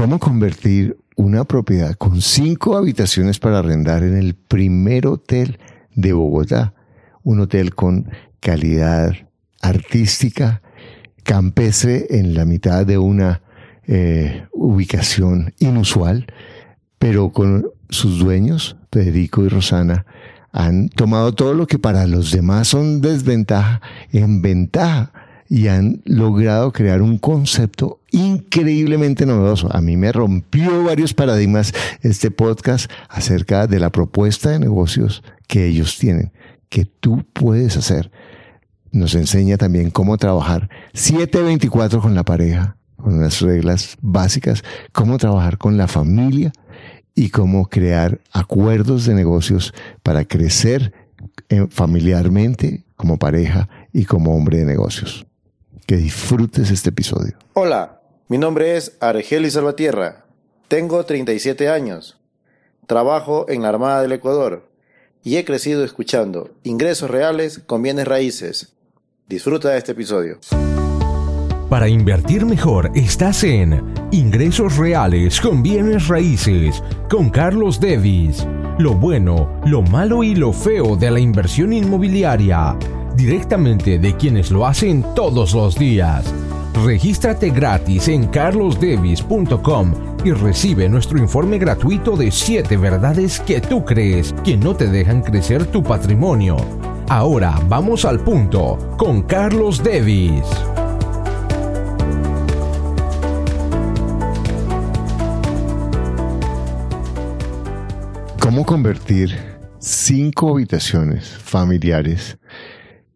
¿Cómo 0.00 0.18
convertir 0.18 0.96
una 1.14 1.44
propiedad 1.44 1.94
con 1.94 2.22
cinco 2.22 2.78
habitaciones 2.78 3.38
para 3.38 3.58
arrendar 3.58 4.02
en 4.02 4.16
el 4.16 4.34
primer 4.34 5.06
hotel 5.06 5.58
de 5.94 6.14
Bogotá? 6.14 6.72
Un 7.22 7.40
hotel 7.40 7.74
con 7.74 8.08
calidad 8.40 9.12
artística, 9.60 10.62
campestre 11.22 12.06
en 12.08 12.32
la 12.32 12.46
mitad 12.46 12.86
de 12.86 12.96
una 12.96 13.42
eh, 13.86 14.46
ubicación 14.52 15.52
inusual, 15.58 16.28
pero 16.98 17.30
con 17.30 17.68
sus 17.90 18.20
dueños, 18.20 18.78
Federico 18.90 19.44
y 19.44 19.50
Rosana, 19.50 20.06
han 20.50 20.88
tomado 20.88 21.34
todo 21.34 21.52
lo 21.52 21.66
que 21.66 21.78
para 21.78 22.06
los 22.06 22.32
demás 22.32 22.68
son 22.68 23.02
desventaja 23.02 23.82
en 24.12 24.40
ventaja 24.40 25.12
y 25.50 25.66
han 25.66 26.00
logrado 26.04 26.72
crear 26.72 27.02
un 27.02 27.18
concepto 27.18 28.00
increíblemente 28.12 29.26
novedoso. 29.26 29.68
A 29.76 29.80
mí 29.80 29.96
me 29.96 30.12
rompió 30.12 30.84
varios 30.84 31.12
paradigmas 31.12 31.74
este 32.02 32.30
podcast 32.30 32.88
acerca 33.08 33.66
de 33.66 33.80
la 33.80 33.90
propuesta 33.90 34.50
de 34.50 34.60
negocios 34.60 35.24
que 35.48 35.66
ellos 35.66 35.98
tienen, 35.98 36.32
que 36.68 36.84
tú 36.84 37.24
puedes 37.32 37.76
hacer. 37.76 38.12
Nos 38.92 39.16
enseña 39.16 39.56
también 39.56 39.90
cómo 39.90 40.16
trabajar 40.18 40.70
724 40.94 42.00
con 42.00 42.14
la 42.14 42.24
pareja, 42.24 42.76
con 42.96 43.14
unas 43.14 43.40
reglas 43.40 43.96
básicas, 44.00 44.62
cómo 44.92 45.18
trabajar 45.18 45.58
con 45.58 45.76
la 45.76 45.88
familia 45.88 46.52
y 47.16 47.30
cómo 47.30 47.68
crear 47.68 48.20
acuerdos 48.32 49.04
de 49.04 49.14
negocios 49.14 49.74
para 50.04 50.24
crecer 50.24 50.92
eh, 51.48 51.66
familiarmente 51.70 52.84
como 52.94 53.18
pareja 53.18 53.68
y 53.92 54.04
como 54.04 54.36
hombre 54.36 54.58
de 54.58 54.64
negocios. 54.64 55.26
Que 55.90 55.96
disfrutes 55.96 56.70
este 56.70 56.90
episodio. 56.90 57.36
Hola, 57.52 58.00
mi 58.28 58.38
nombre 58.38 58.76
es 58.76 58.96
Argelis 59.00 59.54
Salvatierra. 59.54 60.24
Tengo 60.68 61.04
37 61.04 61.68
años. 61.68 62.16
Trabajo 62.86 63.46
en 63.48 63.62
la 63.62 63.70
Armada 63.70 64.00
del 64.00 64.12
Ecuador 64.12 64.70
y 65.24 65.34
he 65.34 65.44
crecido 65.44 65.82
escuchando 65.84 66.50
ingresos 66.62 67.10
reales 67.10 67.58
con 67.58 67.82
bienes 67.82 68.06
raíces. 68.06 68.72
Disfruta 69.26 69.70
de 69.70 69.78
este 69.78 69.90
episodio. 69.90 70.38
Para 71.68 71.88
invertir 71.88 72.46
mejor 72.46 72.92
estás 72.94 73.42
en 73.42 73.92
Ingresos 74.12 74.76
Reales 74.76 75.40
con 75.40 75.60
Bienes 75.60 76.06
Raíces 76.06 76.84
con 77.10 77.30
Carlos 77.30 77.80
Devis. 77.80 78.46
Lo 78.78 78.94
bueno, 78.94 79.60
lo 79.66 79.82
malo 79.82 80.22
y 80.22 80.36
lo 80.36 80.52
feo 80.52 80.94
de 80.94 81.10
la 81.10 81.18
inversión 81.18 81.72
inmobiliaria. 81.72 82.78
Directamente 83.20 83.98
de 83.98 84.16
quienes 84.16 84.50
lo 84.50 84.66
hacen 84.66 85.04
todos 85.14 85.52
los 85.52 85.76
días. 85.76 86.24
Regístrate 86.86 87.50
gratis 87.50 88.08
en 88.08 88.26
carlosdevis.com 88.28 89.92
y 90.24 90.32
recibe 90.32 90.88
nuestro 90.88 91.18
informe 91.18 91.58
gratuito 91.58 92.16
de 92.16 92.30
7 92.30 92.78
verdades 92.78 93.38
que 93.40 93.60
tú 93.60 93.84
crees 93.84 94.34
que 94.42 94.56
no 94.56 94.74
te 94.74 94.86
dejan 94.86 95.20
crecer 95.20 95.66
tu 95.66 95.82
patrimonio. 95.82 96.56
Ahora 97.10 97.60
vamos 97.68 98.06
al 98.06 98.20
punto 98.20 98.78
con 98.96 99.20
Carlos 99.20 99.84
Devis. 99.84 100.42
¿Cómo 108.40 108.64
convertir 108.64 109.36
cinco 109.78 110.52
habitaciones 110.52 111.28
familiares 111.28 112.38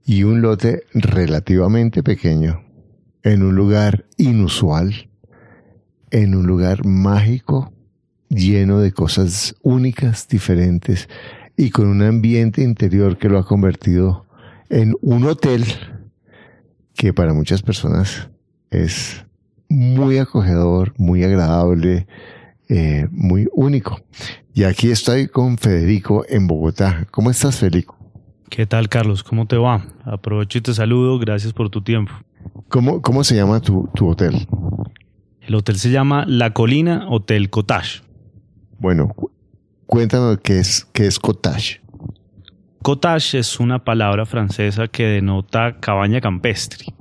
y 0.04 0.22
un 0.24 0.42
lote 0.42 0.84
relativamente 0.92 2.02
pequeño 2.02 2.62
en 3.22 3.42
un 3.42 3.54
lugar 3.54 4.04
inusual, 4.18 5.08
en 6.10 6.34
un 6.34 6.46
lugar 6.46 6.84
mágico, 6.84 7.72
lleno 8.28 8.80
de 8.80 8.92
cosas 8.92 9.54
únicas, 9.62 10.28
diferentes 10.28 11.08
y 11.56 11.70
con 11.70 11.88
un 11.88 12.02
ambiente 12.02 12.62
interior 12.62 13.16
que 13.16 13.28
lo 13.28 13.38
ha 13.38 13.46
convertido 13.46 14.26
en 14.68 14.94
un 15.00 15.24
hotel 15.24 15.64
que 16.94 17.12
para 17.12 17.32
muchas 17.32 17.62
personas 17.62 18.28
es 18.70 19.24
muy 19.68 20.18
acogedor, 20.18 20.94
muy 20.98 21.24
agradable, 21.24 22.06
eh, 22.68 23.08
muy 23.10 23.48
único. 23.52 24.00
Y 24.52 24.64
aquí 24.64 24.90
estoy 24.90 25.28
con 25.28 25.58
Federico 25.58 26.24
en 26.28 26.46
Bogotá. 26.46 27.06
¿Cómo 27.10 27.30
estás, 27.30 27.58
Federico? 27.58 27.93
¿Qué 28.54 28.66
tal, 28.66 28.88
Carlos? 28.88 29.24
¿Cómo 29.24 29.46
te 29.46 29.56
va? 29.56 29.84
Aprovecho 30.04 30.58
y 30.58 30.60
te 30.60 30.72
saludo. 30.72 31.18
Gracias 31.18 31.52
por 31.52 31.70
tu 31.70 31.82
tiempo. 31.82 32.12
¿Cómo, 32.68 33.02
cómo 33.02 33.24
se 33.24 33.34
llama 33.34 33.60
tu, 33.60 33.90
tu 33.96 34.08
hotel? 34.08 34.46
El 35.40 35.56
hotel 35.56 35.76
se 35.76 35.90
llama 35.90 36.24
La 36.28 36.52
Colina 36.52 37.08
Hotel 37.10 37.50
Cottage. 37.50 38.02
Bueno, 38.78 39.12
cuéntanos 39.86 40.38
qué 40.38 40.60
es, 40.60 40.86
qué 40.92 41.08
es 41.08 41.18
cottage. 41.18 41.80
Cottage 42.80 43.40
es 43.40 43.58
una 43.58 43.82
palabra 43.82 44.24
francesa 44.24 44.86
que 44.86 45.02
denota 45.02 45.80
cabaña 45.80 46.20
campestre. 46.20 46.94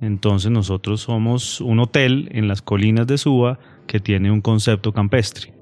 Entonces 0.00 0.52
nosotros 0.52 1.00
somos 1.00 1.60
un 1.60 1.80
hotel 1.80 2.28
en 2.30 2.46
las 2.46 2.62
colinas 2.62 3.08
de 3.08 3.18
Suba 3.18 3.58
que 3.88 3.98
tiene 3.98 4.30
un 4.30 4.40
concepto 4.40 4.92
campestre. 4.92 5.52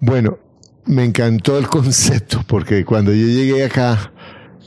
Bueno, 0.00 0.38
me 0.86 1.04
encantó 1.04 1.58
el 1.58 1.68
concepto 1.68 2.42
porque 2.46 2.86
cuando 2.86 3.12
yo 3.12 3.26
llegué 3.26 3.64
acá 3.64 4.11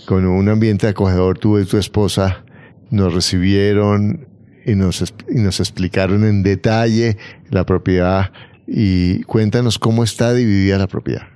con 0.06 0.26
un 0.26 0.50
ambiente 0.50 0.88
acogedor, 0.88 1.38
tuve 1.38 1.66
tu 1.66 1.78
esposa, 1.78 2.46
nos 2.92 3.14
recibieron 3.14 4.28
y 4.66 4.76
nos, 4.76 5.14
y 5.30 5.40
nos 5.40 5.60
explicaron 5.60 6.24
en 6.24 6.44
detalle 6.44 7.18
la 7.50 7.66
propiedad 7.66 8.32
y 8.68 9.22
cuéntanos 9.24 9.78
cómo 9.78 10.04
está 10.04 10.34
dividida 10.34 10.78
la 10.78 10.88
propiedad. 10.88 11.28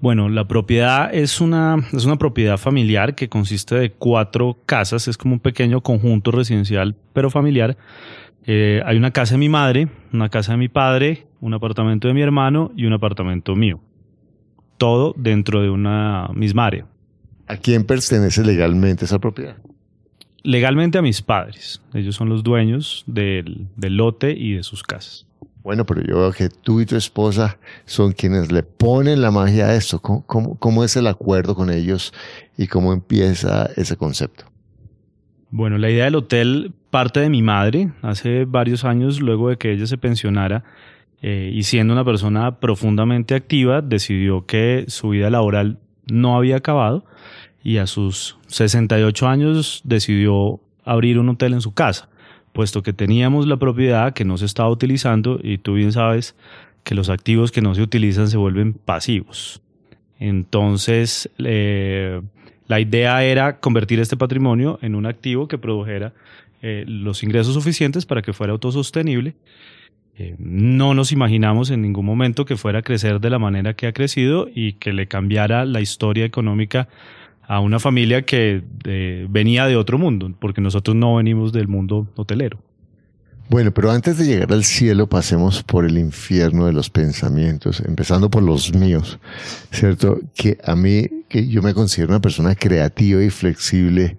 Bueno, 0.00 0.28
la 0.28 0.46
propiedad 0.46 1.12
es 1.12 1.40
una, 1.40 1.76
es 1.92 2.04
una 2.04 2.16
propiedad 2.16 2.56
familiar 2.56 3.16
que 3.16 3.28
consiste 3.28 3.74
de 3.74 3.90
cuatro 3.90 4.58
casas, 4.64 5.08
es 5.08 5.16
como 5.16 5.34
un 5.34 5.40
pequeño 5.40 5.80
conjunto 5.80 6.30
residencial, 6.30 6.94
pero 7.12 7.30
familiar, 7.30 7.76
eh, 8.46 8.80
hay 8.86 8.96
una 8.96 9.10
casa 9.10 9.34
de 9.34 9.38
mi 9.38 9.48
madre, 9.48 9.88
una 10.12 10.28
casa 10.28 10.52
de 10.52 10.58
mi 10.58 10.68
padre, 10.68 11.26
un 11.40 11.52
apartamento 11.52 12.06
de 12.06 12.14
mi 12.14 12.22
hermano 12.22 12.70
y 12.76 12.86
un 12.86 12.92
apartamento 12.92 13.56
mío. 13.56 13.80
Todo 14.76 15.14
dentro 15.16 15.62
de 15.62 15.70
una 15.70 16.28
misma 16.32 16.66
área. 16.66 16.86
¿A 17.48 17.56
quién 17.56 17.84
pertenece 17.84 18.44
legalmente 18.44 19.06
esa 19.06 19.18
propiedad? 19.18 19.56
Legalmente 20.42 20.98
a 20.98 21.02
mis 21.02 21.22
padres. 21.22 21.80
Ellos 21.94 22.14
son 22.14 22.28
los 22.28 22.42
dueños 22.42 23.04
del, 23.06 23.66
lote 23.76 24.32
y 24.32 24.52
de 24.52 24.62
sus 24.62 24.82
casas. 24.82 25.26
Bueno, 25.62 25.84
pero 25.84 26.02
yo 26.02 26.18
veo 26.18 26.32
que 26.32 26.48
tú 26.48 26.80
y 26.80 26.86
tu 26.86 26.96
esposa 26.96 27.58
son 27.84 28.12
quienes 28.12 28.52
le 28.52 28.62
ponen 28.62 29.20
la 29.20 29.30
magia 29.30 29.66
a 29.66 29.74
esto. 29.74 30.00
cómo 30.00 30.84
es 30.84 30.96
el 30.96 31.06
acuerdo 31.06 31.54
con 31.54 31.70
ellos 31.70 32.12
y 32.56 32.66
cómo 32.66 32.92
empieza 32.92 33.68
ese 33.76 33.96
concepto? 33.96 34.44
Bueno, 35.50 35.78
la 35.78 35.90
idea 35.90 36.04
del 36.04 36.16
hotel 36.16 36.72
parte 36.90 37.20
de 37.20 37.30
mi 37.30 37.42
madre 37.42 37.90
hace 38.02 38.44
varios 38.44 38.84
años, 38.84 39.20
luego 39.20 39.48
de 39.48 39.56
que 39.56 39.72
ella 39.72 39.86
se 39.86 39.96
pensionara 39.96 40.64
eh, 41.22 41.50
y 41.52 41.62
siendo 41.62 41.94
una 41.94 42.04
persona 42.04 42.60
profundamente 42.60 43.34
activa, 43.34 43.80
decidió 43.80 44.44
que 44.44 44.84
su 44.88 45.10
vida 45.10 45.30
laboral 45.30 45.78
no 46.12 46.36
había 46.36 46.56
acabado 46.56 47.04
y 47.62 47.78
a 47.78 47.86
sus 47.86 48.38
68 48.46 49.28
años 49.28 49.82
decidió 49.84 50.60
abrir 50.84 51.18
un 51.18 51.28
hotel 51.28 51.52
en 51.52 51.60
su 51.60 51.74
casa, 51.74 52.08
puesto 52.52 52.82
que 52.82 52.92
teníamos 52.92 53.46
la 53.46 53.56
propiedad 53.56 54.14
que 54.14 54.24
no 54.24 54.38
se 54.38 54.46
estaba 54.46 54.70
utilizando 54.70 55.38
y 55.42 55.58
tú 55.58 55.74
bien 55.74 55.92
sabes 55.92 56.34
que 56.84 56.94
los 56.94 57.10
activos 57.10 57.52
que 57.52 57.60
no 57.60 57.74
se 57.74 57.82
utilizan 57.82 58.28
se 58.28 58.36
vuelven 58.36 58.72
pasivos. 58.72 59.60
Entonces, 60.18 61.30
eh, 61.38 62.20
la 62.66 62.80
idea 62.80 63.22
era 63.24 63.60
convertir 63.60 64.00
este 64.00 64.16
patrimonio 64.16 64.78
en 64.82 64.94
un 64.94 65.06
activo 65.06 65.48
que 65.48 65.58
produjera 65.58 66.12
eh, 66.60 66.84
los 66.86 67.22
ingresos 67.22 67.54
suficientes 67.54 68.04
para 68.04 68.22
que 68.22 68.32
fuera 68.32 68.52
autosostenible. 68.52 69.34
Eh, 70.20 70.34
no 70.38 70.94
nos 70.94 71.12
imaginamos 71.12 71.70
en 71.70 71.80
ningún 71.80 72.04
momento 72.04 72.44
que 72.44 72.56
fuera 72.56 72.80
a 72.80 72.82
crecer 72.82 73.20
de 73.20 73.30
la 73.30 73.38
manera 73.38 73.74
que 73.74 73.86
ha 73.86 73.92
crecido 73.92 74.48
y 74.52 74.72
que 74.72 74.92
le 74.92 75.06
cambiara 75.06 75.64
la 75.64 75.80
historia 75.80 76.24
económica 76.24 76.88
a 77.46 77.60
una 77.60 77.78
familia 77.78 78.22
que 78.22 78.64
eh, 78.84 79.26
venía 79.30 79.66
de 79.66 79.76
otro 79.76 79.96
mundo, 79.96 80.34
porque 80.40 80.60
nosotros 80.60 80.96
no 80.96 81.14
venimos 81.14 81.52
del 81.52 81.68
mundo 81.68 82.08
hotelero. 82.16 82.58
Bueno, 83.48 83.72
pero 83.72 83.92
antes 83.92 84.18
de 84.18 84.26
llegar 84.26 84.52
al 84.52 84.64
cielo, 84.64 85.06
pasemos 85.06 85.62
por 85.62 85.86
el 85.86 85.96
infierno 85.96 86.66
de 86.66 86.72
los 86.72 86.90
pensamientos, 86.90 87.80
empezando 87.80 88.28
por 88.28 88.42
los 88.42 88.74
míos, 88.74 89.20
¿cierto? 89.70 90.20
Que 90.34 90.58
a 90.64 90.74
mí, 90.74 91.06
que 91.28 91.46
yo 91.46 91.62
me 91.62 91.74
considero 91.74 92.10
una 92.10 92.20
persona 92.20 92.56
creativa 92.56 93.22
y 93.22 93.30
flexible, 93.30 94.18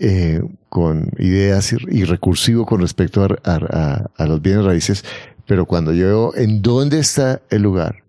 eh, 0.00 0.40
con 0.74 1.12
ideas 1.20 1.72
y, 1.72 2.02
recursivo 2.02 2.66
con 2.66 2.80
respecto 2.80 3.22
a, 3.44 4.26
los 4.26 4.42
bienes 4.42 4.64
raíces, 4.64 5.04
pero 5.46 5.66
cuando 5.66 5.92
yo 5.92 6.06
veo 6.06 6.34
en 6.34 6.62
dónde 6.62 6.98
está 6.98 7.40
el 7.48 7.62
lugar, 7.62 8.02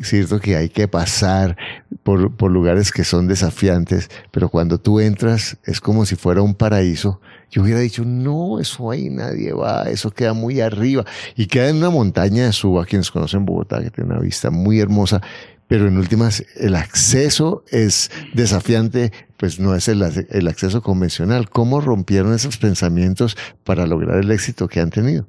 cierto 0.00 0.38
que 0.38 0.54
hay 0.54 0.68
que 0.68 0.86
pasar 0.86 1.56
por, 2.04 2.36
por, 2.36 2.52
lugares 2.52 2.92
que 2.92 3.02
son 3.02 3.26
desafiantes, 3.26 4.10
pero 4.30 4.48
cuando 4.48 4.78
tú 4.78 5.00
entras 5.00 5.58
es 5.64 5.80
como 5.80 6.06
si 6.06 6.14
fuera 6.14 6.40
un 6.40 6.54
paraíso. 6.54 7.20
Yo 7.50 7.62
hubiera 7.62 7.80
dicho, 7.80 8.04
no, 8.04 8.60
eso 8.60 8.92
ahí 8.92 9.10
nadie 9.10 9.52
va, 9.52 9.90
eso 9.90 10.12
queda 10.12 10.34
muy 10.34 10.60
arriba 10.60 11.04
y 11.34 11.46
queda 11.46 11.68
en 11.68 11.78
una 11.78 11.90
montaña 11.90 12.44
de 12.44 12.52
suba, 12.52 12.86
quienes 12.86 13.10
conocen 13.10 13.44
Bogotá, 13.44 13.82
que 13.82 13.90
tiene 13.90 14.10
una 14.10 14.20
vista 14.20 14.50
muy 14.50 14.78
hermosa, 14.78 15.20
pero 15.68 15.86
en 15.86 15.98
últimas 15.98 16.44
el 16.56 16.74
acceso 16.74 17.62
es 17.70 18.10
desafiante, 18.32 19.12
pues 19.36 19.60
no 19.60 19.74
es 19.74 19.86
el, 19.86 20.02
acceso 20.48 20.82
convencional. 20.82 21.48
¿Cómo 21.50 21.80
rompieron 21.80 22.34
esos 22.34 22.56
pensamientos 22.56 23.36
para 23.64 23.86
lograr 23.86 24.18
el 24.18 24.30
éxito 24.30 24.66
que 24.66 24.80
han 24.80 24.90
tenido? 24.90 25.28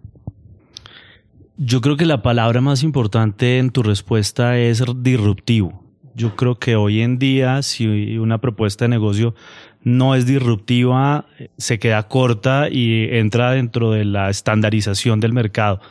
Yo 1.58 1.82
creo 1.82 1.98
que 1.98 2.06
la 2.06 2.24
palabra 2.24 2.62
más 2.62 2.84
importante 2.84 3.60
en 3.60 3.70
tu 3.70 3.84
respuesta 3.84 4.58
es 4.58 4.82
disruptivo. 5.02 5.84
Yo 6.16 6.36
creo 6.38 6.58
que 6.58 6.78
hoy 6.78 7.02
en 7.02 7.20
día, 7.20 7.62
si 7.62 8.18
una 8.18 8.40
propuesta 8.40 8.86
de 8.86 8.90
negocio 8.90 9.36
no 9.84 10.16
es 10.16 10.26
disruptiva, 10.26 11.26
se 11.58 11.80
queda 11.80 12.08
corta 12.08 12.70
y 12.70 13.08
entra 13.12 13.52
dentro 13.52 13.92
de 13.92 14.06
la 14.06 14.30
estandarización 14.30 15.20
del 15.20 15.34
mercado. 15.34 15.82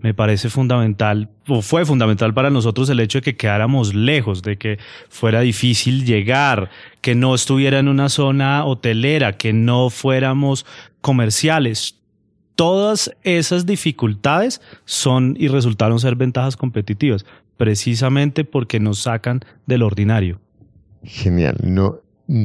Me 0.00 0.12
parece 0.14 0.50
fundamental, 0.50 1.30
o 1.48 1.62
fue 1.62 1.84
fundamental 1.86 2.34
para 2.34 2.50
nosotros 2.50 2.88
el 2.90 3.00
hecho 3.00 3.18
de 3.18 3.22
que 3.22 3.36
quedáramos 3.36 3.94
lejos, 3.94 4.42
de 4.42 4.56
que 4.58 4.78
fuera 5.08 5.40
difícil 5.40 6.04
llegar, 6.04 6.70
que 7.00 7.14
no 7.14 7.34
estuviera 7.34 7.78
en 7.78 7.88
una 7.88 8.08
zona 8.08 8.64
hotelera, 8.64 9.36
que 9.36 9.52
no 9.52 9.90
fuéramos 9.90 10.66
comerciales 11.00 11.96
todas 12.56 13.14
esas 13.22 13.66
dificultades 13.66 14.60
son 14.84 15.36
y 15.38 15.46
resultaron 15.46 16.00
ser 16.00 16.16
ventajas 16.16 16.56
competitivas, 16.56 17.24
precisamente 17.56 18.44
porque 18.44 18.80
nos 18.80 19.00
sacan 19.02 19.40
del 19.66 19.82
ordinario. 19.82 20.40
Genial. 21.04 21.56
No, 21.62 22.00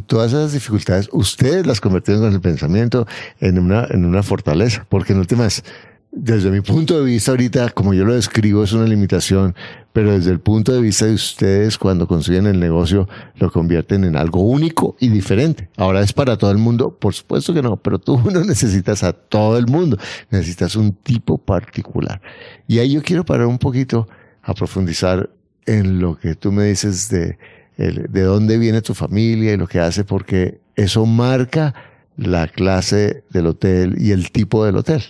todas 0.06 0.34
esas 0.34 0.54
dificultades 0.54 1.10
ustedes 1.12 1.66
las 1.66 1.82
convirtieron 1.82 2.26
en 2.26 2.34
el 2.34 2.42
pensamiento 2.42 3.08
en 3.40 3.58
una, 3.58 3.88
en 3.90 4.06
una 4.06 4.22
fortaleza, 4.22 4.86
porque 4.88 5.14
en 5.14 5.20
últimas 5.20 5.64
desde 6.12 6.52
mi 6.52 6.60
punto 6.60 7.00
de 7.00 7.06
vista 7.06 7.32
ahorita, 7.32 7.70
como 7.70 7.94
yo 7.94 8.04
lo 8.04 8.14
describo, 8.14 8.64
es 8.64 8.74
una 8.74 8.86
limitación, 8.86 9.56
pero 9.94 10.12
desde 10.12 10.32
el 10.32 10.42
punto 10.42 10.74
de 10.74 10.82
vista 10.82 11.06
de 11.06 11.14
ustedes, 11.14 11.78
cuando 11.78 12.06
consiguen 12.06 12.48
el 12.48 12.60
negocio, 12.60 13.08
lo 13.36 13.50
convierten 13.50 14.04
en 14.04 14.18
algo 14.18 14.42
único 14.42 14.98
y 15.00 15.08
diferente. 15.08 15.70
Ahora 15.78 16.02
es 16.02 16.12
para 16.12 16.38
todo 16.38 16.52
el 16.52 16.58
mundo, 16.58 16.98
por 16.98 17.14
supuesto 17.14 17.54
que 17.54 17.62
no, 17.62 17.78
pero 17.78 17.98
tú 17.98 18.20
no 18.32 18.44
necesitas 18.44 19.04
a 19.04 19.14
todo 19.14 19.58
el 19.58 19.68
mundo, 19.68 19.98
necesitas 20.30 20.76
un 20.76 20.94
tipo 20.94 21.38
particular. 21.38 22.22
Y 22.68 22.80
ahí 22.80 22.94
yo 22.94 23.02
quiero 23.02 23.24
parar 23.24 23.48
un 23.48 23.58
poquito 23.58 24.08
a 24.42 24.54
profundizar 24.54 25.30
en 25.66 26.00
lo 26.02 26.18
que 26.18 26.36
tú 26.36 26.52
me 26.52 26.66
dices 26.66 27.08
de, 27.10 27.38
de 27.78 28.22
dónde 28.22 28.58
viene 28.58 28.82
tu 28.82 28.94
familia 28.94 29.54
y 29.54 29.58
lo 29.58 29.68
que 29.68 29.80
hace, 29.80 30.04
porque 30.04 30.60
eso 30.76 31.06
marca 31.06 31.74
la 32.18 32.50
clase 32.50 33.24
del 33.30 33.48
hotel 33.48 33.96
y 33.98 34.12
el 34.12 34.32
tipo 34.32 34.66
del 34.66 34.76
hotel. 34.76 35.04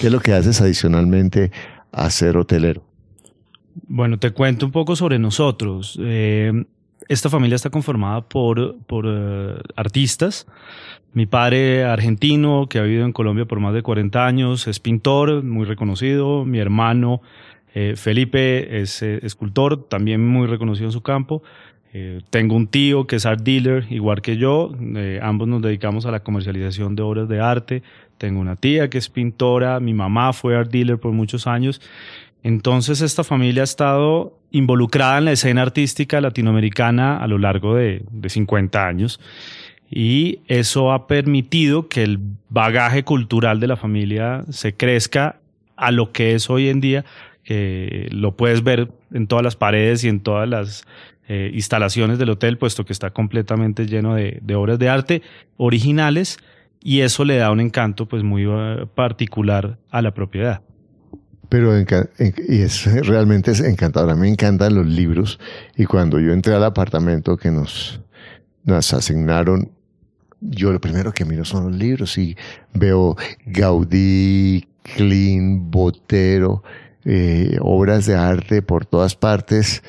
¿Qué 0.00 0.06
es 0.06 0.12
lo 0.12 0.20
que 0.20 0.32
haces 0.32 0.60
adicionalmente 0.60 1.50
a 1.92 2.10
ser 2.10 2.36
hotelero? 2.36 2.82
Bueno, 3.86 4.18
te 4.18 4.30
cuento 4.30 4.66
un 4.66 4.72
poco 4.72 4.96
sobre 4.96 5.18
nosotros. 5.18 5.98
Eh, 6.02 6.64
esta 7.08 7.28
familia 7.28 7.56
está 7.56 7.70
conformada 7.70 8.22
por, 8.22 8.76
por 8.86 9.06
eh, 9.08 9.54
artistas. 9.76 10.46
Mi 11.12 11.26
padre 11.26 11.84
argentino, 11.84 12.68
que 12.68 12.78
ha 12.78 12.82
vivido 12.82 13.04
en 13.04 13.12
Colombia 13.12 13.46
por 13.46 13.58
más 13.58 13.74
de 13.74 13.82
40 13.82 14.26
años, 14.26 14.68
es 14.68 14.78
pintor, 14.78 15.42
muy 15.42 15.64
reconocido. 15.64 16.44
Mi 16.44 16.58
hermano 16.58 17.20
eh, 17.74 17.94
Felipe 17.96 18.80
es 18.80 19.02
escultor, 19.02 19.88
también 19.88 20.24
muy 20.26 20.46
reconocido 20.46 20.86
en 20.86 20.92
su 20.92 21.02
campo. 21.02 21.42
tengo 22.30 22.54
un 22.54 22.68
tío 22.68 23.08
que 23.08 23.16
es 23.16 23.26
art 23.26 23.42
dealer, 23.42 23.86
igual 23.90 24.22
que 24.22 24.36
yo. 24.36 24.72
ambos 25.22 25.48
nos 25.48 25.62
dedicamos 25.62 26.06
a 26.06 26.12
la 26.12 26.20
comercialización 26.20 26.94
de 26.94 27.02
obras 27.02 27.28
de 27.28 27.40
arte. 27.40 27.82
Tengo 28.20 28.38
una 28.38 28.56
tía 28.56 28.90
que 28.90 28.98
es 28.98 29.08
pintora, 29.08 29.80
mi 29.80 29.94
mamá 29.94 30.34
fue 30.34 30.54
art 30.54 30.70
dealer 30.70 30.98
por 30.98 31.12
muchos 31.12 31.46
años. 31.46 31.80
Entonces 32.42 33.00
esta 33.00 33.24
familia 33.24 33.62
ha 33.62 33.64
estado 33.64 34.36
involucrada 34.50 35.16
en 35.16 35.24
la 35.24 35.32
escena 35.32 35.62
artística 35.62 36.20
latinoamericana 36.20 37.16
a 37.16 37.26
lo 37.26 37.38
largo 37.38 37.74
de, 37.76 38.02
de 38.10 38.28
50 38.28 38.86
años 38.86 39.20
y 39.90 40.40
eso 40.48 40.92
ha 40.92 41.06
permitido 41.06 41.88
que 41.88 42.02
el 42.02 42.18
bagaje 42.50 43.04
cultural 43.04 43.58
de 43.58 43.68
la 43.68 43.76
familia 43.76 44.44
se 44.50 44.74
crezca 44.74 45.40
a 45.76 45.90
lo 45.90 46.12
que 46.12 46.34
es 46.34 46.50
hoy 46.50 46.68
en 46.68 46.82
día, 46.82 47.06
lo 48.10 48.36
puedes 48.36 48.62
ver 48.62 48.90
en 49.14 49.28
todas 49.28 49.42
las 49.42 49.56
paredes 49.56 50.04
y 50.04 50.08
en 50.08 50.20
todas 50.20 50.46
las 50.46 50.84
eh, 51.26 51.50
instalaciones 51.54 52.18
del 52.18 52.28
hotel, 52.28 52.58
puesto 52.58 52.84
que 52.84 52.92
está 52.92 53.10
completamente 53.10 53.86
lleno 53.86 54.14
de, 54.14 54.40
de 54.42 54.54
obras 54.56 54.78
de 54.78 54.90
arte 54.90 55.22
originales 55.56 56.38
y 56.82 57.00
eso 57.00 57.24
le 57.24 57.36
da 57.36 57.50
un 57.50 57.60
encanto 57.60 58.06
pues 58.06 58.22
muy 58.22 58.46
eh, 58.48 58.86
particular 58.94 59.78
a 59.90 60.02
la 60.02 60.12
propiedad. 60.12 60.62
Pero 61.48 61.72
y 61.78 62.62
es 62.62 63.06
realmente 63.06 63.50
es 63.50 63.60
encantador. 63.60 64.16
Me 64.16 64.28
encantan 64.28 64.74
los 64.74 64.86
libros 64.86 65.40
y 65.76 65.84
cuando 65.84 66.20
yo 66.20 66.32
entré 66.32 66.54
al 66.54 66.64
apartamento 66.64 67.36
que 67.36 67.50
nos, 67.50 68.00
nos 68.64 68.94
asignaron, 68.94 69.70
yo 70.40 70.72
lo 70.72 70.80
primero 70.80 71.12
que 71.12 71.24
miro 71.24 71.44
son 71.44 71.64
los 71.64 71.76
libros 71.76 72.16
y 72.18 72.36
veo 72.72 73.16
Gaudí, 73.46 74.68
Klein, 74.82 75.70
Botero, 75.70 76.62
eh, 77.04 77.58
obras 77.60 78.06
de 78.06 78.14
arte 78.14 78.62
por 78.62 78.86
todas 78.86 79.16
partes 79.16 79.82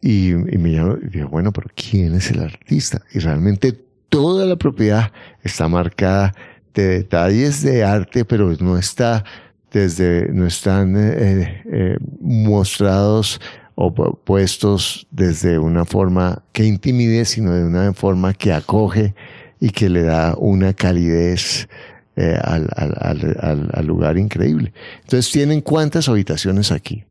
y, 0.00 0.30
y 0.30 0.58
me 0.58 0.70
llamo, 0.70 0.98
y 1.02 1.08
digo, 1.08 1.28
bueno, 1.28 1.52
pero 1.52 1.68
¿quién 1.74 2.14
es 2.14 2.30
el 2.30 2.40
artista? 2.40 3.02
Y 3.12 3.18
realmente 3.18 3.87
toda 4.08 4.46
la 4.46 4.56
propiedad 4.56 5.12
está 5.42 5.68
marcada 5.68 6.34
de 6.74 6.88
detalles 6.88 7.62
de 7.62 7.84
arte, 7.84 8.24
pero 8.24 8.54
no 8.60 8.78
está 8.78 9.24
desde, 9.70 10.32
no 10.32 10.46
están 10.46 10.96
eh, 10.96 11.62
eh, 11.70 11.96
mostrados 12.20 13.40
o 13.74 13.92
puestos 13.92 15.06
desde 15.10 15.58
una 15.58 15.84
forma 15.84 16.42
que 16.52 16.64
intimide, 16.64 17.24
sino 17.24 17.52
de 17.52 17.64
una 17.64 17.92
forma 17.92 18.34
que 18.34 18.52
acoge 18.52 19.14
y 19.60 19.70
que 19.70 19.88
le 19.88 20.02
da 20.02 20.34
una 20.36 20.72
calidez 20.72 21.68
eh, 22.16 22.36
al, 22.42 22.68
al, 22.74 23.86
lugar 23.86 24.18
increíble. 24.18 24.72
Entonces, 25.02 25.30
¿tienen 25.30 25.60
cuántas 25.60 26.08
habitaciones 26.08 26.72
aquí? 26.72 27.04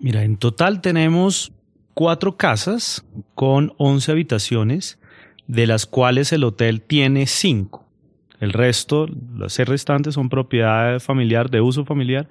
Mira, 0.00 0.22
en 0.22 0.38
total 0.38 0.80
tenemos 0.80 1.52
cuatro 1.92 2.36
casas 2.36 3.04
con 3.34 3.74
once 3.76 4.10
habitaciones 4.10 4.98
de 5.48 5.66
las 5.66 5.86
cuales 5.86 6.32
el 6.32 6.44
hotel 6.44 6.80
tiene 6.82 7.26
cinco. 7.26 7.84
El 8.38 8.52
resto, 8.52 9.08
las 9.36 9.54
seis 9.54 9.68
restantes 9.68 10.14
son 10.14 10.28
propiedad 10.28 11.00
familiar, 11.00 11.50
de 11.50 11.60
uso 11.60 11.84
familiar, 11.84 12.28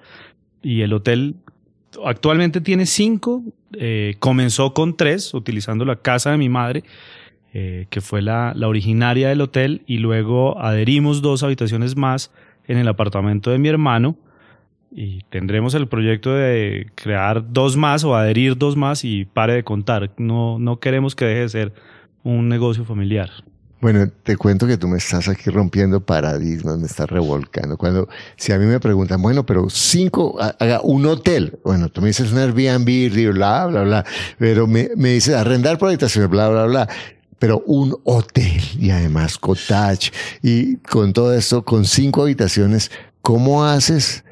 y 0.62 0.80
el 0.80 0.94
hotel 0.94 1.34
actualmente 2.04 2.62
tiene 2.62 2.86
cinco, 2.86 3.42
eh, 3.72 4.14
comenzó 4.18 4.72
con 4.72 4.96
tres, 4.96 5.34
utilizando 5.34 5.84
la 5.84 5.96
casa 5.96 6.30
de 6.30 6.38
mi 6.38 6.48
madre, 6.48 6.84
eh, 7.52 7.86
que 7.90 8.00
fue 8.00 8.22
la, 8.22 8.52
la 8.54 8.68
originaria 8.68 9.28
del 9.28 9.42
hotel, 9.42 9.82
y 9.86 9.98
luego 9.98 10.58
adherimos 10.60 11.20
dos 11.20 11.42
habitaciones 11.42 11.96
más 11.96 12.32
en 12.66 12.78
el 12.78 12.88
apartamento 12.88 13.50
de 13.50 13.58
mi 13.58 13.68
hermano, 13.68 14.16
y 14.90 15.20
tendremos 15.28 15.74
el 15.74 15.88
proyecto 15.88 16.32
de 16.32 16.86
crear 16.94 17.52
dos 17.52 17.76
más 17.76 18.04
o 18.04 18.16
adherir 18.16 18.56
dos 18.56 18.76
más 18.76 19.04
y 19.04 19.26
pare 19.26 19.52
de 19.52 19.62
contar. 19.62 20.10
No, 20.16 20.58
no 20.58 20.80
queremos 20.80 21.14
que 21.14 21.26
deje 21.26 21.40
de 21.40 21.48
ser 21.50 21.72
un 22.24 22.48
negocio 22.48 22.84
familiar. 22.84 23.30
Bueno, 23.80 24.08
te 24.24 24.36
cuento 24.36 24.66
que 24.66 24.76
tú 24.76 24.88
me 24.88 24.98
estás 24.98 25.28
aquí 25.28 25.50
rompiendo 25.50 26.04
paradigmas, 26.04 26.78
me 26.78 26.86
estás 26.86 27.08
revolcando. 27.08 27.76
Cuando, 27.76 28.08
si 28.36 28.50
a 28.50 28.58
mí 28.58 28.66
me 28.66 28.80
preguntan, 28.80 29.22
bueno, 29.22 29.46
pero 29.46 29.70
cinco, 29.70 30.36
haga 30.40 30.80
un 30.82 31.06
hotel. 31.06 31.60
Bueno, 31.62 31.88
tú 31.88 32.00
me 32.00 32.08
dices 32.08 32.32
un 32.32 32.38
Airbnb, 32.38 33.32
bla, 33.32 33.66
bla, 33.66 33.82
bla. 33.84 34.04
Pero 34.36 34.66
me, 34.66 34.90
me 34.96 35.10
dices 35.10 35.36
arrendar 35.36 35.78
por 35.78 35.90
habitaciones, 35.90 36.28
bla, 36.28 36.48
bla, 36.48 36.66
bla. 36.66 36.88
Pero 37.38 37.62
un 37.66 37.96
hotel 38.02 38.60
y 38.80 38.90
además 38.90 39.38
cottage 39.38 40.10
y 40.42 40.78
con 40.78 41.12
todo 41.12 41.32
esto, 41.32 41.64
con 41.64 41.84
cinco 41.84 42.22
habitaciones, 42.22 42.90
¿cómo 43.22 43.64
haces? 43.64 44.24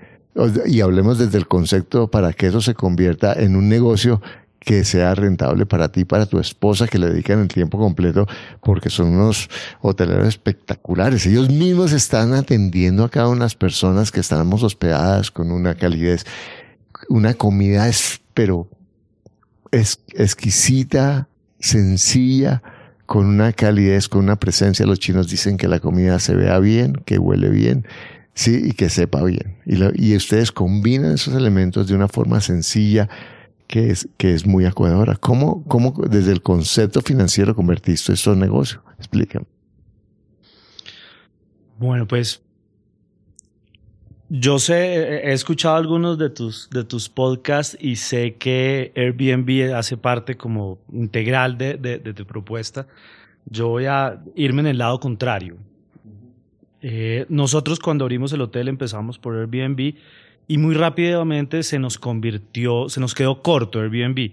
Y 0.66 0.80
hablemos 0.80 1.18
desde 1.18 1.38
el 1.38 1.46
concepto 1.46 2.10
para 2.10 2.32
que 2.32 2.48
eso 2.48 2.60
se 2.60 2.74
convierta 2.74 3.32
en 3.32 3.54
un 3.54 3.68
negocio 3.68 4.20
que 4.66 4.82
sea 4.82 5.14
rentable 5.14 5.64
para 5.64 5.92
ti, 5.92 6.04
para 6.04 6.26
tu 6.26 6.40
esposa, 6.40 6.88
que 6.88 6.98
le 6.98 7.10
dedican 7.10 7.38
el 7.38 7.46
tiempo 7.46 7.78
completo, 7.78 8.26
porque 8.64 8.90
son 8.90 9.10
unos 9.10 9.48
hoteleros 9.80 10.26
espectaculares. 10.26 11.24
Ellos 11.24 11.48
mismos 11.48 11.92
están 11.92 12.34
atendiendo 12.34 13.04
a 13.04 13.08
cada 13.08 13.28
una 13.28 13.36
de 13.36 13.44
las 13.44 13.54
personas 13.54 14.10
que 14.10 14.18
estamos 14.18 14.64
hospedadas 14.64 15.30
con 15.30 15.52
una 15.52 15.76
calidez, 15.76 16.26
una 17.08 17.34
comida, 17.34 17.86
es, 17.86 18.20
pero 18.34 18.68
es 19.70 20.00
exquisita, 20.14 21.28
sencilla, 21.60 22.60
con 23.06 23.26
una 23.26 23.52
calidez, 23.52 24.08
con 24.08 24.24
una 24.24 24.34
presencia. 24.34 24.84
Los 24.84 24.98
chinos 24.98 25.30
dicen 25.30 25.58
que 25.58 25.68
la 25.68 25.78
comida 25.78 26.18
se 26.18 26.34
vea 26.34 26.58
bien, 26.58 26.94
que 27.06 27.20
huele 27.20 27.50
bien, 27.50 27.86
Sí, 28.34 28.60
y 28.64 28.72
que 28.72 28.90
sepa 28.90 29.22
bien. 29.22 29.56
Y, 29.64 29.78
y 29.94 30.14
ustedes 30.14 30.52
combinan 30.52 31.14
esos 31.14 31.34
elementos 31.34 31.88
de 31.88 31.94
una 31.94 32.06
forma 32.06 32.42
sencilla 32.42 33.08
que 33.66 33.90
es, 33.90 34.08
que 34.16 34.32
es 34.32 34.46
muy 34.46 34.64
acogedora. 34.64 35.16
¿Cómo, 35.16 35.64
¿Cómo 35.64 35.92
desde 36.08 36.32
el 36.32 36.42
concepto 36.42 37.00
financiero 37.02 37.54
convertiste 37.54 38.12
esto 38.12 38.32
en 38.32 38.40
negocio? 38.40 38.82
Explícame. 38.98 39.46
Bueno, 41.78 42.06
pues 42.06 42.42
yo 44.28 44.58
sé, 44.58 45.28
he 45.28 45.32
escuchado 45.32 45.76
algunos 45.76 46.18
de 46.18 46.30
tus, 46.30 46.68
de 46.70 46.82
tus 46.82 47.08
podcasts 47.08 47.76
y 47.80 47.96
sé 47.96 48.34
que 48.34 48.92
Airbnb 48.96 49.74
hace 49.74 49.96
parte 49.96 50.36
como 50.36 50.78
integral 50.92 51.56
de, 51.58 51.74
de, 51.76 51.98
tu 52.14 52.26
propuesta. 52.26 52.88
Yo 53.44 53.68
voy 53.68 53.86
a 53.86 54.20
irme 54.34 54.62
en 54.62 54.66
el 54.66 54.78
lado 54.78 54.98
contrario. 54.98 55.56
Eh, 56.82 57.26
nosotros 57.28 57.78
cuando 57.78 58.04
abrimos 58.04 58.32
el 58.32 58.40
hotel 58.40 58.66
empezamos 58.68 59.18
por 59.18 59.36
Airbnb 59.36 59.94
y 60.48 60.58
muy 60.58 60.74
rápidamente 60.74 61.62
se 61.62 61.78
nos 61.78 61.98
convirtió, 61.98 62.88
se 62.88 63.00
nos 63.00 63.14
quedó 63.14 63.42
corto 63.42 63.80
Airbnb 63.80 64.32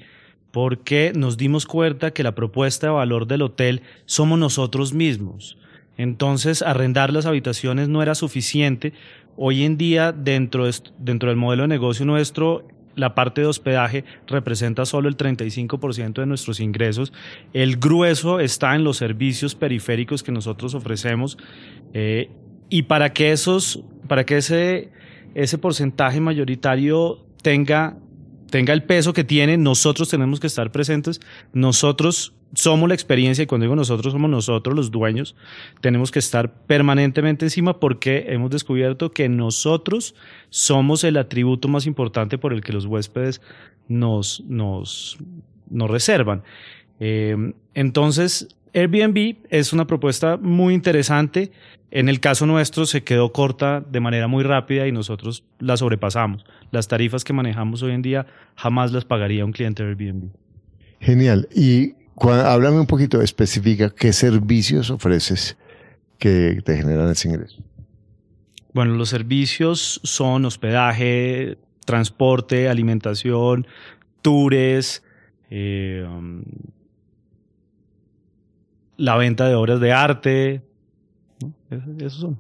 porque 0.54 1.14
nos 1.16 1.36
dimos 1.36 1.66
cuenta 1.66 2.12
que 2.12 2.22
la 2.22 2.36
propuesta 2.36 2.86
de 2.86 2.94
valor 2.94 3.26
del 3.26 3.42
hotel 3.42 3.82
somos 4.06 4.38
nosotros 4.38 4.94
mismos. 4.94 5.58
Entonces, 5.98 6.62
arrendar 6.62 7.12
las 7.12 7.26
habitaciones 7.26 7.90
no 7.90 8.04
era 8.04 8.14
suficiente. 8.14 8.94
Hoy 9.36 9.64
en 9.64 9.78
día, 9.78 10.12
dentro, 10.12 10.70
dentro 11.00 11.30
del 11.30 11.40
modelo 11.40 11.64
de 11.64 11.70
negocio 11.70 12.06
nuestro, 12.06 12.68
la 12.96 13.16
parte 13.16 13.42
de 13.42 13.48
hospedaje 13.48 14.06
representa 14.28 14.86
solo 14.86 15.10
el 15.10 15.18
35% 15.18 16.14
de 16.22 16.28
nuestros 16.28 16.60
ingresos. 16.60 17.14
El 17.54 17.78
grueso 17.78 18.40
está 18.40 18.76
en 18.76 18.84
los 18.84 18.98
servicios 18.98 19.56
periféricos 19.56 20.22
que 20.22 20.32
nosotros 20.32 20.76
ofrecemos. 20.76 21.36
Eh, 21.96 22.30
y 22.70 22.84
para 22.84 23.12
que 23.12 23.32
esos, 23.32 23.84
para 24.08 24.24
que 24.24 24.38
ese 24.38 24.92
ese 25.36 25.58
porcentaje 25.58 26.20
mayoritario 26.20 27.26
tenga, 27.42 27.98
tenga 28.50 28.74
el 28.74 28.84
peso 28.84 29.14
que 29.14 29.24
tiene, 29.24 29.58
nosotros 29.58 30.10
tenemos 30.10 30.40
que 30.40 30.48
estar 30.48 30.72
presentes, 30.72 31.20
nosotros 31.54 32.34
somos 32.56 32.88
la 32.88 32.94
experiencia 32.94 33.44
y 33.44 33.48
cuando 33.48 33.64
digo 33.66 33.76
nosotros 33.76 34.14
somos 34.14 34.30
nosotros 34.30 34.76
los 34.76 34.92
dueños, 34.92 35.36
tenemos 35.82 36.12
que 36.12 36.20
estar 36.20 36.54
permanentemente 36.54 37.46
encima 37.46 37.80
porque 37.80 38.26
hemos 38.30 38.52
descubierto 38.52 39.12
que 39.12 39.28
nosotros 39.28 40.16
somos 40.50 41.04
el 41.04 41.18
atributo 41.18 41.68
más 41.68 41.88
importante 41.88 42.38
por 42.38 42.54
el 42.54 42.62
que 42.62 42.74
los 42.74 42.86
huéspedes 42.86 43.42
nos, 43.88 44.44
nos, 44.48 45.18
nos 45.70 45.90
reservan. 45.90 46.44
Eh, 47.00 47.54
entonces, 47.74 48.56
Airbnb 48.74 49.38
es 49.50 49.74
una 49.74 49.86
propuesta 49.86 50.38
muy 50.38 50.74
interesante 50.74 51.52
en 51.96 52.10
el 52.10 52.20
caso 52.20 52.48
nuestro 52.48 52.88
se 52.88 53.04
quedó 53.04 53.32
corta 53.32 53.80
de 53.88 54.00
manera 54.00 54.28
muy 54.28 54.44
rápida 54.44 54.88
y 54.88 54.92
nosotros 54.92 55.44
la 55.60 55.78
sobrepasamos. 55.78 56.44
Las 56.72 56.88
tarifas 56.88 57.24
que 57.24 57.34
manejamos 57.34 57.84
hoy 57.84 57.92
en 57.92 58.02
día 58.02 58.26
jamás 58.56 58.92
las 58.92 59.06
pagaría 59.06 59.46
un 59.46 59.52
cliente 59.52 59.84
de 59.84 59.90
Airbnb. 59.90 60.32
Genial. 61.00 61.48
Y 61.54 61.94
háblame 62.20 62.80
un 62.80 62.88
poquito, 62.88 63.22
específica, 63.22 63.92
¿qué 63.96 64.12
servicios 64.12 64.90
ofreces 64.90 65.56
que 66.18 66.64
te 66.66 66.78
generan 66.78 67.12
ese 67.12 67.30
ingreso? 67.30 67.62
Bueno, 68.74 68.96
los 68.96 69.10
servicios 69.10 70.02
son 70.04 70.46
hospedaje, 70.46 71.60
transporte, 71.86 72.70
alimentación, 72.70 73.68
tours, 74.24 75.04
eh, 75.52 76.04
um, 76.10 76.42
la 78.98 79.16
venta 79.18 79.48
de 79.48 79.56
obras 79.56 79.80
de 79.80 79.92
arte, 79.92 80.62
son. 82.10 82.40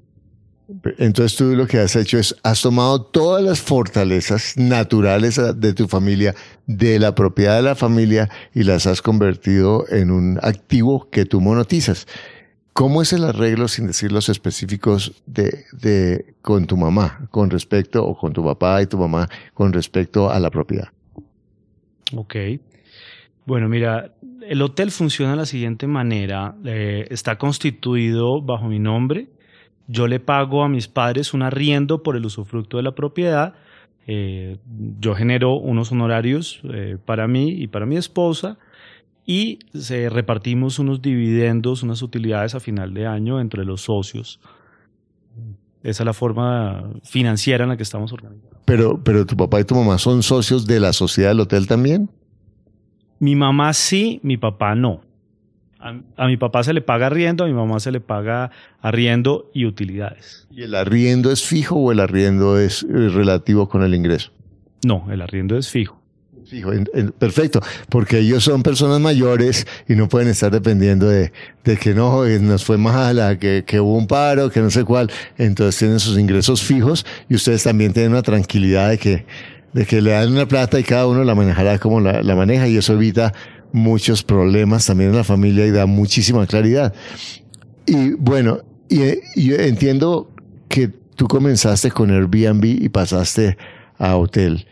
Entonces 0.97 1.37
tú 1.37 1.55
lo 1.55 1.67
que 1.67 1.79
has 1.79 1.95
hecho 1.95 2.17
es, 2.17 2.35
has 2.41 2.61
tomado 2.61 3.01
todas 3.01 3.43
las 3.43 3.61
fortalezas 3.61 4.55
naturales 4.57 5.39
de 5.55 5.73
tu 5.73 5.87
familia, 5.87 6.33
de 6.67 6.99
la 6.99 7.13
propiedad 7.13 7.57
de 7.57 7.63
la 7.63 7.75
familia, 7.75 8.29
y 8.53 8.63
las 8.63 8.87
has 8.87 9.01
convertido 9.01 9.85
en 9.89 10.09
un 10.09 10.39
activo 10.41 11.09
que 11.09 11.25
tú 11.25 11.41
monetizas. 11.41 12.07
¿Cómo 12.71 13.01
es 13.03 13.13
el 13.13 13.23
arreglo, 13.25 13.67
sin 13.67 13.87
decir 13.87 14.11
los 14.11 14.29
específicos, 14.29 15.21
de, 15.27 15.65
de, 15.73 16.33
con 16.41 16.65
tu 16.65 16.75
mamá, 16.75 17.27
con 17.29 17.49
respecto, 17.51 18.03
o 18.03 18.17
con 18.17 18.33
tu 18.33 18.43
papá 18.43 18.81
y 18.81 18.87
tu 18.87 18.97
mamá, 18.97 19.29
con 19.53 19.73
respecto 19.73 20.31
a 20.31 20.39
la 20.39 20.49
propiedad? 20.49 20.87
Ok. 22.15 22.35
Bueno, 23.45 23.69
mira, 23.69 24.13
el 24.47 24.61
hotel 24.61 24.91
funciona 24.91 25.31
de 25.31 25.37
la 25.37 25.45
siguiente 25.45 25.87
manera. 25.87 26.55
Eh, 26.65 27.07
está 27.09 27.37
constituido 27.37 28.41
bajo 28.41 28.67
mi 28.67 28.79
nombre. 28.79 29.27
Yo 29.87 30.07
le 30.07 30.19
pago 30.19 30.63
a 30.63 30.69
mis 30.69 30.87
padres 30.87 31.33
un 31.33 31.41
arriendo 31.41 32.03
por 32.03 32.15
el 32.15 32.25
usufructo 32.25 32.77
de 32.77 32.83
la 32.83 32.95
propiedad. 32.95 33.53
Eh, 34.07 34.57
yo 34.99 35.15
genero 35.15 35.55
unos 35.55 35.91
honorarios 35.91 36.61
eh, 36.63 36.97
para 37.03 37.27
mí 37.27 37.49
y 37.51 37.67
para 37.67 37.85
mi 37.85 37.95
esposa 37.95 38.57
y 39.25 39.59
se 39.73 40.09
repartimos 40.09 40.79
unos 40.79 41.01
dividendos, 41.01 41.83
unas 41.83 42.01
utilidades 42.01 42.55
a 42.55 42.59
final 42.59 42.93
de 42.93 43.07
año 43.07 43.39
entre 43.39 43.63
los 43.63 43.81
socios. 43.81 44.39
Esa 45.83 46.03
es 46.03 46.05
la 46.05 46.13
forma 46.13 46.89
financiera 47.03 47.63
en 47.63 47.69
la 47.69 47.77
que 47.77 47.83
estamos 47.83 48.11
organizados. 48.13 48.57
Pero, 48.65 49.01
pero 49.03 49.25
tu 49.25 49.35
papá 49.35 49.59
y 49.59 49.65
tu 49.65 49.75
mamá 49.75 49.97
son 49.97 50.23
socios 50.23 50.65
de 50.65 50.79
la 50.79 50.93
sociedad 50.93 51.29
del 51.29 51.41
hotel 51.41 51.67
también. 51.67 52.09
Mi 53.19 53.35
mamá 53.35 53.73
sí, 53.73 54.19
mi 54.23 54.37
papá 54.37 54.75
no. 54.75 55.01
A, 56.15 56.27
mi 56.27 56.37
papá 56.37 56.63
se 56.63 56.71
le 56.71 56.81
paga 56.81 57.07
arriendo, 57.07 57.43
a 57.43 57.47
mi 57.47 57.53
mamá 57.53 57.79
se 57.81 57.91
le 57.91 57.99
paga 57.99 58.51
arriendo 58.81 59.49
y 59.53 59.65
utilidades. 59.65 60.47
¿Y 60.49 60.63
el 60.63 60.75
arriendo 60.75 61.29
es 61.29 61.43
fijo 61.43 61.75
o 61.75 61.91
el 61.91 61.99
arriendo 61.99 62.57
es 62.57 62.85
relativo 62.89 63.67
con 63.67 63.83
el 63.83 63.93
ingreso? 63.93 64.31
No, 64.85 65.07
el 65.11 65.21
arriendo 65.21 65.57
es 65.57 65.69
fijo. 65.69 65.99
Fijo, 66.45 66.71
perfecto, 67.17 67.61
porque 67.89 68.19
ellos 68.19 68.43
son 68.43 68.63
personas 68.63 68.99
mayores 68.99 69.65
y 69.87 69.95
no 69.95 70.07
pueden 70.09 70.27
estar 70.27 70.51
dependiendo 70.51 71.07
de, 71.07 71.31
que 71.81 71.93
no, 71.93 72.25
eh, 72.25 72.39
nos 72.39 72.65
fue 72.65 72.77
mala, 72.77 73.39
que, 73.39 73.63
que 73.65 73.79
hubo 73.79 73.97
un 73.97 74.07
paro, 74.07 74.49
que 74.49 74.59
no 74.59 74.69
sé 74.69 74.83
cuál. 74.83 75.09
Entonces 75.37 75.79
tienen 75.79 75.99
sus 75.99 76.17
ingresos 76.17 76.61
fijos 76.61 77.05
y 77.29 77.35
ustedes 77.35 77.63
también 77.63 77.93
tienen 77.93 78.11
una 78.11 78.21
tranquilidad 78.21 78.89
de 78.89 78.97
que 78.97 79.25
de 79.73 79.85
que 79.85 80.01
le 80.01 80.11
dan 80.11 80.31
una 80.31 80.47
plata 80.47 80.79
y 80.79 80.83
cada 80.83 81.07
uno 81.07 81.23
la 81.23 81.35
manejará 81.35 81.79
como 81.79 81.99
la, 81.99 82.35
maneja 82.35 82.67
y 82.67 82.77
eso 82.77 82.93
evita 82.93 83.33
muchos 83.71 84.23
problemas 84.23 84.85
también 84.85 85.09
en 85.09 85.15
la 85.15 85.23
familia 85.23 85.65
y 85.65 85.71
da 85.71 85.85
muchísima 85.85 86.45
claridad. 86.45 86.93
Y 87.85 88.11
bueno, 88.13 88.59
y, 88.87 89.01
entiendo 89.53 90.31
que 90.69 90.87
tú 90.87 91.27
comenzaste 91.27 91.91
con 91.91 92.11
Airbnb 92.11 92.63
y 92.63 92.89
pasaste 92.89 93.57
a 93.97 94.15
hotel. 94.15 94.67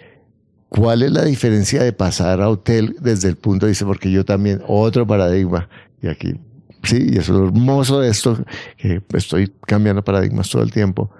¿Cuál 0.69 1.03
es 1.03 1.11
la 1.11 1.25
diferencia 1.25 1.83
de 1.83 1.91
pasar 1.91 2.39
a 2.41 2.49
hotel 2.49 2.95
desde 3.01 3.27
el 3.27 3.35
punto 3.35 3.65
de 3.65 3.71
vista? 3.71 3.85
Porque 3.85 4.11
yo 4.11 4.23
también, 4.23 4.61
otro 4.67 5.05
paradigma, 5.05 5.67
y 6.01 6.07
aquí, 6.07 6.39
sí, 6.83 7.09
y 7.11 7.17
es 7.17 7.27
hermoso 7.27 7.99
de 7.99 8.09
esto, 8.09 8.37
que 8.77 9.01
estoy 9.13 9.51
cambiando 9.67 10.03
paradigmas 10.03 10.49
todo 10.49 10.61
el 10.61 10.71
tiempo. 10.71 11.11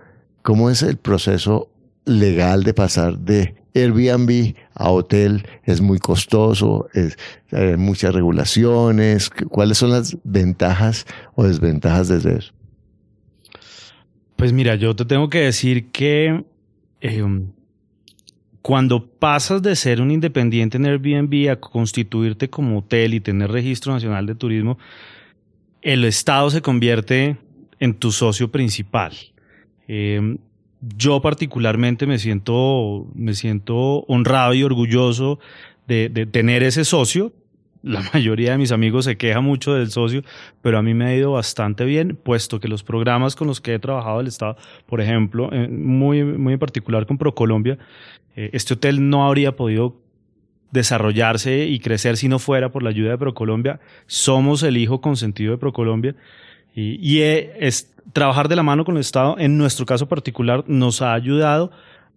¿Cómo 0.41 0.69
es 0.69 0.83
el 0.83 0.97
proceso 0.97 1.69
legal 2.05 2.63
de 2.63 2.73
pasar 2.73 3.17
de 3.19 3.60
Airbnb 3.73 4.55
a 4.73 4.89
hotel 4.89 5.45
es 5.63 5.81
muy 5.81 5.99
costoso, 5.99 6.87
es, 6.93 7.17
hay 7.51 7.77
muchas 7.77 8.13
regulaciones. 8.13 9.29
¿Cuáles 9.29 9.77
son 9.77 9.91
las 9.91 10.17
ventajas 10.23 11.05
o 11.35 11.43
desventajas 11.43 12.07
de 12.07 12.37
eso? 12.37 12.53
Pues 14.35 14.53
mira, 14.53 14.75
yo 14.75 14.95
te 14.95 15.05
tengo 15.05 15.29
que 15.29 15.39
decir 15.39 15.91
que 15.91 16.43
em, 16.99 17.51
cuando 18.61 19.05
pasas 19.05 19.61
de 19.61 19.75
ser 19.75 20.01
un 20.01 20.11
independiente 20.11 20.77
en 20.77 20.85
Airbnb 20.85 21.49
a 21.49 21.55
constituirte 21.57 22.49
como 22.49 22.79
hotel 22.79 23.13
y 23.13 23.19
tener 23.19 23.51
registro 23.51 23.93
nacional 23.93 24.25
de 24.25 24.35
turismo, 24.35 24.77
el 25.81 26.05
Estado 26.05 26.49
se 26.49 26.61
convierte 26.61 27.37
en 27.79 27.93
tu 27.95 28.11
socio 28.11 28.51
principal. 28.51 29.13
Em, 29.87 30.37
yo 30.81 31.21
particularmente 31.21 32.07
me 32.07 32.17
siento, 32.17 33.07
me 33.13 33.33
siento 33.33 34.01
honrado 34.07 34.53
y 34.53 34.63
orgulloso 34.63 35.39
de, 35.87 36.09
tener 36.31 36.63
ese 36.63 36.85
socio. 36.85 37.33
La 37.83 38.01
mayoría 38.13 38.51
de 38.51 38.57
mis 38.57 38.71
amigos 38.71 39.05
se 39.05 39.17
queja 39.17 39.41
mucho 39.41 39.73
del 39.73 39.91
socio, 39.91 40.23
pero 40.61 40.77
a 40.77 40.81
mí 40.81 40.93
me 40.93 41.05
ha 41.05 41.15
ido 41.15 41.31
bastante 41.33 41.85
bien, 41.85 42.17
puesto 42.21 42.59
que 42.59 42.67
los 42.67 42.83
programas 42.83 43.35
con 43.35 43.47
los 43.47 43.61
que 43.61 43.75
he 43.75 43.79
trabajado 43.79 44.21
el 44.21 44.27
Estado, 44.27 44.57
por 44.85 45.01
ejemplo, 45.01 45.49
eh, 45.51 45.67
muy, 45.67 46.23
muy 46.23 46.53
en 46.53 46.59
particular 46.59 47.05
con 47.05 47.17
ProColombia, 47.17 47.77
eh, 48.35 48.49
este 48.53 48.73
hotel 48.75 49.09
no 49.09 49.25
habría 49.25 49.55
podido 49.55 49.99
desarrollarse 50.71 51.65
y 51.65 51.79
crecer 51.79 52.17
si 52.17 52.29
no 52.29 52.39
fuera 52.39 52.71
por 52.71 52.81
la 52.81 52.91
ayuda 52.91 53.11
de 53.11 53.17
ProColombia. 53.17 53.79
Somos 54.07 54.63
el 54.63 54.77
hijo 54.77 55.01
consentido 55.01 55.51
de 55.51 55.57
ProColombia 55.57 56.15
y, 56.73 56.97
y 57.01 57.21
es, 57.21 57.93
trabajar 58.13 58.47
de 58.47 58.55
la 58.55 58.63
mano 58.63 58.85
con 58.85 58.95
el 58.95 59.01
Estado, 59.01 59.35
en 59.37 59.57
nuestro 59.57 59.85
caso 59.85 60.07
particular, 60.07 60.63
nos 60.67 61.01
ha 61.01 61.13
ayudado 61.13 61.71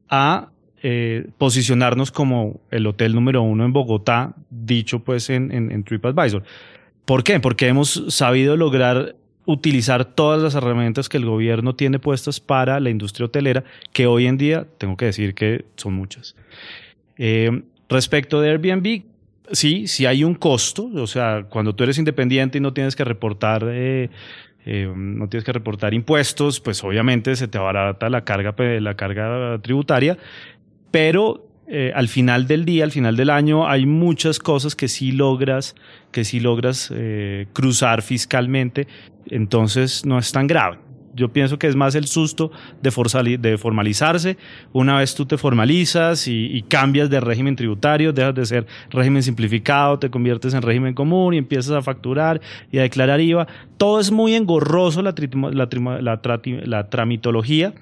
a 0.08 0.49
eh, 0.82 1.28
posicionarnos 1.38 2.11
como 2.11 2.61
el 2.70 2.87
hotel 2.87 3.14
número 3.14 3.42
uno 3.42 3.64
en 3.64 3.73
Bogotá, 3.73 4.34
dicho 4.50 5.00
pues 5.00 5.30
en, 5.30 5.50
en, 5.52 5.84
TripAdvisor. 5.84 6.42
¿Por 7.04 7.25
qué? 7.25 7.40
Porque 7.40 7.68
hemos 7.68 8.04
sabido 8.08 8.56
lograr 8.56 9.16
utilizar 9.46 10.04
todas 10.04 10.42
las 10.42 10.54
herramientas 10.54 11.08
que 11.08 11.18
el 11.18 11.26
gobierno 11.26 11.75
tiene 11.75 11.99
puestas 11.99 12.40
para 12.40 12.80
la 12.80 12.90
industria 12.90 13.26
hotelera, 13.26 13.64
que 13.92 14.06
hoy 14.06 14.26
en 14.26 14.38
día 14.38 14.66
tengo 14.78 14.96
que 14.96 15.06
decir 15.06 15.34
que 15.34 15.64
son 15.76 15.94
muchas. 15.94 16.34
Eh, 17.18 17.62
respecto 17.88 18.40
de 18.40 18.50
Airbnb, 18.50 19.02
sí, 19.52 19.86
sí 19.86 20.06
hay 20.06 20.24
un 20.24 20.34
costo, 20.34 20.90
o 20.94 21.06
sea, 21.06 21.46
cuando 21.48 21.74
tú 21.74 21.84
eres 21.84 21.98
independiente 21.98 22.58
y 22.58 22.60
no 22.60 22.72
tienes 22.72 22.96
que 22.96 23.04
reportar... 23.04 23.66
Eh, 23.70 24.10
eh, 24.66 24.90
no 24.96 25.28
tienes 25.28 25.44
que 25.44 25.52
reportar 25.52 25.92
impuestos, 25.92 26.58
pues 26.58 26.82
obviamente 26.84 27.36
se 27.36 27.48
te 27.48 27.58
abarata 27.58 28.08
la 28.08 28.24
carga, 28.24 28.54
la 28.80 28.94
carga 28.94 29.58
tributaria, 29.60 30.16
pero 30.90 31.46
eh, 31.66 31.92
al 31.94 32.08
final 32.08 32.46
del 32.46 32.64
día, 32.64 32.84
al 32.84 32.90
final 32.90 33.16
del 33.16 33.30
año, 33.30 33.68
hay 33.68 33.86
muchas 33.86 34.38
cosas 34.38 34.76
que 34.76 34.88
sí 34.88 35.12
logras, 35.12 35.74
que 36.12 36.24
sí 36.24 36.40
logras 36.40 36.92
eh, 36.94 37.46
cruzar 37.52 38.02
fiscalmente, 38.02 38.86
entonces 39.30 40.04
no 40.04 40.18
es 40.18 40.30
tan 40.32 40.46
grave. 40.46 40.78
Yo 41.14 41.33
pienso 41.33 41.59
que 41.59 41.66
es 41.66 41.76
más 41.76 41.94
el 41.94 42.06
susto 42.06 42.50
de, 42.83 43.59
formalizarse. 43.59 44.37
Una 44.73 44.99
vez 44.99 45.14
tú 45.14 45.26
te 45.26 45.38
formalizas 45.38 46.28
y, 46.28 46.62
cambias 46.68 47.11
de 47.11 47.21
régimen 47.21 47.56
tributario, 47.56 48.12
dejas 48.12 48.35
de 48.35 48.47
ser 48.47 48.66
régimen 48.90 49.23
simplificado, 49.23 49.99
te 49.99 50.11
conviertes 50.11 50.54
en 50.54 50.62
régimen 50.62 50.94
común 50.94 51.35
y 51.35 51.38
empiezas 51.38 51.73
a 51.73 51.83
facturar 51.83 52.40
y 52.71 52.78
a 52.78 52.83
declarar 52.83 53.21
IVA. 53.21 53.47
Todo 53.76 54.00
es 54.00 54.11
muy 54.11 54.35
engorroso 54.35 55.02
la, 55.02 55.14
la 56.66 56.90
tramitología 56.90 57.75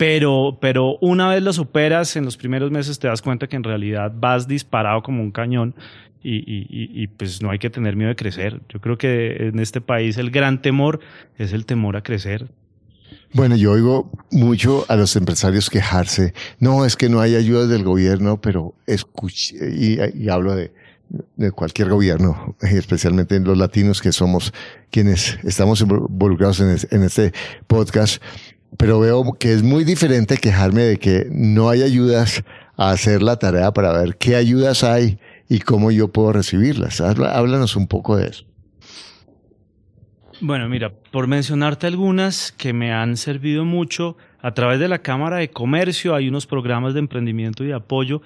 pero, 0.00 0.56
pero 0.62 0.96
una 1.02 1.28
vez 1.28 1.42
lo 1.42 1.52
superas, 1.52 2.16
en 2.16 2.24
los 2.24 2.38
primeros 2.38 2.70
meses 2.70 2.98
te 2.98 3.06
das 3.06 3.20
cuenta 3.20 3.48
que 3.48 3.56
en 3.56 3.64
realidad 3.64 4.10
vas 4.16 4.48
disparado 4.48 5.02
como 5.02 5.22
un 5.22 5.30
cañón 5.30 5.74
y, 6.22 6.38
y, 6.38 6.66
y, 6.70 7.06
pues 7.06 7.42
no 7.42 7.50
hay 7.50 7.58
que 7.58 7.70
tener 7.70 7.96
miedo 7.96 8.08
de 8.08 8.16
crecer. 8.16 8.60
Yo 8.68 8.80
creo 8.80 8.98
que 8.98 9.48
en 9.48 9.58
este 9.58 9.80
país 9.80 10.18
el 10.18 10.30
gran 10.30 10.62
temor 10.62 11.00
es 11.38 11.52
el 11.52 11.64
temor 11.66 11.96
a 11.96 12.02
crecer. 12.02 12.48
Bueno, 13.32 13.56
yo 13.56 13.72
oigo 13.72 14.10
mucho 14.30 14.84
a 14.88 14.96
los 14.96 15.14
empresarios 15.16 15.70
quejarse. 15.70 16.34
No, 16.58 16.84
es 16.84 16.96
que 16.96 17.08
no 17.08 17.20
hay 17.20 17.36
ayudas 17.36 17.68
del 17.68 17.84
gobierno, 17.84 18.40
pero 18.40 18.74
escuche, 18.86 19.56
y, 19.74 20.28
hablo 20.28 20.54
de, 20.54 20.72
cualquier 21.52 21.88
gobierno, 21.88 22.56
especialmente 22.60 23.36
en 23.36 23.44
los 23.44 23.56
latinos 23.56 24.00
que 24.00 24.12
somos 24.12 24.52
quienes 24.90 25.38
estamos 25.44 25.80
involucrados 25.80 26.60
en 26.60 27.02
este 27.02 27.32
podcast 27.66 28.22
pero 28.76 29.00
veo 29.00 29.32
que 29.38 29.52
es 29.52 29.62
muy 29.62 29.84
diferente 29.84 30.36
quejarme 30.36 30.82
de 30.82 30.98
que 30.98 31.26
no 31.30 31.68
hay 31.68 31.82
ayudas 31.82 32.42
a 32.76 32.90
hacer 32.90 33.22
la 33.22 33.36
tarea 33.36 33.72
para 33.72 33.92
ver 33.92 34.16
qué 34.16 34.36
ayudas 34.36 34.84
hay 34.84 35.18
y 35.50 35.58
cómo 35.58 35.90
yo 35.90 36.08
puedo 36.08 36.32
recibirlas. 36.32 37.00
Háblanos 37.00 37.74
un 37.74 37.88
poco 37.88 38.16
de 38.16 38.28
eso. 38.28 38.44
Bueno, 40.40 40.68
mira, 40.68 40.92
por 41.10 41.26
mencionarte 41.26 41.88
algunas 41.88 42.52
que 42.52 42.72
me 42.72 42.92
han 42.94 43.16
servido 43.18 43.64
mucho, 43.64 44.16
a 44.40 44.54
través 44.54 44.78
de 44.78 44.88
la 44.88 45.00
Cámara 45.00 45.38
de 45.38 45.50
Comercio 45.50 46.14
hay 46.14 46.28
unos 46.28 46.46
programas 46.46 46.94
de 46.94 47.00
emprendimiento 47.00 47.64
y 47.64 47.72
apoyo 47.72 48.22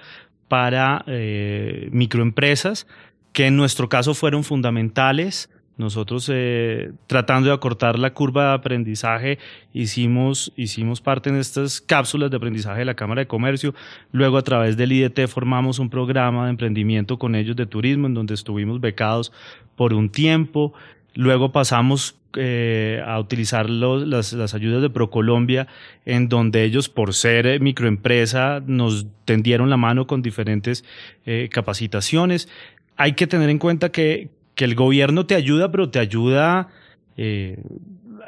para 0.48 1.02
eh, 1.08 1.88
microempresas 1.90 2.86
que 3.32 3.46
en 3.46 3.56
nuestro 3.56 3.88
caso 3.88 4.12
fueron 4.14 4.44
fundamentales 4.44 5.50
nosotros, 5.76 6.30
eh, 6.32 6.92
tratando 7.06 7.48
de 7.48 7.54
acortar 7.54 7.98
la 7.98 8.14
curva 8.14 8.48
de 8.48 8.54
aprendizaje, 8.54 9.38
hicimos, 9.72 10.52
hicimos 10.56 11.00
parte 11.00 11.30
en 11.30 11.36
estas 11.36 11.80
cápsulas 11.80 12.30
de 12.30 12.36
aprendizaje 12.36 12.80
de 12.80 12.84
la 12.84 12.94
Cámara 12.94 13.22
de 13.22 13.26
Comercio. 13.26 13.74
Luego, 14.12 14.36
a 14.36 14.42
través 14.42 14.76
del 14.76 14.92
IDT, 14.92 15.26
formamos 15.26 15.78
un 15.80 15.90
programa 15.90 16.44
de 16.44 16.50
emprendimiento 16.50 17.18
con 17.18 17.34
ellos 17.34 17.56
de 17.56 17.66
turismo, 17.66 18.06
en 18.06 18.14
donde 18.14 18.34
estuvimos 18.34 18.80
becados 18.80 19.32
por 19.74 19.94
un 19.94 20.10
tiempo. 20.10 20.74
Luego 21.14 21.50
pasamos 21.50 22.16
eh, 22.36 23.00
a 23.06 23.18
utilizar 23.20 23.70
las, 23.70 24.32
las, 24.32 24.54
ayudas 24.54 24.82
de 24.82 24.90
ProColombia, 24.90 25.68
en 26.04 26.28
donde 26.28 26.64
ellos, 26.64 26.88
por 26.88 27.14
ser 27.14 27.60
microempresa, 27.60 28.62
nos 28.66 29.06
tendieron 29.24 29.70
la 29.70 29.76
mano 29.76 30.06
con 30.06 30.22
diferentes 30.22 30.84
eh, 31.26 31.48
capacitaciones. 31.52 32.48
Hay 32.96 33.12
que 33.12 33.26
tener 33.26 33.50
en 33.50 33.58
cuenta 33.58 33.90
que, 33.90 34.30
que 34.54 34.64
el 34.64 34.74
gobierno 34.74 35.26
te 35.26 35.34
ayuda, 35.34 35.70
pero 35.70 35.90
te 35.90 35.98
ayuda 35.98 36.68
eh, 37.16 37.58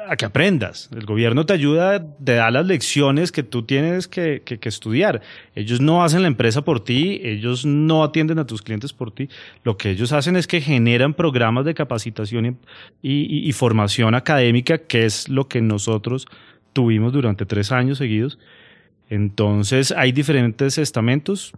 a 0.07 0.15
que 0.15 0.25
aprendas. 0.25 0.89
El 0.95 1.05
gobierno 1.05 1.45
te 1.45 1.53
ayuda, 1.53 2.05
te 2.23 2.33
da 2.33 2.51
las 2.51 2.65
lecciones 2.65 3.31
que 3.31 3.43
tú 3.43 3.63
tienes 3.63 4.07
que, 4.07 4.41
estudiar. 4.63 5.21
Ellos 5.55 5.81
no 5.81 6.03
hacen 6.03 6.21
la 6.21 6.27
empresa 6.27 6.61
por 6.63 6.83
ti, 6.83 7.19
ellos 7.23 7.65
no 7.65 8.03
atienden 8.03 8.39
a 8.39 8.45
tus 8.45 8.61
clientes 8.61 8.93
por 8.93 9.11
ti. 9.11 9.29
Lo 9.63 9.77
que 9.77 9.91
ellos 9.91 10.13
hacen 10.13 10.35
es 10.35 10.47
que 10.47 10.61
generan 10.61 11.13
programas 11.13 11.65
de 11.65 11.73
capacitación 11.73 12.57
y, 13.01 13.51
formación 13.53 14.15
académica, 14.15 14.77
que 14.77 15.05
es 15.05 15.29
lo 15.29 15.47
que 15.47 15.61
nosotros 15.61 16.27
tuvimos 16.73 17.13
durante 17.13 17.45
tres 17.45 17.71
años 17.71 17.97
seguidos. 17.97 18.39
Entonces 19.09 19.91
hay 19.91 20.11
diferentes 20.11 20.77
estamentos. 20.77 21.53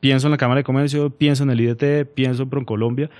Pienso 0.00 0.26
en 0.26 0.32
la 0.32 0.36
Cámara 0.36 0.58
de 0.58 0.64
Comercio, 0.64 1.10
pienso 1.10 1.44
en 1.44 1.50
el 1.50 1.60
IDT, 1.60 2.12
pienso 2.12 2.42
en 2.44 2.50
ProColombia. 2.50 3.10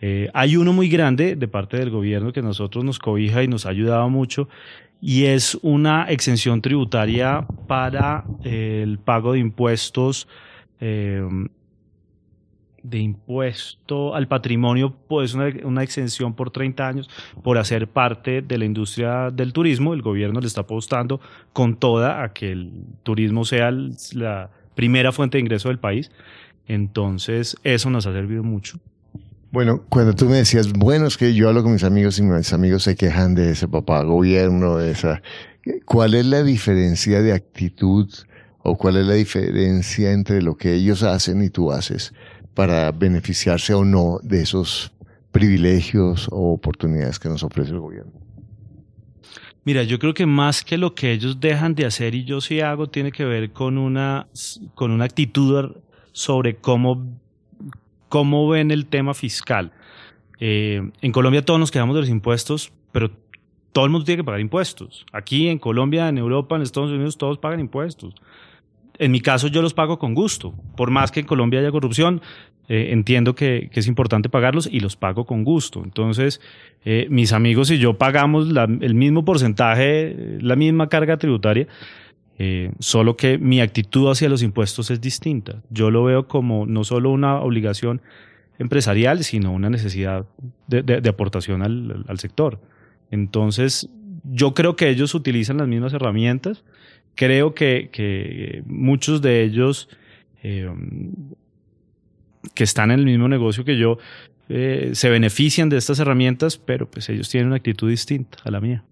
Eh, 0.00 0.30
hay 0.34 0.56
uno 0.56 0.72
muy 0.72 0.88
grande 0.88 1.36
de 1.36 1.48
parte 1.48 1.78
del 1.78 1.90
gobierno 1.90 2.32
que 2.32 2.42
nosotros 2.42 2.84
nos 2.84 2.98
cobija 2.98 3.42
y 3.42 3.48
nos 3.48 3.64
ha 3.64 3.70
ayudado 3.70 4.08
mucho 4.10 4.48
y 5.00 5.24
es 5.24 5.58
una 5.62 6.04
exención 6.04 6.62
tributaria 6.62 7.46
para 7.66 8.24
eh, 8.44 8.80
el 8.82 8.98
pago 8.98 9.32
de 9.32 9.38
impuestos 9.38 10.28
eh, 10.80 11.26
de 12.82 12.98
impuesto 12.98 14.14
al 14.14 14.28
patrimonio, 14.28 14.94
pues 15.08 15.34
una, 15.34 15.52
una, 15.64 15.82
exención 15.82 16.34
por 16.34 16.50
30 16.50 16.86
años 16.86 17.10
por 17.42 17.58
hacer 17.58 17.88
parte 17.88 18.42
de 18.42 18.58
la 18.58 18.64
industria 18.64 19.30
del 19.32 19.52
turismo. 19.52 19.92
El 19.92 20.02
gobierno 20.02 20.40
le 20.40 20.46
está 20.46 20.60
apostando 20.60 21.20
con 21.52 21.76
toda 21.76 22.22
a 22.22 22.32
que 22.32 22.52
el 22.52 22.70
turismo 23.02 23.44
sea 23.44 23.72
la 24.12 24.50
primera 24.76 25.10
fuente 25.10 25.38
de 25.38 25.42
ingreso 25.42 25.68
del 25.68 25.80
país. 25.80 26.12
Entonces, 26.68 27.56
eso 27.64 27.90
nos 27.90 28.06
ha 28.06 28.12
servido 28.12 28.44
mucho. 28.44 28.78
Bueno, 29.56 29.86
cuando 29.88 30.12
tú 30.12 30.26
me 30.26 30.36
decías, 30.36 30.70
bueno, 30.70 31.06
es 31.06 31.16
que 31.16 31.32
yo 31.32 31.48
hablo 31.48 31.62
con 31.62 31.72
mis 31.72 31.82
amigos 31.82 32.18
y 32.18 32.22
mis 32.22 32.52
amigos 32.52 32.82
se 32.82 32.94
quejan 32.94 33.34
de 33.34 33.52
ese 33.52 33.66
papá 33.66 34.02
gobierno, 34.02 34.76
de 34.76 34.90
esa, 34.90 35.22
¿cuál 35.86 36.12
es 36.12 36.26
la 36.26 36.42
diferencia 36.42 37.22
de 37.22 37.32
actitud 37.32 38.06
o 38.58 38.76
cuál 38.76 38.98
es 38.98 39.06
la 39.06 39.14
diferencia 39.14 40.12
entre 40.12 40.42
lo 40.42 40.58
que 40.58 40.74
ellos 40.74 41.02
hacen 41.02 41.42
y 41.42 41.48
tú 41.48 41.72
haces 41.72 42.12
para 42.52 42.92
beneficiarse 42.92 43.72
o 43.72 43.82
no 43.82 44.18
de 44.22 44.42
esos 44.42 44.92
privilegios 45.32 46.28
o 46.30 46.52
oportunidades 46.52 47.18
que 47.18 47.30
nos 47.30 47.42
ofrece 47.42 47.70
el 47.70 47.80
gobierno? 47.80 48.12
Mira, 49.64 49.84
yo 49.84 49.98
creo 49.98 50.12
que 50.12 50.26
más 50.26 50.62
que 50.62 50.76
lo 50.76 50.94
que 50.94 51.12
ellos 51.12 51.40
dejan 51.40 51.74
de 51.74 51.86
hacer 51.86 52.14
y 52.14 52.26
yo 52.26 52.42
sí 52.42 52.60
hago, 52.60 52.90
tiene 52.90 53.10
que 53.10 53.24
ver 53.24 53.52
con 53.52 53.78
una, 53.78 54.28
con 54.74 54.90
una 54.90 55.06
actitud 55.06 55.76
sobre 56.12 56.56
cómo 56.56 57.06
¿Cómo 58.08 58.48
ven 58.48 58.70
el 58.70 58.86
tema 58.86 59.14
fiscal? 59.14 59.72
Eh, 60.38 60.90
en 61.00 61.12
Colombia 61.12 61.44
todos 61.44 61.58
nos 61.58 61.70
quedamos 61.70 61.94
de 61.94 62.02
los 62.02 62.10
impuestos, 62.10 62.72
pero 62.92 63.10
todo 63.72 63.84
el 63.84 63.90
mundo 63.90 64.04
tiene 64.04 64.18
que 64.22 64.24
pagar 64.24 64.40
impuestos. 64.40 65.04
Aquí 65.12 65.48
en 65.48 65.58
Colombia, 65.58 66.08
en 66.08 66.18
Europa, 66.18 66.56
en 66.56 66.62
Estados 66.62 66.90
Unidos, 66.90 67.18
todos 67.18 67.38
pagan 67.38 67.60
impuestos. 67.60 68.14
En 68.98 69.10
mi 69.10 69.20
caso, 69.20 69.48
yo 69.48 69.60
los 69.60 69.74
pago 69.74 69.98
con 69.98 70.14
gusto. 70.14 70.54
Por 70.76 70.90
más 70.90 71.10
que 71.10 71.20
en 71.20 71.26
Colombia 71.26 71.60
haya 71.60 71.70
corrupción, 71.70 72.22
eh, 72.68 72.88
entiendo 72.92 73.34
que, 73.34 73.70
es 73.72 73.86
importante 73.86 74.28
pagarlos 74.28 74.68
y 74.70 74.80
los 74.80 74.96
pago 74.96 75.26
con 75.26 75.44
gusto. 75.44 75.82
Entonces, 75.84 76.40
eh, 76.84 77.06
mis 77.10 77.32
amigos 77.32 77.70
y 77.70 77.78
yo 77.78 77.98
pagamos 77.98 78.48
el 78.80 78.94
mismo 78.94 79.24
porcentaje, 79.24 80.38
la 80.40 80.56
misma 80.56 80.88
carga 80.88 81.18
tributaria. 81.18 81.68
Eh, 82.38 82.72
solo 82.80 83.16
que 83.16 83.38
mi 83.38 83.60
actitud 83.60 84.10
hacia 84.10 84.28
los 84.28 84.42
impuestos 84.42 84.90
es 84.90 85.00
distinta. 85.00 85.62
Yo 85.70 85.90
lo 85.90 86.04
veo 86.04 86.28
como 86.28 86.66
no 86.66 86.84
solo 86.84 87.10
una 87.10 87.40
obligación 87.40 88.02
empresarial, 88.58 89.24
sino 89.24 89.52
una 89.52 89.70
necesidad 89.70 90.26
de, 90.66 91.08
aportación 91.08 91.62
al, 91.62 92.18
sector. 92.18 92.60
Entonces, 93.10 93.88
yo 94.24 94.54
creo 94.54 94.76
que 94.76 94.88
ellos 94.88 95.14
utilizan 95.14 95.58
las 95.58 95.68
mismas 95.68 95.92
herramientas. 95.92 96.64
Creo 97.14 97.54
que, 97.54 98.62
muchos 98.66 99.22
de 99.22 99.42
ellos 99.42 99.88
eh, 100.42 100.70
que 102.54 102.64
están 102.64 102.90
en 102.90 103.00
el 103.00 103.06
mismo 103.06 103.28
negocio 103.28 103.64
que 103.64 103.78
yo 103.78 103.98
eh, 104.48 104.90
se 104.94 105.08
benefician 105.08 105.68
de 105.68 105.76
estas 105.76 105.98
herramientas, 105.98 106.56
pero 106.56 106.90
pues 106.90 107.08
ellos 107.08 107.28
tienen 107.28 107.48
una 107.48 107.56
actitud 107.56 107.88
distinta 107.88 108.38
a 108.44 108.50
la 108.50 108.60
mía. 108.60 108.84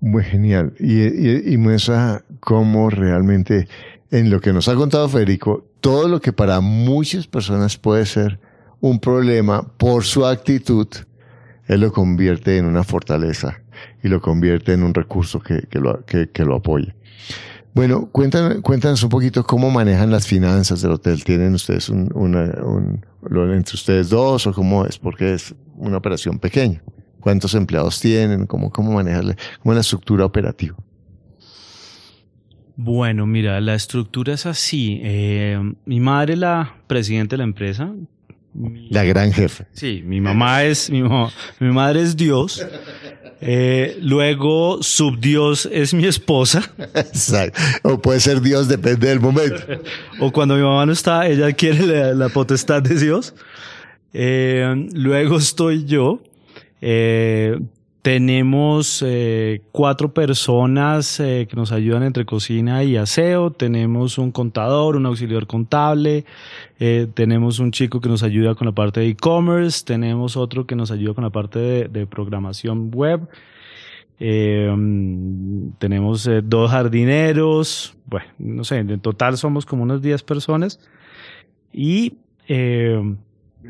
Muy 0.00 0.22
genial. 0.22 0.74
Y, 0.78 1.56
muestra 1.56 2.24
cómo 2.40 2.88
realmente, 2.90 3.68
en 4.10 4.30
lo 4.30 4.40
que 4.40 4.52
nos 4.52 4.68
ha 4.68 4.74
contado 4.74 5.08
Federico, 5.08 5.66
todo 5.80 6.08
lo 6.08 6.20
que 6.20 6.32
para 6.32 6.60
muchas 6.60 7.26
personas 7.26 7.76
puede 7.76 8.06
ser 8.06 8.38
un 8.80 9.00
problema 9.00 9.62
por 9.62 10.04
su 10.04 10.24
actitud, 10.24 10.86
él 11.66 11.80
lo 11.80 11.92
convierte 11.92 12.56
en 12.58 12.66
una 12.66 12.84
fortaleza 12.84 13.60
y 14.02 14.08
lo 14.08 14.20
convierte 14.20 14.72
en 14.72 14.82
un 14.82 14.94
recurso 14.94 15.40
que, 15.40 15.66
lo, 15.72 16.04
que, 16.04 16.44
lo 16.44 16.56
apoye. 16.56 16.94
Bueno, 17.74 18.08
cuéntanos, 18.10 18.60
cuéntanos 18.62 19.02
un 19.02 19.08
poquito 19.08 19.44
cómo 19.44 19.70
manejan 19.70 20.10
las 20.10 20.26
finanzas 20.26 20.80
del 20.80 20.92
hotel. 20.92 21.22
¿Tienen 21.24 21.54
ustedes 21.54 21.88
un, 21.88 23.02
lo 23.28 23.54
entre 23.54 23.74
ustedes 23.74 24.08
dos 24.08 24.46
o 24.46 24.52
cómo 24.52 24.86
es? 24.86 24.98
Porque 24.98 25.34
es 25.34 25.54
una 25.76 25.98
operación 25.98 26.38
pequeña. 26.38 26.82
¿Cuántos 27.28 27.52
empleados 27.52 28.00
tienen? 28.00 28.46
¿Cómo, 28.46 28.70
cómo 28.70 28.90
manejarle? 28.90 29.36
¿Cómo 29.60 29.74
es 29.74 29.76
la 29.76 29.82
estructura 29.82 30.24
operativa? 30.24 30.74
Bueno, 32.74 33.26
mira, 33.26 33.60
la 33.60 33.74
estructura 33.74 34.32
es 34.32 34.46
así. 34.46 34.98
Eh, 35.02 35.60
mi 35.84 36.00
madre 36.00 36.32
es 36.32 36.38
la 36.38 36.76
presidenta 36.86 37.34
de 37.34 37.36
la 37.36 37.44
empresa. 37.44 37.92
La 38.88 39.04
gran 39.04 39.30
jefe. 39.34 39.66
Sí, 39.72 40.02
mi 40.06 40.22
mamá 40.22 40.64
es, 40.64 40.88
mi, 40.88 41.02
mi 41.02 41.70
madre 41.70 42.00
es 42.00 42.16
Dios. 42.16 42.66
Eh, 43.42 43.98
luego, 44.00 44.82
subdios 44.82 45.68
es 45.70 45.92
mi 45.92 46.06
esposa. 46.06 46.72
Exacto. 46.94 47.60
O 47.82 48.00
puede 48.00 48.20
ser 48.20 48.40
Dios, 48.40 48.68
depende 48.68 49.06
del 49.06 49.20
momento. 49.20 49.60
o 50.18 50.32
cuando 50.32 50.54
mi 50.54 50.62
mamá 50.62 50.86
no 50.86 50.92
está, 50.92 51.26
ella 51.26 51.52
quiere 51.52 52.14
la, 52.14 52.30
potestad 52.30 52.80
de 52.82 52.94
Dios. 52.94 53.34
Eh, 54.14 54.88
luego 54.94 55.36
estoy 55.36 55.84
yo. 55.84 56.22
Eh, 56.80 57.58
tenemos 58.08 59.04
eh, 59.06 59.60
cuatro 59.70 60.14
personas 60.14 61.20
eh, 61.20 61.46
que 61.46 61.56
nos 61.56 61.72
ayudan 61.72 62.04
entre 62.04 62.24
cocina 62.24 62.82
y 62.82 62.96
aseo. 62.96 63.50
Tenemos 63.50 64.16
un 64.16 64.30
contador, 64.30 64.96
un 64.96 65.04
auxiliar 65.04 65.46
contable. 65.46 66.24
Eh, 66.78 67.06
tenemos 67.12 67.58
un 67.58 67.70
chico 67.70 68.00
que 68.00 68.08
nos 68.08 68.22
ayuda 68.22 68.54
con 68.54 68.66
la 68.66 68.72
parte 68.72 69.00
de 69.00 69.08
e-commerce. 69.08 69.84
Tenemos 69.84 70.38
otro 70.38 70.66
que 70.66 70.74
nos 70.74 70.90
ayuda 70.90 71.12
con 71.12 71.24
la 71.24 71.28
parte 71.28 71.58
de, 71.58 72.06
programación 72.06 72.90
web. 72.92 73.28
tenemos 75.78 76.30
dos 76.44 76.70
jardineros. 76.70 77.94
Bueno, 78.06 78.28
no 78.38 78.64
sé, 78.64 78.78
en 78.78 79.00
total 79.00 79.36
somos 79.36 79.66
como 79.66 79.82
unas 79.82 80.00
10 80.00 80.22
personas. 80.22 80.80
Y... 81.74 82.14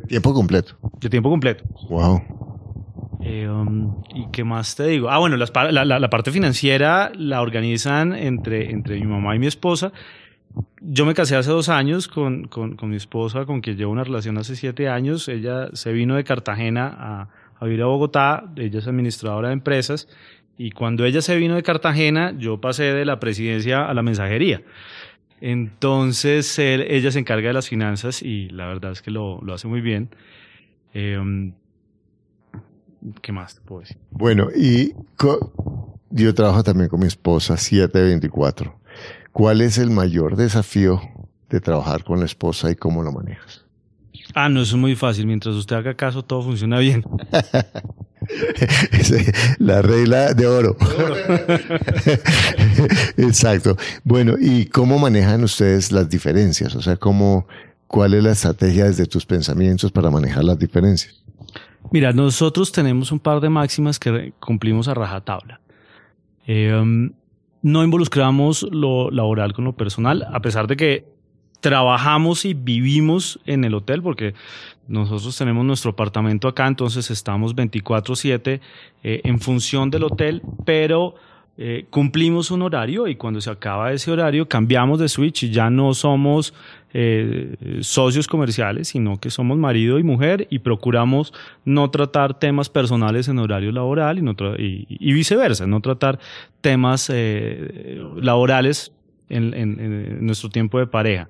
tiempo 0.06 0.32
completo. 0.32 0.76
De 1.00 1.10
tiempo 1.10 1.28
completo. 1.28 1.64
Wow. 1.88 2.37
Eh, 3.28 3.46
um, 3.46 4.02
¿Y 4.14 4.26
qué 4.32 4.42
más 4.42 4.74
te 4.74 4.86
digo? 4.86 5.10
Ah, 5.10 5.18
bueno, 5.18 5.36
la, 5.36 5.84
la, 5.84 6.10
parte 6.10 6.30
financiera 6.30 7.12
la 7.14 7.42
organizan 7.42 8.14
entre, 8.14 8.70
entre 8.70 8.96
mi 8.96 9.06
mamá 9.06 9.36
y 9.36 9.38
mi 9.38 9.46
esposa. 9.46 9.92
Yo 10.80 11.04
me 11.04 11.12
casé 11.12 11.36
hace 11.36 11.50
dos 11.50 11.68
años 11.68 12.08
con, 12.08 12.48
con, 12.48 12.76
con, 12.76 12.88
mi 12.88 12.96
esposa, 12.96 13.44
con 13.44 13.60
quien 13.60 13.76
llevo 13.76 13.92
una 13.92 14.04
relación 14.04 14.38
hace 14.38 14.56
siete 14.56 14.88
años. 14.88 15.28
Ella 15.28 15.68
se 15.74 15.92
vino 15.92 16.16
de 16.16 16.24
Cartagena 16.24 16.96
a, 16.98 17.28
a 17.60 17.64
vivir 17.66 17.82
a 17.82 17.86
Bogotá. 17.86 18.50
Ella 18.56 18.78
es 18.78 18.88
administradora 18.88 19.48
de 19.48 19.54
empresas. 19.54 20.08
Y 20.56 20.70
cuando 20.70 21.04
ella 21.04 21.20
se 21.20 21.36
vino 21.36 21.54
de 21.54 21.62
Cartagena, 21.62 22.34
yo 22.38 22.62
pasé 22.62 22.94
de 22.94 23.04
la 23.04 23.20
presidencia 23.20 23.86
a 23.86 23.92
la 23.92 24.02
mensajería. 24.02 24.62
Entonces, 25.42 26.58
ella 26.58 27.10
se 27.10 27.18
encarga 27.18 27.48
de 27.48 27.54
las 27.54 27.68
finanzas 27.68 28.22
y 28.22 28.48
la 28.48 28.66
verdad 28.66 28.92
es 28.92 29.02
que 29.02 29.10
lo, 29.10 29.40
lo 29.42 29.52
hace 29.52 29.68
muy 29.68 29.82
bien. 29.82 30.08
Eh, 30.94 31.18
um, 31.18 31.52
¿Qué 33.22 33.32
más 33.32 33.54
te 33.54 33.60
puedo 33.60 33.82
decir? 33.82 33.98
Bueno, 34.10 34.48
y 34.54 34.94
yo 36.10 36.34
trabajo 36.34 36.62
también 36.62 36.88
con 36.88 37.00
mi 37.00 37.06
esposa 37.06 37.56
724. 37.56 38.78
¿Cuál 39.32 39.60
es 39.60 39.78
el 39.78 39.90
mayor 39.90 40.36
desafío 40.36 41.00
de 41.48 41.60
trabajar 41.60 42.04
con 42.04 42.20
la 42.20 42.26
esposa 42.26 42.70
y 42.70 42.76
cómo 42.76 43.02
lo 43.02 43.12
manejas? 43.12 43.64
Ah, 44.34 44.48
no, 44.48 44.62
eso 44.62 44.76
es 44.76 44.80
muy 44.80 44.96
fácil. 44.96 45.26
Mientras 45.26 45.54
usted 45.54 45.76
haga 45.76 45.94
caso, 45.94 46.24
todo 46.24 46.42
funciona 46.42 46.78
bien. 46.78 47.04
la 49.58 49.82
regla 49.82 50.34
de 50.34 50.46
oro. 50.46 50.76
Exacto. 53.16 53.76
Bueno, 54.04 54.34
¿y 54.38 54.66
cómo 54.66 54.98
manejan 54.98 55.44
ustedes 55.44 55.92
las 55.92 56.08
diferencias? 56.08 56.74
O 56.74 56.82
sea, 56.82 56.96
¿cómo, 56.96 57.46
¿cuál 57.86 58.14
es 58.14 58.22
la 58.22 58.32
estrategia 58.32 58.84
desde 58.84 59.06
tus 59.06 59.24
pensamientos 59.24 59.92
para 59.92 60.10
manejar 60.10 60.44
las 60.44 60.58
diferencias? 60.58 61.22
Mira, 61.90 62.12
nosotros 62.12 62.70
tenemos 62.70 63.12
un 63.12 63.18
par 63.18 63.40
de 63.40 63.48
máximas 63.48 63.98
que 63.98 64.32
cumplimos 64.40 64.88
a 64.88 64.94
rajatabla. 64.94 65.60
Eh, 66.46 66.74
um, 66.74 67.10
no 67.62 67.82
involucramos 67.82 68.66
lo 68.70 69.10
laboral 69.10 69.52
con 69.52 69.64
lo 69.64 69.72
personal, 69.72 70.26
a 70.32 70.40
pesar 70.40 70.66
de 70.66 70.76
que 70.76 71.18
trabajamos 71.60 72.44
y 72.44 72.54
vivimos 72.54 73.40
en 73.46 73.64
el 73.64 73.74
hotel, 73.74 74.02
porque 74.02 74.34
nosotros 74.86 75.36
tenemos 75.36 75.64
nuestro 75.64 75.90
apartamento 75.90 76.46
acá, 76.46 76.66
entonces 76.66 77.10
estamos 77.10 77.54
24/7 77.54 78.60
eh, 79.02 79.20
en 79.24 79.40
función 79.40 79.90
del 79.90 80.04
hotel, 80.04 80.42
pero 80.64 81.14
eh, 81.60 81.86
cumplimos 81.90 82.52
un 82.52 82.62
horario 82.62 83.08
y 83.08 83.16
cuando 83.16 83.40
se 83.40 83.50
acaba 83.50 83.92
ese 83.92 84.12
horario 84.12 84.48
cambiamos 84.48 85.00
de 85.00 85.08
switch 85.08 85.42
y 85.42 85.50
ya 85.50 85.70
no 85.70 85.92
somos 85.92 86.54
eh, 86.94 87.56
socios 87.80 88.28
comerciales, 88.28 88.86
sino 88.86 89.18
que 89.18 89.28
somos 89.28 89.58
marido 89.58 89.98
y 89.98 90.04
mujer 90.04 90.46
y 90.50 90.60
procuramos 90.60 91.34
no 91.64 91.90
tratar 91.90 92.38
temas 92.38 92.68
personales 92.68 93.26
en 93.26 93.40
horario 93.40 93.72
laboral 93.72 94.20
y, 94.56 95.12
viceversa, 95.12 95.66
no 95.66 95.80
tratar 95.80 96.20
temas 96.60 97.10
eh, 97.12 98.00
laborales 98.22 98.92
en 99.28 100.24
nuestro 100.24 100.50
tiempo 100.50 100.78
de 100.78 100.86
pareja. 100.86 101.28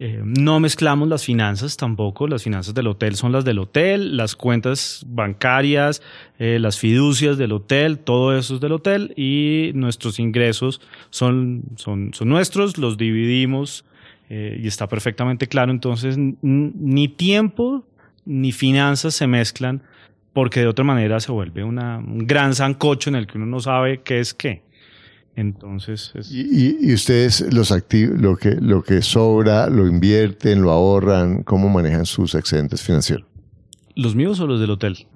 Eh, 0.00 0.22
no 0.24 0.60
mezclamos 0.60 1.08
las 1.08 1.24
finanzas 1.24 1.76
tampoco, 1.76 2.28
las 2.28 2.44
finanzas 2.44 2.72
del 2.72 2.86
hotel 2.86 3.16
son 3.16 3.32
las 3.32 3.44
del 3.44 3.58
hotel, 3.58 4.16
las 4.16 4.36
cuentas 4.36 5.04
bancarias, 5.08 6.02
eh, 6.38 6.58
las 6.60 6.78
fiducias 6.78 7.36
del 7.36 7.50
hotel, 7.50 7.98
todo 7.98 8.38
eso 8.38 8.54
es 8.54 8.60
del 8.60 8.72
hotel 8.72 9.12
y 9.16 9.72
nuestros 9.74 10.20
ingresos 10.20 10.80
son, 11.10 11.64
son, 11.74 12.14
son 12.14 12.28
nuestros, 12.28 12.78
los 12.78 12.96
dividimos 12.96 13.84
eh, 14.30 14.60
y 14.62 14.68
está 14.68 14.86
perfectamente 14.86 15.48
claro, 15.48 15.72
entonces 15.72 16.16
ni 16.16 17.08
tiempo 17.08 17.84
ni 18.24 18.52
finanzas 18.52 19.14
se 19.14 19.26
mezclan 19.26 19.82
porque 20.32 20.60
de 20.60 20.68
otra 20.68 20.84
manera 20.84 21.18
se 21.18 21.32
vuelve 21.32 21.64
una, 21.64 21.98
un 21.98 22.24
gran 22.24 22.54
zancocho 22.54 23.10
en 23.10 23.16
el 23.16 23.26
que 23.26 23.36
uno 23.38 23.46
no 23.46 23.58
sabe 23.58 24.02
qué 24.02 24.20
es 24.20 24.32
qué. 24.32 24.62
Entonces. 25.38 26.12
¿Y, 26.32 26.92
ustedes 26.92 27.54
los 27.54 27.70
activos, 27.70 28.20
lo 28.20 28.36
que, 28.36 28.56
lo 28.56 28.82
que 28.82 29.02
sobra, 29.02 29.70
lo 29.70 29.86
invierten, 29.86 30.62
lo 30.62 30.72
ahorran? 30.72 31.44
¿Cómo 31.44 31.68
manejan 31.68 32.06
sus 32.06 32.34
excedentes 32.34 32.82
financieros? 32.82 33.24
¿Los 33.94 34.16
míos 34.16 34.40
o 34.40 34.48
los 34.48 34.58
del 34.58 34.70
hotel? 34.70 35.06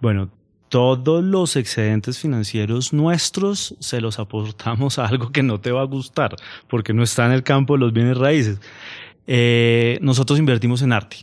Bueno, 0.00 0.30
todos 0.68 1.24
los 1.24 1.56
excedentes 1.56 2.20
financieros 2.20 2.92
nuestros 2.92 3.74
se 3.80 4.00
los 4.00 4.20
aportamos 4.20 5.00
a 5.00 5.06
algo 5.06 5.32
que 5.32 5.42
no 5.42 5.60
te 5.60 5.72
va 5.72 5.80
a 5.80 5.86
gustar, 5.86 6.36
porque 6.68 6.94
no 6.94 7.02
está 7.02 7.26
en 7.26 7.32
el 7.32 7.42
campo 7.42 7.74
de 7.74 7.80
los 7.80 7.92
bienes 7.92 8.16
raíces. 8.16 8.60
Eh, 9.26 9.98
nosotros 10.02 10.38
invertimos 10.38 10.82
en 10.82 10.92
arte. 10.92 11.16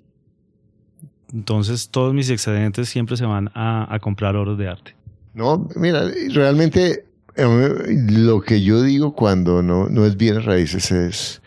Entonces, 1.32 1.88
todos 1.88 2.14
mis 2.14 2.30
excedentes 2.30 2.90
siempre 2.90 3.16
se 3.16 3.24
van 3.24 3.50
a, 3.54 3.88
a 3.90 4.00
comprar 4.00 4.36
obras 4.36 4.58
de 4.58 4.68
arte. 4.68 4.94
No, 5.34 5.70
mira, 5.78 6.12
realmente 6.34 7.06
lo 7.36 8.42
que 8.42 8.62
yo 8.62 8.82
digo 8.84 9.14
cuando 9.14 9.62
no, 9.62 9.88
no 9.90 10.06
es 10.06 10.18
bienes 10.18 10.46
raíces 10.46 10.92
es, 10.92 11.42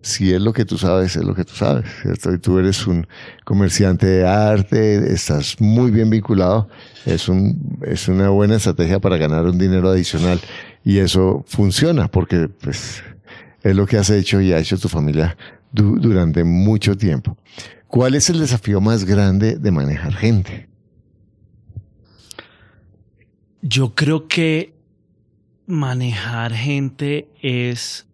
si 0.00 0.32
es 0.32 0.40
lo 0.40 0.52
que 0.52 0.64
tú 0.64 0.78
sabes, 0.78 1.16
es 1.16 1.24
lo 1.24 1.34
que 1.34 1.44
tú 1.44 1.54
sabes, 1.54 1.86
¿cierto? 2.02 2.32
Y 2.32 2.38
tú 2.38 2.58
eres 2.58 2.86
un 2.86 3.06
comerciante 3.44 4.06
de 4.06 4.26
arte, 4.26 5.12
estás 5.12 5.60
muy 5.60 5.90
bien 5.90 6.10
vinculado, 6.10 6.68
es, 7.04 7.28
un, 7.28 7.78
es 7.82 8.08
una 8.08 8.30
buena 8.30 8.56
estrategia 8.56 9.00
para 9.00 9.16
ganar 9.16 9.44
un 9.44 9.58
dinero 9.58 9.88
adicional 9.90 10.40
y 10.84 10.98
eso 10.98 11.44
funciona 11.46 12.08
porque 12.08 12.48
pues, 12.48 13.02
es 13.62 13.76
lo 13.76 13.86
que 13.86 13.98
has 13.98 14.10
hecho 14.10 14.40
y 14.40 14.52
ha 14.52 14.58
hecho 14.58 14.78
tu 14.78 14.88
familia 14.88 15.36
durante 15.72 16.44
mucho 16.44 16.96
tiempo. 16.96 17.36
¿Cuál 17.88 18.14
es 18.14 18.30
el 18.30 18.38
desafío 18.38 18.80
más 18.80 19.04
grande 19.04 19.56
de 19.56 19.70
manejar 19.70 20.14
gente? 20.14 20.68
Yo 23.62 23.94
creo 23.94 24.28
que 24.28 24.77
manejar 25.68 26.52
gente 26.54 27.28
es 27.40 28.08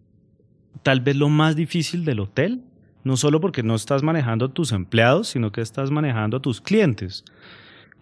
tal 0.82 1.00
vez 1.00 1.16
lo 1.16 1.28
más 1.28 1.56
difícil 1.56 2.04
del 2.04 2.20
hotel, 2.20 2.62
no 3.04 3.16
solo 3.16 3.40
porque 3.40 3.62
no 3.62 3.74
estás 3.74 4.02
manejando 4.02 4.46
a 4.46 4.52
tus 4.52 4.72
empleados, 4.72 5.28
sino 5.28 5.52
que 5.52 5.60
estás 5.60 5.90
manejando 5.90 6.36
a 6.36 6.42
tus 6.42 6.60
clientes. 6.60 7.24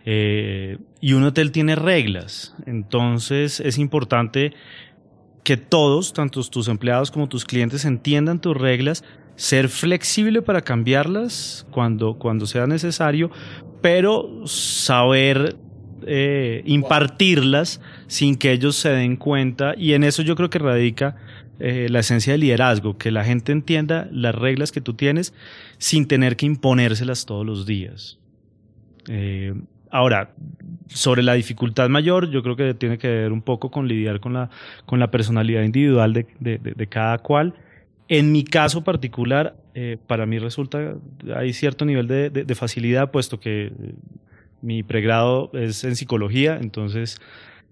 Eh, 0.04 0.78
y 1.00 1.12
un 1.12 1.22
hotel 1.22 1.52
tiene 1.52 1.76
reglas, 1.76 2.56
entonces 2.66 3.60
es 3.60 3.78
importante 3.78 4.52
que 5.44 5.56
todos, 5.56 6.12
tanto 6.12 6.42
tus 6.44 6.66
empleados 6.66 7.10
como 7.10 7.28
tus 7.28 7.44
clientes, 7.44 7.84
entiendan 7.84 8.40
tus 8.40 8.56
reglas, 8.56 9.04
ser 9.36 9.68
flexible 9.68 10.42
para 10.42 10.62
cambiarlas 10.62 11.66
cuando, 11.70 12.18
cuando 12.18 12.46
sea 12.46 12.66
necesario, 12.66 13.30
pero 13.80 14.46
saber 14.46 15.56
eh, 16.06 16.62
impartirlas 16.66 17.80
sin 18.06 18.36
que 18.36 18.52
ellos 18.52 18.76
se 18.76 18.90
den 18.90 19.16
cuenta 19.16 19.74
y 19.76 19.92
en 19.92 20.04
eso 20.04 20.22
yo 20.22 20.36
creo 20.36 20.50
que 20.50 20.58
radica 20.58 21.16
eh, 21.58 21.88
la 21.90 22.00
esencia 22.00 22.32
del 22.32 22.40
liderazgo, 22.40 22.96
que 22.98 23.10
la 23.10 23.24
gente 23.24 23.52
entienda 23.52 24.08
las 24.10 24.34
reglas 24.34 24.72
que 24.72 24.80
tú 24.80 24.94
tienes 24.94 25.34
sin 25.78 26.06
tener 26.06 26.36
que 26.36 26.46
imponérselas 26.46 27.26
todos 27.26 27.46
los 27.46 27.66
días. 27.66 28.18
Eh, 29.08 29.54
ahora, 29.90 30.34
sobre 30.88 31.22
la 31.22 31.34
dificultad 31.34 31.88
mayor, 31.88 32.30
yo 32.30 32.42
creo 32.42 32.56
que 32.56 32.74
tiene 32.74 32.98
que 32.98 33.08
ver 33.08 33.32
un 33.32 33.42
poco 33.42 33.70
con 33.70 33.88
lidiar 33.88 34.20
con 34.20 34.32
la, 34.32 34.50
con 34.86 34.98
la 34.98 35.10
personalidad 35.10 35.62
individual 35.62 36.12
de, 36.12 36.26
de, 36.40 36.86
cada 36.86 37.18
cual. 37.18 37.54
En 38.08 38.32
mi 38.32 38.44
caso 38.44 38.84
particular, 38.84 39.56
para 40.06 40.26
mí 40.26 40.38
resulta, 40.38 40.96
hay 41.34 41.52
cierto 41.52 41.84
nivel 41.84 42.06
de, 42.06 42.54
facilidad, 42.54 43.10
puesto 43.10 43.40
que 43.40 43.72
mi 44.62 44.82
pregrado 44.82 45.50
es 45.52 45.84
en 45.84 45.96
psicología, 45.96 46.58
entonces 46.60 47.20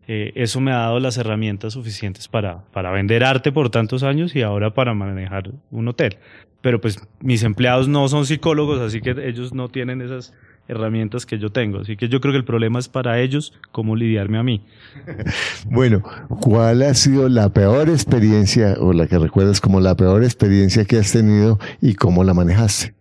eh, 0.07 0.33
eso 0.35 0.61
me 0.61 0.73
ha 0.73 0.79
dado 0.79 0.99
las 0.99 1.17
herramientas 1.19 1.75
suficientes 1.75 2.27
para, 2.27 2.65
para 2.73 2.91
vender 2.91 3.23
arte 3.23 3.53
por 3.53 3.71
tantos 3.71 4.03
años 4.03 4.35
y 4.35 4.43
ahora 4.43 4.75
para 4.75 4.93
manejar 4.93 5.53
un 5.71 5.89
hotel. 5.89 6.19
Pero 6.61 6.81
pues 6.81 6.99
mis 7.21 7.43
empleados 7.43 7.89
no 7.89 8.09
son 8.09 8.27
psicólogos, 8.27 8.81
así 8.81 9.01
que 9.01 9.11
ellos 9.11 9.55
no 9.55 9.69
tienen 9.69 10.03
esas 10.03 10.35
herramientas 10.67 11.27
que 11.27 11.39
yo 11.39 11.51
tengo. 11.51 11.81
Así 11.81 11.97
que 11.97 12.09
yo 12.09 12.21
creo 12.21 12.33
que 12.33 12.39
el 12.39 12.45
problema 12.45 12.79
es 12.79 12.89
para 12.89 13.21
ellos 13.21 13.53
cómo 13.73 13.97
lidiarme 13.97 14.39
a 14.39 14.43
mí. 14.43 14.65
Bueno, 15.67 16.03
¿cuál 16.41 16.83
ha 16.83 16.95
sido 16.95 17.29
la 17.29 17.51
peor 17.51 17.89
experiencia 17.89 18.75
o 18.81 18.93
la 18.93 19.07
que 19.07 19.19
recuerdas 19.19 19.61
como 19.61 19.81
la 19.81 19.95
peor 19.95 20.25
experiencia 20.25 20.85
que 20.85 20.99
has 20.99 21.13
tenido 21.13 21.61
y 21.81 21.95
cómo 21.95 22.25
la 22.25 22.35
manejaste? 22.35 22.95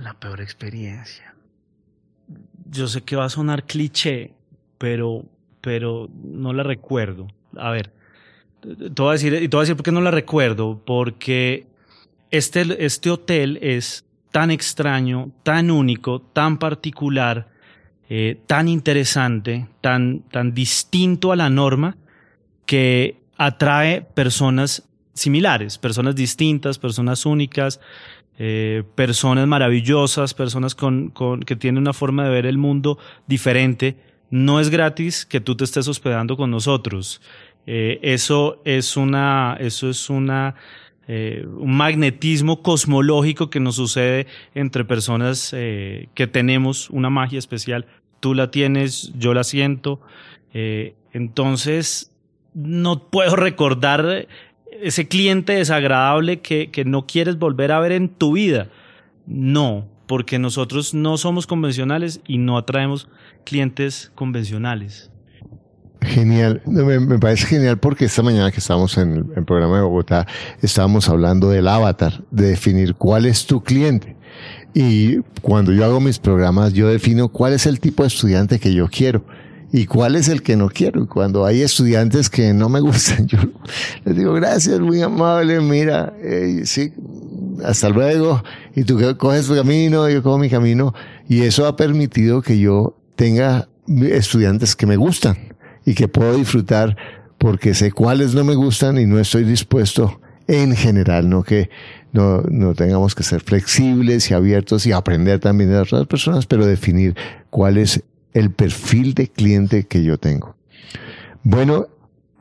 La 0.00 0.14
peor 0.14 0.40
experiencia. 0.40 1.35
Yo 2.70 2.88
sé 2.88 3.02
que 3.02 3.16
va 3.16 3.24
a 3.24 3.28
sonar 3.28 3.64
cliché, 3.64 4.34
pero, 4.78 5.24
pero 5.60 6.08
no 6.22 6.52
la 6.52 6.62
recuerdo. 6.62 7.28
A 7.56 7.70
ver, 7.70 7.92
te 8.60 9.02
voy 9.02 9.10
a 9.10 9.12
decir, 9.12 9.34
y 9.34 9.48
te 9.48 9.56
a 9.56 9.60
decir 9.60 9.76
por 9.76 9.84
qué 9.84 9.92
no 9.92 10.00
la 10.00 10.10
recuerdo, 10.10 10.82
porque 10.84 11.66
este, 12.30 12.84
este 12.84 13.10
hotel 13.10 13.58
es 13.62 14.04
tan 14.32 14.50
extraño, 14.50 15.30
tan 15.42 15.70
único, 15.70 16.20
tan 16.20 16.58
particular, 16.58 17.48
eh, 18.08 18.40
tan 18.46 18.68
interesante, 18.68 19.68
tan, 19.80 20.20
tan 20.30 20.52
distinto 20.52 21.32
a 21.32 21.36
la 21.36 21.48
norma, 21.48 21.96
que 22.66 23.20
atrae 23.36 24.02
personas 24.02 24.82
similares, 25.14 25.78
personas 25.78 26.14
distintas, 26.14 26.78
personas 26.78 27.24
únicas, 27.24 27.80
eh, 28.38 28.82
personas 28.94 29.46
maravillosas, 29.46 30.34
personas 30.34 30.74
con, 30.74 31.08
con, 31.08 31.40
que 31.40 31.56
tienen 31.56 31.80
una 31.80 31.94
forma 31.94 32.24
de 32.24 32.30
ver 32.30 32.46
el 32.46 32.58
mundo 32.58 32.98
diferente. 33.26 33.96
No 34.30 34.60
es 34.60 34.68
gratis 34.68 35.24
que 35.24 35.40
tú 35.40 35.56
te 35.56 35.64
estés 35.64 35.88
hospedando 35.88 36.36
con 36.36 36.50
nosotros. 36.50 37.22
Eh, 37.66 37.98
eso 38.02 38.60
es 38.64 38.96
una, 38.96 39.56
eso 39.58 39.88
es 39.88 40.10
una 40.10 40.54
eh, 41.08 41.46
un 41.46 41.76
magnetismo 41.76 42.62
cosmológico 42.62 43.48
que 43.48 43.60
nos 43.60 43.76
sucede 43.76 44.26
entre 44.54 44.84
personas 44.84 45.50
que 45.52 46.28
tenemos 46.30 46.90
una 46.90 47.10
magia 47.10 47.38
especial. 47.38 47.86
Tú 48.20 48.34
la 48.34 48.50
tienes, 48.50 49.12
yo 49.16 49.32
la 49.32 49.44
siento. 49.44 50.00
Entonces, 51.12 52.12
no 52.56 53.10
puedo 53.10 53.36
recordar 53.36 54.26
ese 54.82 55.08
cliente 55.08 55.54
desagradable 55.54 56.40
que, 56.40 56.70
que 56.70 56.84
no 56.84 57.06
quieres 57.06 57.38
volver 57.38 57.72
a 57.72 57.80
ver 57.80 57.92
en 57.92 58.08
tu 58.08 58.32
vida. 58.32 58.68
No, 59.26 59.88
porque 60.06 60.38
nosotros 60.38 60.94
no 60.94 61.18
somos 61.18 61.46
convencionales 61.46 62.20
y 62.26 62.38
no 62.38 62.56
atraemos 62.56 63.08
clientes 63.44 64.12
convencionales. 64.14 65.10
Genial, 66.02 66.62
me, 66.66 67.18
parece 67.18 67.46
genial 67.46 67.78
porque 67.78 68.04
esta 68.04 68.22
mañana 68.22 68.52
que 68.52 68.60
estábamos 68.60 68.96
en 68.98 69.32
el, 69.34 69.44
programa 69.44 69.76
de 69.76 69.82
Bogotá, 69.82 70.26
estábamos 70.62 71.08
hablando 71.08 71.50
del 71.50 71.66
avatar, 71.66 72.22
de 72.30 72.48
definir 72.48 72.94
cuál 72.94 73.26
es 73.26 73.46
tu 73.46 73.62
cliente. 73.62 74.14
Y 74.72 75.20
cuando 75.40 75.72
yo 75.72 75.84
hago 75.84 76.00
mis 76.00 76.18
programas, 76.18 76.74
yo 76.74 76.88
defino 76.88 77.28
cuál 77.28 77.54
es 77.54 77.66
el 77.66 77.80
tipo 77.80 78.02
de 78.02 78.08
estudiante 78.08 78.60
que 78.60 78.74
yo 78.74 78.88
quiero 78.88 79.24
y 79.72 79.86
cuál 79.86 80.16
es 80.16 80.28
el 80.28 80.42
que 80.42 80.56
no 80.56 80.68
quiero. 80.68 81.08
Cuando 81.08 81.44
hay 81.44 81.62
estudiantes 81.62 82.30
que 82.30 82.52
no 82.52 82.68
me 82.68 82.80
gustan, 82.80 83.26
yo 83.26 83.38
les 84.04 84.16
digo, 84.16 84.32
gracias, 84.34 84.80
muy 84.80 85.02
amable, 85.02 85.60
mira, 85.60 86.14
sí, 86.64 86.92
hasta 87.64 87.88
luego. 87.88 88.42
Y 88.74 88.84
tú 88.84 88.98
coges 89.18 89.46
tu 89.46 89.54
camino, 89.54 90.08
yo 90.08 90.22
cojo 90.22 90.38
mi 90.38 90.48
camino. 90.48 90.94
Y 91.28 91.42
eso 91.42 91.66
ha 91.66 91.76
permitido 91.76 92.42
que 92.42 92.58
yo 92.58 92.96
tenga 93.16 93.68
estudiantes 93.88 94.76
que 94.76 94.86
me 94.86 94.96
gustan 94.96 95.36
y 95.84 95.94
que 95.94 96.08
puedo 96.08 96.36
disfrutar 96.36 96.96
porque 97.38 97.74
sé 97.74 97.92
cuáles 97.92 98.34
no 98.34 98.44
me 98.44 98.54
gustan 98.54 98.98
y 98.98 99.06
no 99.06 99.18
estoy 99.18 99.44
dispuesto 99.44 100.20
en 100.48 100.74
general, 100.76 101.28
no 101.28 101.42
que 101.42 101.70
no, 102.12 102.42
no 102.42 102.74
tengamos 102.74 103.14
que 103.14 103.22
ser 103.22 103.42
flexibles 103.42 104.30
y 104.30 104.34
abiertos 104.34 104.86
y 104.86 104.92
aprender 104.92 105.40
también 105.40 105.70
de 105.70 105.78
otras 105.78 106.06
personas, 106.06 106.46
pero 106.46 106.64
definir 106.64 107.14
cuál 107.50 107.78
es 107.78 108.02
el 108.36 108.50
perfil 108.50 109.14
de 109.14 109.28
cliente 109.28 109.86
que 109.86 110.04
yo 110.04 110.18
tengo. 110.18 110.56
Bueno, 111.42 111.86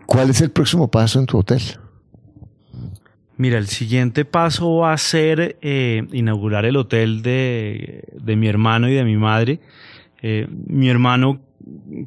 ¿cuál 0.05 0.29
es 0.29 0.41
el 0.41 0.51
próximo 0.51 0.91
paso 0.91 1.19
en 1.19 1.25
tu 1.25 1.37
hotel? 1.37 1.61
Mira, 3.37 3.57
el 3.57 3.67
siguiente 3.67 4.25
paso 4.25 4.77
va 4.77 4.91
a 4.91 4.97
ser 4.97 5.57
eh, 5.61 6.05
inaugurar 6.11 6.65
el 6.65 6.75
hotel 6.75 7.21
de, 7.21 8.03
de, 8.13 8.35
mi 8.35 8.47
hermano 8.47 8.89
y 8.89 8.93
de 8.93 9.05
mi 9.05 9.15
madre. 9.15 9.61
Eh, 10.21 10.47
mi 10.67 10.89
hermano 10.89 11.39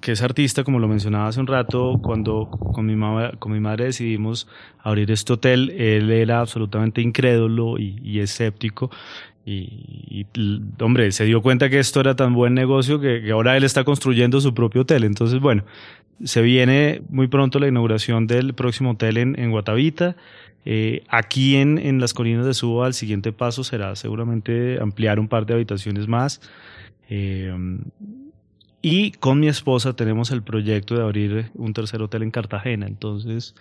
que 0.00 0.12
es 0.12 0.22
artista, 0.22 0.64
como 0.64 0.78
lo 0.78 0.88
mencionaba 0.88 1.28
hace 1.28 1.40
un 1.40 1.46
rato, 1.46 1.98
cuando 2.02 2.48
con 2.48 2.86
mi, 2.86 2.94
con 3.38 3.52
mi 3.52 3.60
madre 3.60 3.86
decidimos 3.86 4.46
abrir 4.78 5.10
este 5.10 5.32
hotel, 5.32 5.70
él 5.70 6.10
era 6.10 6.40
absolutamente 6.40 7.00
incrédulo 7.00 7.78
y, 7.78 8.20
escéptico. 8.20 8.90
Y, 9.50 10.26
hombre, 10.80 11.10
se 11.10 11.24
dio 11.24 11.40
cuenta 11.40 11.70
que 11.70 11.78
esto 11.78 12.00
era 12.00 12.14
tan 12.14 12.34
buen 12.34 12.52
negocio 12.52 13.00
que, 13.00 13.30
ahora 13.30 13.56
él 13.56 13.64
está 13.64 13.82
construyendo 13.82 14.40
su 14.42 14.52
propio 14.52 14.82
hotel. 14.82 15.04
Entonces, 15.04 15.40
bueno, 15.40 15.64
se 16.22 16.42
viene 16.42 17.00
muy 17.08 17.28
pronto 17.28 17.58
la 17.58 17.66
inauguración 17.66 18.26
del 18.26 18.52
próximo 18.52 18.90
hotel 18.90 19.16
en, 19.16 19.50
Guatavita. 19.50 20.16
Eh, 20.66 21.02
aquí 21.08 21.56
en, 21.56 21.78
en 21.78 21.98
las 21.98 22.12
colinas 22.12 22.44
de 22.44 22.52
Suba, 22.52 22.88
el 22.88 22.94
siguiente 22.94 23.32
paso 23.32 23.64
será 23.64 23.96
seguramente 23.96 24.78
ampliar 24.82 25.18
un 25.18 25.28
par 25.28 25.46
de 25.46 25.54
habitaciones 25.54 26.08
más. 26.08 26.42
Eh, 27.08 27.50
y 28.82 29.12
con 29.12 29.40
mi 29.40 29.48
esposa 29.48 29.96
tenemos 29.96 30.30
el 30.30 30.42
proyecto 30.42 30.94
de 30.94 31.02
abrir 31.02 31.50
un 31.54 31.72
tercer 31.72 32.02
hotel 32.02 32.22
en 32.22 32.30
Cartagena. 32.30 32.86
Entonces, 32.86 33.54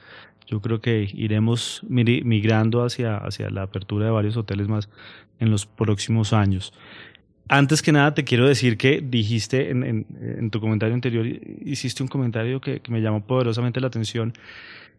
yo 0.48 0.62
creo 0.62 0.82
que 0.82 1.10
iremos 1.14 1.82
migrando 1.88 2.84
hacia, 2.84 3.18
hacia 3.18 3.50
la 3.50 3.64
apertura 3.64 4.06
de 4.06 4.12
varios 4.12 4.38
hoteles 4.38 4.68
más 4.68 4.90
en 5.40 5.52
los 5.52 5.66
próximos 5.66 6.34
años. 6.34 6.74
Antes 7.50 7.82
que 7.82 7.92
nada, 7.92 8.14
te 8.14 8.24
quiero 8.24 8.48
decir 8.48 8.78
que 8.78 9.02
dijiste 9.02 9.70
en, 9.70 10.50
tu 10.50 10.60
comentario 10.60 10.96
anterior, 10.96 11.26
hiciste 11.26 12.04
un 12.04 12.10
comentario 12.10 12.60
que, 12.60 12.82
me 12.90 13.02
llamó 13.02 13.26
poderosamente 13.26 13.80
la 13.80 13.88
atención. 13.88 14.34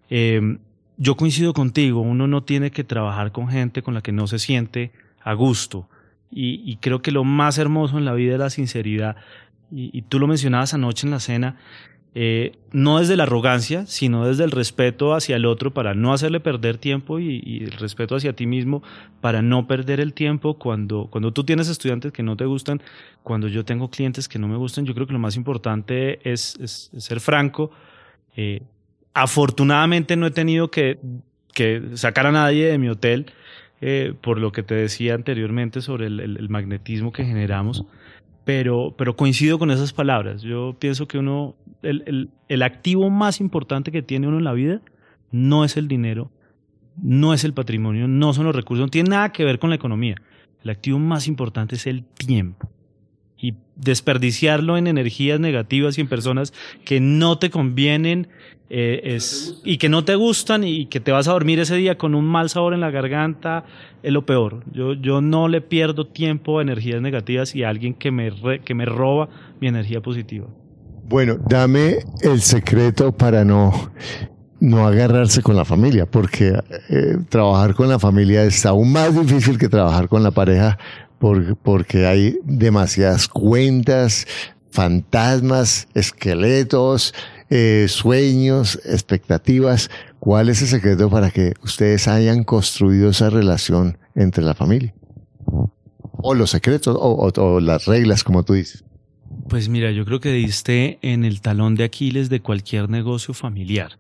Em, 0.09 0.59
yo 0.97 1.17
coincido 1.17 1.53
contigo, 1.53 2.01
uno 2.01 2.27
no 2.27 2.45
tiene 2.45 2.71
que 2.71 2.85
trabajar 2.85 3.33
con 3.33 3.49
gente 3.49 3.83
con 3.83 3.95
la 3.95 4.03
que 4.03 4.13
no 4.13 4.27
se 4.27 4.39
siente 4.39 4.93
a 5.23 5.35
gusto. 5.35 5.89
Y 6.31 6.77
creo 6.83 7.01
que 7.01 7.11
lo 7.11 7.25
más 7.25 7.57
hermoso 7.57 7.97
en 7.97 8.05
la 8.05 8.13
vida 8.13 8.35
es 8.35 8.39
la 8.39 8.51
sinceridad 8.51 9.17
y, 9.71 10.03
tú 10.03 10.19
lo 10.19 10.27
mencionabas 10.27 10.75
anoche 10.75 11.07
en 11.07 11.11
la 11.11 11.21
cena, 11.21 11.57
eh, 12.14 12.53
no 12.73 12.99
desde 12.99 13.16
la 13.16 13.25
arrogancia, 13.25 13.87
sino 13.87 14.27
desde 14.27 14.44
el 14.44 14.51
respeto 14.51 15.14
hacia 15.14 15.37
el 15.37 15.44
otro 15.44 15.75
para 15.75 15.94
no 15.94 16.12
hacerle 16.12 16.40
perder 16.40 16.79
tiempo 16.79 17.21
y, 17.21 17.62
el 17.62 17.73
respeto 17.73 18.16
hacia 18.16 18.33
ti 18.33 18.47
mismo 18.47 18.83
para 19.21 19.42
no 19.42 19.66
perder 19.66 20.01
el 20.01 20.14
tiempo 20.14 20.59
cuando, 20.59 21.09
cuando 21.11 21.33
tú 21.33 21.44
tienes 21.44 21.68
estudiantes 21.68 22.12
que 22.12 22.23
no 22.23 22.37
te 22.37 22.47
gustan, 22.47 22.83
cuando 23.23 23.47
yo 23.49 23.64
tengo 23.64 23.90
clientes 23.90 24.27
que 24.27 24.38
no 24.38 24.49
me 24.49 24.57
gustan, 24.57 24.87
yo 24.87 24.94
creo 24.94 25.07
que 25.07 25.12
lo 25.12 25.18
más 25.18 25.37
importante 25.37 26.18
es, 26.29 26.59
ser 26.97 27.21
franco. 27.21 27.71
Eh, 28.37 28.62
afortunadamente 29.12 30.16
no 30.16 30.27
he 30.27 30.31
tenido 30.31 30.71
que, 30.71 30.99
sacar 31.94 32.27
a 32.27 32.33
nadie 32.33 32.66
de 32.66 32.79
mi 32.79 32.88
hotel 32.88 33.27
eh, 33.81 34.14
por 34.21 34.38
lo 34.38 34.53
que 34.53 34.62
te 34.62 34.75
decía 34.75 35.14
anteriormente 35.14 35.81
sobre 35.83 36.07
el 36.07 36.49
magnetismo 36.49 37.12
que 37.12 37.25
generamos 37.25 37.85
pero, 38.49 38.95
pero 38.97 39.15
coincido 39.15 39.59
con 39.59 39.71
esas 39.71 39.93
palabras. 39.93 40.41
Yo 40.41 40.75
pienso 40.79 41.07
que 41.07 41.19
uno, 41.19 41.55
el, 41.83 42.03
el, 42.07 42.31
el, 42.49 42.63
activo 42.63 43.11
más 43.11 43.43
importante 43.43 43.93
que 43.93 44.01
tiene 44.01 44.27
uno 44.27 44.39
en 44.39 44.45
la 44.45 44.55
vida 44.55 44.81
no 45.31 45.67
es 45.67 45.77
el 45.77 45.87
dinero, 45.87 46.31
no 46.97 47.35
es 47.35 47.45
el 47.45 47.53
patrimonio, 47.53 48.09
no 48.09 48.33
son 48.33 48.47
los 48.47 48.57
recursos, 48.57 48.87
no 48.87 48.91
tiene 48.91 49.11
nada 49.11 49.33
que 49.33 49.45
ver 49.45 49.59
con 49.59 49.69
la 49.69 49.77
economía. 49.77 50.15
El 50.65 50.71
activo 50.71 50.99
más 50.99 51.29
importante 51.29 51.75
es 51.75 51.87
el 51.87 52.05
tiempo. 52.05 52.71
Y 53.40 53.55
desperdiciarlo 53.77 54.77
en 54.77 54.87
energías 54.87 55.38
negativas 55.38 55.96
y 55.96 56.01
en 56.01 56.09
personas 56.09 56.53
que 56.85 57.01
no 57.01 57.38
te 57.38 57.51
convienen 57.51 58.29
eh, 58.70 59.14
es, 59.14 59.61
y 59.64 59.79
que 59.79 59.88
no 59.88 60.05
te 60.05 60.14
gustan 60.14 60.62
y 60.64 60.87
que 60.87 61.01
te 61.01 61.11
vas 61.11 61.27
a 61.29 61.33
dormir 61.33 61.59
ese 61.59 61.77
día 61.77 61.96
con 61.96 62.14
un 62.14 62.27
mal 62.27 62.51
sabor 62.51 62.74
en 62.74 62.81
la 62.81 62.90
garganta, 62.90 63.64
es 64.03 64.12
lo 64.12 64.27
peor. 64.27 64.62
Yo, 64.72 64.92
yo 64.92 65.20
no 65.20 65.48
le 65.48 65.61
pierdo 65.61 66.07
tiempo 66.07 66.59
a 66.59 66.62
energías 66.62 67.01
negativas 67.01 67.55
y 67.55 67.62
a 67.62 67.70
alguien 67.70 67.94
que 67.94 68.11
me, 68.11 68.33
que 68.64 68.74
me 68.74 68.85
roba 68.85 69.29
mi 69.61 69.68
energía 69.68 70.03
positiva. 70.03 70.48
Bueno, 71.09 71.38
dame 71.48 72.01
el 72.20 72.42
secreto 72.42 73.16
para 73.16 73.42
no, 73.42 73.90
no 74.61 74.87
agarrarse 74.87 75.42
con 75.42 75.57
la 75.57 75.64
familia, 75.64 76.07
porque 76.07 76.59
eh, 76.88 77.16
trabajar 77.29 77.75
con 77.75 77.88
la 77.88 77.99
familia 77.99 78.44
es 78.44 78.64
aún 78.66 78.92
más 78.92 79.14
difícil 79.14 79.59
que 79.59 79.68
trabajar 79.68 80.09
con 80.09 80.23
la 80.23 80.31
pareja, 80.31 80.79
porque 81.62 82.07
hay 82.07 82.38
demasiadas 82.44 83.29
cuentas, 83.29 84.27
fantasmas, 84.71 85.88
esqueletos, 85.94 87.14
eh, 87.51 87.87
sueños, 87.88 88.81
expectativas. 88.85 89.90
¿Cuál 90.21 90.49
es 90.49 90.62
el 90.62 90.68
secreto 90.68 91.11
para 91.11 91.31
que 91.31 91.55
ustedes 91.62 92.07
hayan 92.09 92.44
construido 92.44 93.11
esa 93.11 93.31
relación 93.31 93.99
entre 94.14 94.44
la 94.44 94.55
familia? 94.55 94.94
o 96.18 96.35
los 96.35 96.51
secretos 96.51 96.97
o, 96.99 97.61
las 97.61 97.87
reglas, 97.87 98.25
como 98.25 98.42
tú 98.44 98.55
dices. 98.55 98.85
Pues 99.49 99.68
mira, 99.68 99.90
yo 99.92 100.05
creo 100.05 100.21
que 100.21 100.33
diste 100.33 100.99
en 101.03 101.25
el 101.25 101.40
talón 101.40 101.75
de 101.75 101.85
Aquiles 101.85 102.29
de 102.29 102.40
cualquier 102.40 102.90
negocio 102.90 103.35
familiar. 103.35 103.99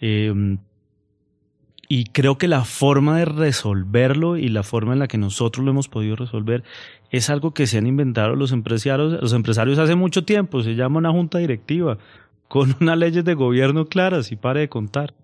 Em, 0.00 0.58
y 1.88 2.04
creo 2.06 2.38
que 2.38 2.48
la 2.48 2.64
forma 2.64 3.18
de 3.18 3.24
resolverlo 3.24 4.36
y 4.36 4.48
la 4.48 4.62
forma 4.62 4.94
en 4.94 4.98
la 4.98 5.08
que 5.08 5.18
nosotros 5.18 5.64
lo 5.64 5.70
hemos 5.70 5.88
podido 5.88 6.16
resolver 6.16 6.64
es 7.10 7.30
algo 7.30 7.54
que 7.54 7.66
se 7.66 7.78
han 7.78 7.86
inventado 7.86 8.34
los 8.34 8.52
empresarios, 8.52 9.20
los 9.20 9.32
empresarios 9.32 9.78
hace 9.78 9.94
mucho 9.94 10.24
tiempo. 10.24 10.62
Se 10.62 10.74
llama 10.74 10.98
una 10.98 11.12
junta 11.12 11.38
directiva 11.38 11.98
con 12.48 12.74
unas 12.80 12.98
leyes 12.98 13.24
de 13.24 13.34
gobierno 13.34 13.86
claras 13.86 14.32
y 14.32 14.36
pare 14.36 14.60
de 14.60 14.68
contar. 14.68 15.14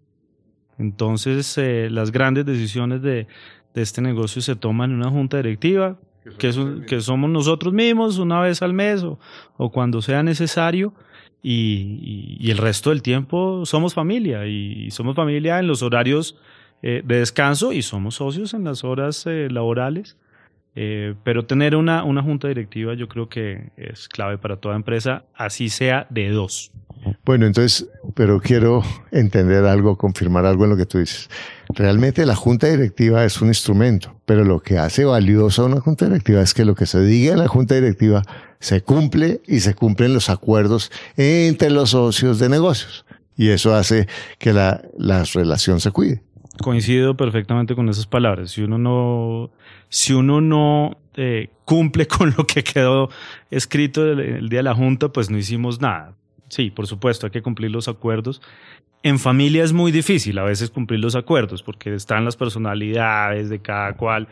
Entonces, 0.78 1.58
eh, 1.58 1.88
las 1.90 2.10
grandes 2.10 2.46
decisiones 2.46 3.02
de, 3.02 3.26
de, 3.74 3.82
este 3.82 4.00
negocio 4.00 4.40
se 4.40 4.56
toman 4.56 4.90
en 4.90 4.96
una 4.96 5.10
junta 5.10 5.36
directiva, 5.36 5.98
que, 6.38 6.52
que 6.86 7.00
somos 7.00 7.28
nosotros 7.28 7.74
mismos 7.74 8.18
una 8.18 8.40
vez 8.40 8.62
al 8.62 8.72
mes 8.72 9.02
o, 9.02 9.18
o 9.56 9.70
cuando 9.70 10.00
sea 10.00 10.22
necesario. 10.22 10.94
Y, 11.42 12.38
y, 12.38 12.50
el 12.50 12.58
resto 12.58 12.90
del 12.90 13.00
tiempo 13.00 13.64
somos 13.64 13.94
familia 13.94 14.46
y 14.46 14.90
somos 14.90 15.16
familia 15.16 15.58
en 15.58 15.66
los 15.66 15.82
horarios 15.82 16.36
eh, 16.82 17.02
de 17.04 17.18
descanso 17.18 17.72
y 17.72 17.82
somos 17.82 18.14
socios 18.14 18.54
en 18.54 18.64
las 18.64 18.84
horas 18.84 19.26
eh, 19.26 19.48
laborales. 19.50 20.16
Eh, 20.76 21.14
pero 21.24 21.44
tener 21.46 21.74
una, 21.74 22.04
una 22.04 22.22
junta 22.22 22.46
directiva 22.46 22.94
yo 22.94 23.08
creo 23.08 23.28
que 23.28 23.70
es 23.76 24.08
clave 24.08 24.38
para 24.38 24.56
toda 24.56 24.76
empresa, 24.76 25.24
así 25.34 25.68
sea 25.68 26.06
de 26.10 26.28
dos. 26.30 26.70
Bueno, 27.24 27.46
entonces, 27.46 27.88
pero 28.14 28.40
quiero 28.40 28.82
entender 29.10 29.64
algo, 29.64 29.96
confirmar 29.96 30.44
algo 30.44 30.64
en 30.64 30.70
lo 30.70 30.76
que 30.76 30.86
tú 30.86 30.98
dices. 30.98 31.30
Realmente 31.74 32.26
la 32.26 32.36
junta 32.36 32.66
directiva 32.66 33.24
es 33.24 33.40
un 33.40 33.48
instrumento, 33.48 34.20
pero 34.26 34.44
lo 34.44 34.60
que 34.60 34.78
hace 34.78 35.04
valiosa 35.04 35.64
una 35.64 35.80
junta 35.80 36.06
directiva 36.06 36.42
es 36.42 36.54
que 36.54 36.64
lo 36.64 36.74
que 36.74 36.86
se 36.86 37.00
diga 37.02 37.32
en 37.32 37.38
la 37.38 37.48
junta 37.48 37.74
directiva 37.74 38.22
se 38.58 38.82
cumple 38.82 39.40
y 39.46 39.60
se 39.60 39.74
cumplen 39.74 40.12
los 40.12 40.28
acuerdos 40.28 40.92
entre 41.16 41.70
los 41.70 41.90
socios 41.90 42.38
de 42.38 42.48
negocios. 42.48 43.06
Y 43.36 43.48
eso 43.48 43.74
hace 43.74 44.06
que 44.38 44.52
la, 44.52 44.82
la 44.98 45.24
relación 45.24 45.80
se 45.80 45.90
cuide 45.90 46.22
coincido 46.60 47.16
perfectamente 47.16 47.74
con 47.74 47.88
esas 47.88 48.06
palabras. 48.06 48.50
Si 48.52 48.62
uno 48.62 48.78
no, 48.78 49.50
si 49.88 50.12
uno 50.12 50.40
no 50.40 50.96
eh, 51.14 51.50
cumple 51.64 52.06
con 52.08 52.34
lo 52.36 52.46
que 52.46 52.62
quedó 52.62 53.10
escrito 53.50 54.04
el, 54.12 54.48
día 54.48 54.60
de 54.60 54.64
la 54.64 54.74
junta, 54.74 55.08
pues 55.08 55.30
no 55.30 55.38
hicimos 55.38 55.80
nada. 55.80 56.14
Sí, 56.48 56.70
por 56.70 56.86
supuesto, 56.86 57.26
hay 57.26 57.30
que 57.30 57.42
cumplir 57.42 57.70
los 57.70 57.88
acuerdos. 57.88 58.42
En 59.02 59.18
familia 59.18 59.64
es 59.64 59.72
muy 59.72 59.92
difícil 59.92 60.38
a 60.38 60.42
veces 60.42 60.70
cumplir 60.70 61.00
los 61.00 61.14
acuerdos 61.14 61.62
porque 61.62 61.94
están 61.94 62.24
las 62.24 62.36
personalidades 62.36 63.48
de 63.48 63.60
cada 63.60 63.94
cual 63.96 64.28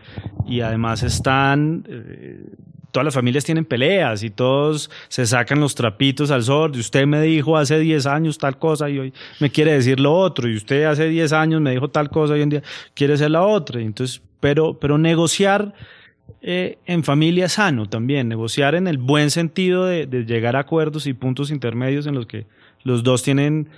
y 0.46 0.60
además 0.60 1.02
están 1.02 1.86
eh, 1.88 2.44
todas 2.90 3.04
las 3.04 3.14
familias 3.14 3.44
tienen 3.44 3.64
peleas 3.64 4.22
y 4.22 4.30
todos 4.30 4.90
se 5.08 5.26
sacan 5.26 5.60
los 5.60 5.74
trapitos 5.74 6.30
al 6.30 6.42
sol. 6.42 6.72
Y 6.74 6.80
usted 6.80 7.06
me 7.06 7.20
dijo 7.20 7.56
hace 7.56 7.78
10 7.78 8.06
años 8.06 8.38
tal 8.38 8.58
cosa 8.58 8.88
y 8.88 8.98
hoy 8.98 9.14
me 9.40 9.50
quiere 9.50 9.72
decir 9.72 10.00
lo 10.00 10.14
otro. 10.14 10.48
Y 10.48 10.56
usted 10.56 10.84
hace 10.84 11.08
10 11.08 11.32
años 11.32 11.60
me 11.60 11.72
dijo 11.72 11.88
tal 11.88 12.10
cosa 12.10 12.34
y 12.34 12.36
hoy 12.36 12.42
en 12.42 12.50
día 12.50 12.62
quiere 12.94 13.16
ser 13.16 13.30
la 13.30 13.42
otra. 13.42 13.80
Entonces, 13.80 14.22
pero, 14.40 14.78
pero 14.78 14.98
negociar 14.98 15.74
eh, 16.40 16.78
en 16.86 17.04
familia 17.04 17.48
sano 17.48 17.88
también, 17.88 18.28
negociar 18.28 18.74
en 18.74 18.86
el 18.86 18.98
buen 18.98 19.30
sentido 19.30 19.86
de, 19.86 20.06
de 20.06 20.24
llegar 20.24 20.56
a 20.56 20.60
acuerdos 20.60 21.06
y 21.06 21.12
puntos 21.12 21.50
intermedios 21.50 22.06
en 22.06 22.14
los 22.14 22.26
que 22.26 22.46
los 22.84 23.02
dos 23.02 23.22
tienen 23.22 23.68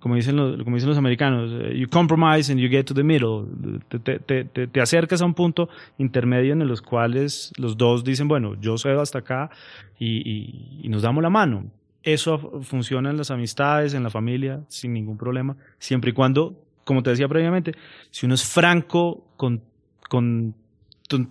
como 0.00 0.16
dicen 0.16 0.36
los, 0.36 0.62
como 0.64 0.76
dicen 0.76 0.88
los 0.88 0.98
americanos, 0.98 1.50
eh, 1.52 1.78
you 1.78 1.88
compromise 1.88 2.50
and 2.50 2.60
you 2.60 2.68
get 2.68 2.84
to 2.84 2.94
the 2.94 3.04
middle. 3.04 3.46
Te, 3.88 3.98
te, 3.98 4.44
te, 4.44 4.66
te, 4.66 4.80
acercas 4.80 5.22
a 5.22 5.24
un 5.24 5.34
punto 5.34 5.68
intermedio 5.98 6.52
en 6.52 6.66
los 6.66 6.82
cuales 6.82 7.52
los 7.56 7.76
dos 7.76 8.02
dicen, 8.02 8.26
bueno, 8.26 8.54
yo 8.60 8.76
cedo 8.78 9.00
hasta 9.00 9.20
acá 9.20 9.50
y, 9.98 10.80
y, 10.82 10.88
nos 10.88 11.02
damos 11.02 11.22
la 11.22 11.30
mano. 11.30 11.70
Eso 12.02 12.60
funciona 12.62 13.10
en 13.10 13.16
las 13.16 13.30
amistades, 13.30 13.94
en 13.94 14.02
la 14.02 14.10
familia, 14.10 14.60
sin 14.68 14.92
ningún 14.92 15.16
problema, 15.16 15.56
siempre 15.78 16.10
y 16.10 16.12
cuando, 16.12 16.60
como 16.84 17.02
te 17.02 17.10
decía 17.10 17.28
previamente, 17.28 17.72
si 18.10 18.26
uno 18.26 18.34
es 18.34 18.44
franco 18.44 19.24
con, 19.36 19.62
con, 20.08 20.54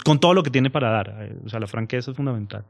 con 0.04 0.20
todo 0.20 0.34
lo 0.34 0.44
que 0.44 0.50
tiene 0.50 0.70
para 0.70 0.90
dar. 0.90 1.16
Eh, 1.20 1.38
o 1.46 1.50
sea, 1.50 1.60
la 1.60 1.68
franqueza 1.68 2.12
es 2.12 2.18
fundamental. 2.18 2.66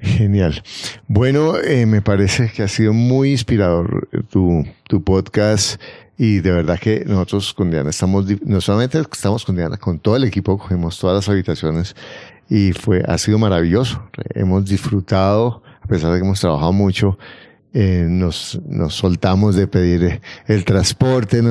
Genial. 0.00 0.62
Bueno, 1.08 1.58
eh, 1.58 1.86
me 1.86 2.02
parece 2.02 2.50
que 2.52 2.62
ha 2.62 2.68
sido 2.68 2.92
muy 2.92 3.32
inspirador 3.32 4.08
tu, 4.30 4.64
tu 4.84 5.02
podcast 5.02 5.80
y 6.16 6.40
de 6.40 6.50
verdad 6.50 6.78
que 6.78 7.04
nosotros 7.06 7.54
con 7.54 7.70
Diana 7.70 7.90
estamos, 7.90 8.26
no 8.44 8.60
solamente 8.60 9.00
estamos 9.00 9.44
con 9.44 9.56
Diana, 9.56 9.76
con 9.76 9.98
todo 9.98 10.16
el 10.16 10.24
equipo, 10.24 10.58
cogemos 10.58 10.98
todas 10.98 11.16
las 11.16 11.28
habitaciones 11.28 11.94
y 12.48 12.72
fue, 12.72 13.02
ha 13.06 13.18
sido 13.18 13.38
maravilloso. 13.38 14.02
Hemos 14.34 14.64
disfrutado, 14.64 15.62
a 15.80 15.86
pesar 15.86 16.12
de 16.12 16.18
que 16.18 16.24
hemos 16.24 16.40
trabajado 16.40 16.72
mucho, 16.72 17.18
eh, 17.74 18.06
nos, 18.08 18.60
nos 18.66 18.94
soltamos 18.94 19.54
de 19.54 19.66
pedir 19.66 20.20
el 20.46 20.64
transporte, 20.64 21.42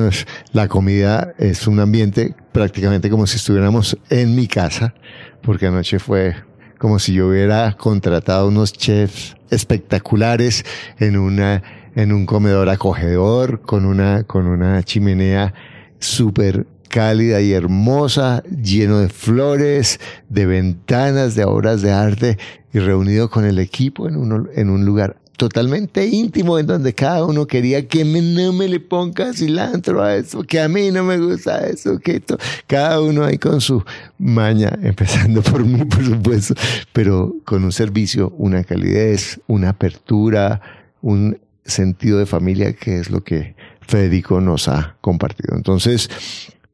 la 0.52 0.68
comida 0.68 1.32
es 1.38 1.66
un 1.66 1.80
ambiente 1.80 2.34
prácticamente 2.52 3.08
como 3.08 3.26
si 3.26 3.36
estuviéramos 3.36 3.96
en 4.10 4.34
mi 4.34 4.48
casa, 4.48 4.94
porque 5.42 5.66
anoche 5.66 5.98
fue 5.98 6.34
como 6.78 6.98
si 6.98 7.14
yo 7.14 7.28
hubiera 7.28 7.76
contratado 7.76 8.48
unos 8.48 8.72
chefs 8.72 9.36
espectaculares 9.50 10.64
en 10.98 11.16
una 11.16 11.62
en 11.94 12.12
un 12.12 12.26
comedor 12.26 12.68
acogedor 12.68 13.60
con 13.62 13.84
una 13.84 14.24
con 14.24 14.46
una 14.46 14.82
chimenea 14.82 15.54
súper 15.98 16.66
cálida 16.88 17.40
y 17.40 17.52
hermosa, 17.52 18.42
lleno 18.44 19.00
de 19.00 19.08
flores, 19.08 20.00
de 20.28 20.46
ventanas, 20.46 21.34
de 21.34 21.44
obras 21.44 21.82
de 21.82 21.92
arte 21.92 22.38
y 22.72 22.78
reunido 22.78 23.30
con 23.30 23.44
el 23.44 23.58
equipo 23.58 24.08
en 24.08 24.16
un, 24.16 24.48
en 24.54 24.70
un 24.70 24.84
lugar 24.84 25.16
totalmente 25.38 26.04
íntimo 26.04 26.58
en 26.58 26.66
donde 26.66 26.92
cada 26.94 27.24
uno 27.24 27.46
quería 27.46 27.86
que 27.86 28.04
no 28.04 28.52
me 28.52 28.68
le 28.68 28.80
ponga 28.80 29.32
cilantro 29.32 30.02
a 30.02 30.16
eso, 30.16 30.42
que 30.42 30.60
a 30.60 30.68
mí 30.68 30.90
no 30.90 31.04
me 31.04 31.16
gusta 31.16 31.64
eso, 31.66 32.00
que 32.00 32.20
cada 32.66 33.00
uno 33.00 33.24
ahí 33.24 33.38
con 33.38 33.60
su 33.60 33.84
maña, 34.18 34.76
empezando 34.82 35.40
por 35.40 35.64
mí, 35.64 35.84
por 35.84 36.04
supuesto, 36.04 36.54
pero 36.92 37.36
con 37.44 37.64
un 37.64 37.70
servicio, 37.70 38.34
una 38.36 38.64
calidez, 38.64 39.40
una 39.46 39.70
apertura, 39.70 40.60
un 41.02 41.38
sentido 41.64 42.18
de 42.18 42.26
familia 42.26 42.72
que 42.72 42.98
es 42.98 43.08
lo 43.08 43.22
que 43.22 43.54
Federico 43.80 44.40
nos 44.40 44.66
ha 44.66 44.96
compartido. 45.00 45.56
Entonces, 45.56 46.10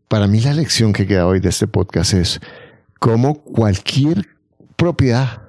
para 0.08 0.26
mí 0.26 0.40
la 0.40 0.54
lección 0.54 0.94
que 0.94 1.06
queda 1.06 1.26
hoy 1.26 1.40
de 1.40 1.50
este 1.50 1.66
podcast 1.66 2.14
es 2.14 2.40
cómo 2.98 3.34
cualquier 3.34 4.26
propiedad 4.76 5.43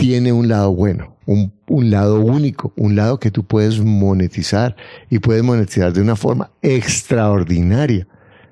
tiene 0.00 0.32
un 0.32 0.48
lado 0.48 0.74
bueno, 0.74 1.14
un, 1.26 1.52
un, 1.68 1.90
lado 1.90 2.20
único, 2.20 2.72
un 2.76 2.96
lado 2.96 3.20
que 3.20 3.30
tú 3.30 3.44
puedes 3.44 3.80
monetizar 3.80 4.74
y 5.10 5.18
puedes 5.18 5.42
monetizar 5.42 5.92
de 5.92 6.00
una 6.00 6.16
forma 6.16 6.50
extraordinaria 6.62 8.06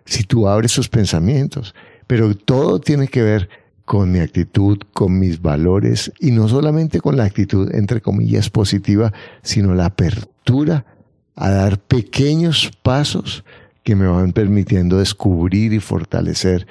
si 0.04 0.24
tú 0.24 0.46
abres 0.46 0.72
sus 0.72 0.90
pensamientos. 0.90 1.74
Pero 2.06 2.36
todo 2.36 2.80
tiene 2.80 3.08
que 3.08 3.22
ver 3.22 3.48
con 3.86 4.12
mi 4.12 4.18
actitud, 4.18 4.78
con 4.92 5.18
mis 5.18 5.40
valores 5.40 6.12
y 6.20 6.32
no 6.32 6.48
solamente 6.48 7.00
con 7.00 7.16
la 7.16 7.24
actitud, 7.24 7.74
entre 7.74 8.02
comillas, 8.02 8.50
positiva, 8.50 9.14
sino 9.40 9.74
la 9.74 9.86
apertura 9.86 10.84
a 11.34 11.48
dar 11.48 11.78
pequeños 11.78 12.70
pasos 12.82 13.42
que 13.84 13.96
me 13.96 14.06
van 14.06 14.34
permitiendo 14.34 14.98
descubrir 14.98 15.72
y 15.72 15.80
fortalecer 15.80 16.66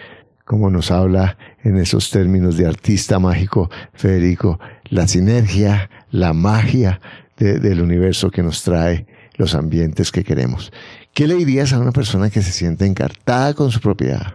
como 0.48 0.70
nos 0.70 0.92
habla 0.92 1.38
en 1.64 1.78
esos 1.78 2.10
términos 2.10 2.58
de 2.58 2.66
artista 2.66 3.20
mágico 3.20 3.70
Federico, 3.94 4.60
la 4.86 5.06
sinergia, 5.06 5.90
la 6.10 6.32
magia 6.32 7.02
del 7.36 7.82
universo 7.82 8.32
que 8.32 8.42
nos 8.42 8.64
trae 8.64 9.06
los 9.36 9.54
ambientes 9.54 10.12
que 10.12 10.24
queremos. 10.24 10.72
¿Qué 11.14 11.28
le 11.28 11.36
dirías 11.36 11.74
a 11.74 11.80
una 11.80 11.92
persona 11.92 12.30
que 12.30 12.42
se 12.42 12.52
siente 12.52 12.86
encartada 12.86 13.54
con 13.54 13.70
su 13.72 13.82
propiedad? 13.82 14.34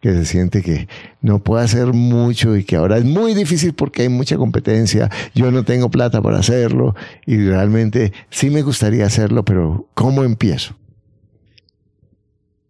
que 0.00 0.12
se 0.12 0.26
siente 0.26 0.60
que 0.60 0.86
no 1.22 1.38
puede 1.38 1.64
hacer 1.64 1.94
mucho 1.94 2.56
y 2.56 2.64
que 2.64 2.76
ahora 2.76 2.98
es 2.98 3.04
muy 3.04 3.32
difícil 3.32 3.72
porque 3.72 4.02
hay 4.02 4.10
mucha 4.10 4.36
competencia, 4.36 5.10
yo 5.34 5.50
no 5.50 5.64
tengo 5.64 5.90
plata 5.90 6.20
para 6.20 6.38
hacerlo 6.38 6.94
y 7.24 7.38
realmente 7.38 8.12
sí 8.28 8.50
me 8.50 8.60
gustaría 8.60 9.06
hacerlo, 9.06 9.46
pero 9.46 9.88
¿cómo 9.94 10.24
empiezo? 10.24 10.76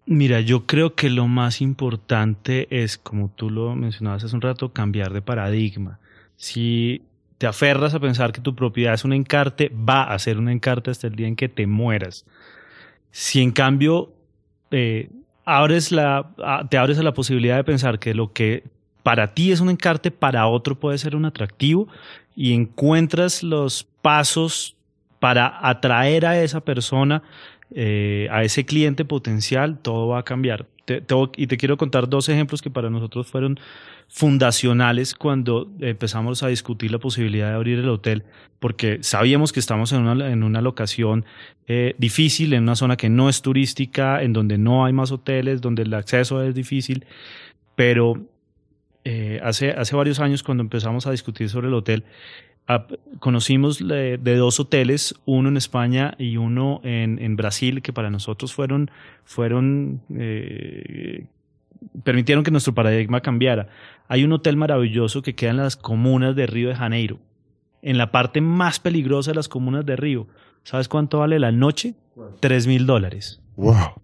Mira, 0.05 0.41
yo 0.41 0.67
creo 0.67 0.95
que 0.95 1.11
lo 1.11 1.29
más 1.29 1.61
importante 1.61 2.67
es, 2.71 2.99
como 2.99 3.31
tú 3.35 3.51
lo 3.51 3.77
mencionabas 3.77 4.25
hace 4.25 4.35
un 4.35 4.43
rato, 4.43 4.73
cambiar 4.73 5.13
de 5.13 5.23
paradigma. 5.23 6.01
Si 6.37 7.03
te 7.39 7.47
aferras 7.47 7.95
a 7.95 8.01
pensar 8.01 8.33
que 8.33 8.41
tu 8.41 8.55
propiedad 8.55 8.95
es 8.95 9.05
un 9.05 9.13
encarte, 9.13 9.71
va 9.71 10.03
a 10.05 10.19
ser 10.19 10.39
un 10.39 10.49
encarte 10.49 10.91
hasta 10.91 11.07
el 11.07 11.15
día 11.15 11.29
en 11.29 11.37
que 11.37 11.49
te 11.49 11.67
mueras. 11.67 12.27
Si 13.13 13.41
en 13.41 13.53
cambio 13.53 14.13
eh, 14.73 15.09
abres 15.45 15.93
la, 15.93 16.31
te 16.69 16.79
abres 16.79 16.99
a 16.99 17.03
la 17.03 17.15
posibilidad 17.15 17.57
de 17.57 17.65
pensar 17.65 17.99
que 17.99 18.15
lo 18.15 18.33
que 18.33 18.65
para 19.03 19.35
ti 19.35 19.53
es 19.53 19.61
un 19.61 19.71
encarte, 19.71 20.11
para 20.11 20.47
otro 20.47 20.79
puede 20.79 20.99
ser 20.99 21.15
un 21.15 21.25
atractivo 21.25 21.89
y 22.35 22.55
encuentras 22.55 23.43
los 23.43 23.85
pasos 24.03 24.77
para 25.19 25.69
atraer 25.69 26.27
a 26.27 26.41
esa 26.43 26.61
persona 26.61 27.23
eh, 27.75 28.29
a 28.31 28.43
ese 28.43 28.65
cliente 28.65 29.05
potencial, 29.05 29.79
todo 29.79 30.09
va 30.09 30.19
a 30.19 30.23
cambiar. 30.25 30.67
y 31.37 31.47
te 31.47 31.57
quiero 31.57 31.77
contar 31.77 32.09
dos 32.09 32.29
ejemplos 32.29 32.61
que 32.61 32.71
para 32.71 32.91
nosotros 32.91 33.27
fueron 33.27 33.59
fundacionales 34.09 35.15
cuando 35.15 35.71
empezamos 35.81 36.43
a 36.43 36.49
discutir 36.49 36.91
la 36.91 36.99
posibilidad 36.99 37.49
de 37.49 37.55
abrir 37.55 37.79
el 37.79 37.89
hotel, 37.89 38.25
porque 38.59 38.99
sabíamos 39.01 39.53
que 39.53 39.61
estamos 39.61 39.93
en 39.93 40.07
una, 40.07 40.31
en 40.31 40.43
una 40.43 40.61
locación 40.61 41.25
eh, 41.67 41.95
difícil, 41.97 42.53
en 42.53 42.65
una 42.65 42.77
zona 42.77 42.97
que 42.97 43.09
no 43.09 43.29
es 43.29 43.41
turística, 43.41 44.23
en 44.23 44.35
donde 44.35 44.59
no 44.59 44.85
hay 44.85 44.93
más 44.93 45.13
hoteles, 45.13 45.63
donde 45.63 45.85
el 45.85 45.95
acceso 45.95 46.43
es 46.43 46.55
difícil, 46.55 47.07
pero 47.75 48.27
eh, 49.05 49.41
hace, 49.43 49.71
hace 49.71 49.97
varios 49.97 50.21
años 50.21 50.43
cuando 50.43 50.63
empezamos 50.63 51.07
a 51.07 51.11
discutir 51.11 51.49
sobre 51.49 51.69
el 51.69 51.75
hotel, 51.75 52.05
conocimos 53.19 53.87
de, 53.87 54.19
dos 54.19 54.61
hoteles, 54.61 55.15
uno 55.25 55.49
en 55.49 55.57
España 55.57 56.15
y 56.19 56.37
uno 56.37 56.81
en, 56.85 57.19
en 57.19 57.37
Brasil, 57.37 57.83
que 57.83 57.93
para 57.93 58.11
nosotros 58.11 58.55
fueron, 58.55 58.91
fueron 59.25 60.01
eh, 60.17 61.27
permitieron 62.05 62.45
que 62.45 62.51
nuestro 62.51 62.75
paradigma 62.75 63.21
cambiara. 63.21 63.69
Hay 64.09 64.25
un 64.25 64.33
hotel 64.33 64.57
maravilloso 64.57 65.23
que 65.23 65.35
queda 65.35 65.51
en 65.51 65.57
las 65.59 65.77
comunas 65.77 66.37
de 66.37 66.47
Río 66.47 66.69
de 66.69 66.77
Janeiro, 66.77 67.19
en 67.83 67.99
la 67.99 68.11
parte 68.11 68.41
más 68.41 68.79
peligrosa 68.79 69.33
de 69.33 69.37
las 69.37 69.49
comunas 69.49 69.85
de 69.85 69.97
Río. 69.97 70.27
¿Sabes 70.65 70.89
cuánto 70.89 71.19
vale 71.19 71.39
la 71.39 71.53
noche? 71.53 71.95
Tres 72.41 72.67
mil 72.67 72.87
dólares. 72.87 73.41
Wow. 73.57 74.01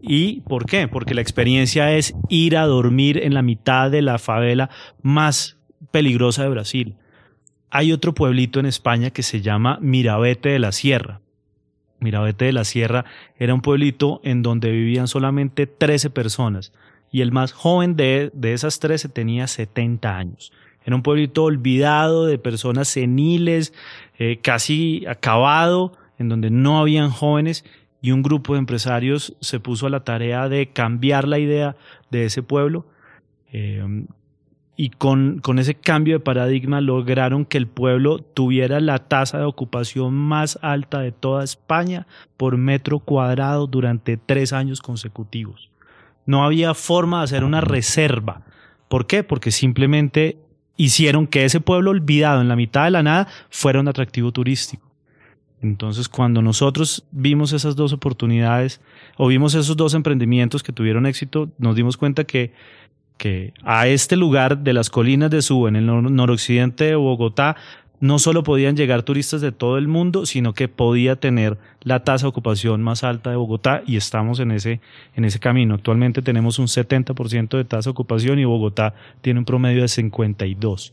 ¿Y 0.00 0.40
por 0.42 0.64
qué? 0.66 0.88
Porque 0.88 1.14
la 1.14 1.20
experiencia 1.20 1.94
es 1.94 2.14
ir 2.28 2.56
a 2.56 2.66
dormir 2.66 3.18
en 3.18 3.34
la 3.34 3.42
mitad 3.42 3.90
de 3.90 4.02
la 4.02 4.18
favela 4.18 4.70
más 5.02 5.58
peligrosa 5.90 6.42
de 6.42 6.48
Brasil 6.48 6.96
hay 7.70 7.92
otro 7.92 8.14
pueblito 8.14 8.60
en 8.60 8.66
España 8.66 9.10
que 9.10 9.22
se 9.22 9.40
llama 9.40 9.78
Mirabete 9.80 10.50
de 10.50 10.58
la 10.58 10.72
Sierra. 10.72 11.20
Mirabete 12.00 12.46
de 12.46 12.52
la 12.52 12.64
Sierra 12.64 13.04
era 13.38 13.54
un 13.54 13.60
pueblito 13.60 14.20
en 14.24 14.42
donde 14.42 14.70
vivían 14.70 15.06
solamente 15.06 15.66
13 15.66 16.10
personas 16.10 16.72
y 17.12 17.20
el 17.20 17.32
más 17.32 17.52
joven 17.52 17.96
de, 17.96 18.32
esas 18.42 18.80
13 18.80 19.08
tenía 19.08 19.46
70 19.46 20.16
años. 20.16 20.52
Era 20.84 20.96
un 20.96 21.02
pueblito 21.02 21.44
olvidado 21.44 22.26
de 22.26 22.38
personas 22.38 22.88
seniles, 22.88 23.74
eh, 24.18 24.38
casi 24.42 25.04
acabado, 25.06 25.92
en 26.18 26.28
donde 26.28 26.50
no 26.50 26.78
habían 26.78 27.10
jóvenes 27.10 27.64
y 28.02 28.12
un 28.12 28.22
grupo 28.22 28.54
de 28.54 28.60
empresarios 28.60 29.36
se 29.40 29.60
puso 29.60 29.86
a 29.86 29.90
la 29.90 30.04
tarea 30.04 30.48
de 30.48 30.70
cambiar 30.70 31.28
la 31.28 31.38
idea 31.38 31.76
de 32.10 32.24
ese 32.24 32.42
pueblo. 32.42 32.86
Eh, 33.52 33.84
y 34.80 34.88
con, 34.88 35.40
con, 35.40 35.58
ese 35.58 35.74
cambio 35.74 36.14
de 36.14 36.20
paradigma 36.20 36.80
lograron 36.80 37.44
que 37.44 37.58
el 37.58 37.66
pueblo 37.66 38.20
tuviera 38.20 38.80
la 38.80 38.96
tasa 38.96 39.36
de 39.36 39.44
ocupación 39.44 40.14
más 40.14 40.58
alta 40.62 41.00
de 41.00 41.12
toda 41.12 41.44
España 41.44 42.06
por 42.38 42.56
metro 42.56 42.98
cuadrado 42.98 43.66
durante 43.66 44.16
tres 44.16 44.54
años 44.54 44.80
consecutivos. 44.80 45.68
No 46.24 46.44
había 46.44 46.72
forma 46.72 47.18
de 47.18 47.24
hacer 47.24 47.44
una 47.44 47.60
reserva. 47.60 48.40
¿Por 48.88 49.06
qué? 49.06 49.22
Porque 49.22 49.50
simplemente 49.50 50.38
hicieron 50.78 51.26
que 51.26 51.44
ese 51.44 51.60
pueblo 51.60 51.90
olvidado 51.90 52.40
en 52.40 52.48
la 52.48 52.56
mitad 52.56 52.84
de 52.84 52.92
la 52.92 53.02
nada 53.02 53.28
fuera 53.50 53.80
un 53.80 53.88
atractivo 53.88 54.32
turístico. 54.32 54.88
Entonces, 55.60 56.08
cuando 56.08 56.40
nosotros 56.40 57.04
vimos 57.10 57.52
esas 57.52 57.76
dos 57.76 57.92
oportunidades 57.92 58.80
o 59.18 59.26
vimos 59.26 59.54
esos 59.54 59.76
dos 59.76 59.92
emprendimientos 59.92 60.62
que 60.62 60.72
tuvieron 60.72 61.04
éxito, 61.04 61.50
nos 61.58 61.76
dimos 61.76 61.98
cuenta 61.98 62.24
que 62.24 62.54
que 63.20 63.52
a 63.64 63.86
este 63.86 64.16
lugar 64.16 64.58
de 64.58 64.72
las 64.72 64.88
colinas 64.88 65.30
de 65.30 65.42
Suba, 65.42 65.68
en 65.68 65.76
el 65.76 65.84
noroccidente 65.86 66.84
de 66.84 66.94
Bogotá, 66.94 67.54
no 68.00 68.18
solo 68.18 68.42
podían 68.42 68.76
llegar 68.76 69.02
turistas 69.02 69.42
de 69.42 69.52
todo 69.52 69.76
el 69.76 69.88
mundo, 69.88 70.24
sino 70.24 70.54
que 70.54 70.68
podía 70.68 71.16
tener 71.16 71.58
la 71.82 72.02
tasa 72.02 72.24
de 72.24 72.30
ocupación 72.30 72.82
más 72.82 73.04
alta 73.04 73.28
de 73.28 73.36
Bogotá 73.36 73.82
y 73.86 73.98
estamos 73.98 74.40
en 74.40 74.52
ese, 74.52 74.80
en 75.14 75.26
ese 75.26 75.38
camino. 75.38 75.74
Actualmente 75.74 76.22
tenemos 76.22 76.58
un 76.58 76.66
70% 76.66 77.58
de 77.58 77.64
tasa 77.66 77.88
de 77.88 77.92
ocupación 77.92 78.38
y 78.38 78.46
Bogotá 78.46 78.94
tiene 79.20 79.40
un 79.40 79.44
promedio 79.44 79.82
de 79.82 79.88
52%. 79.88 80.92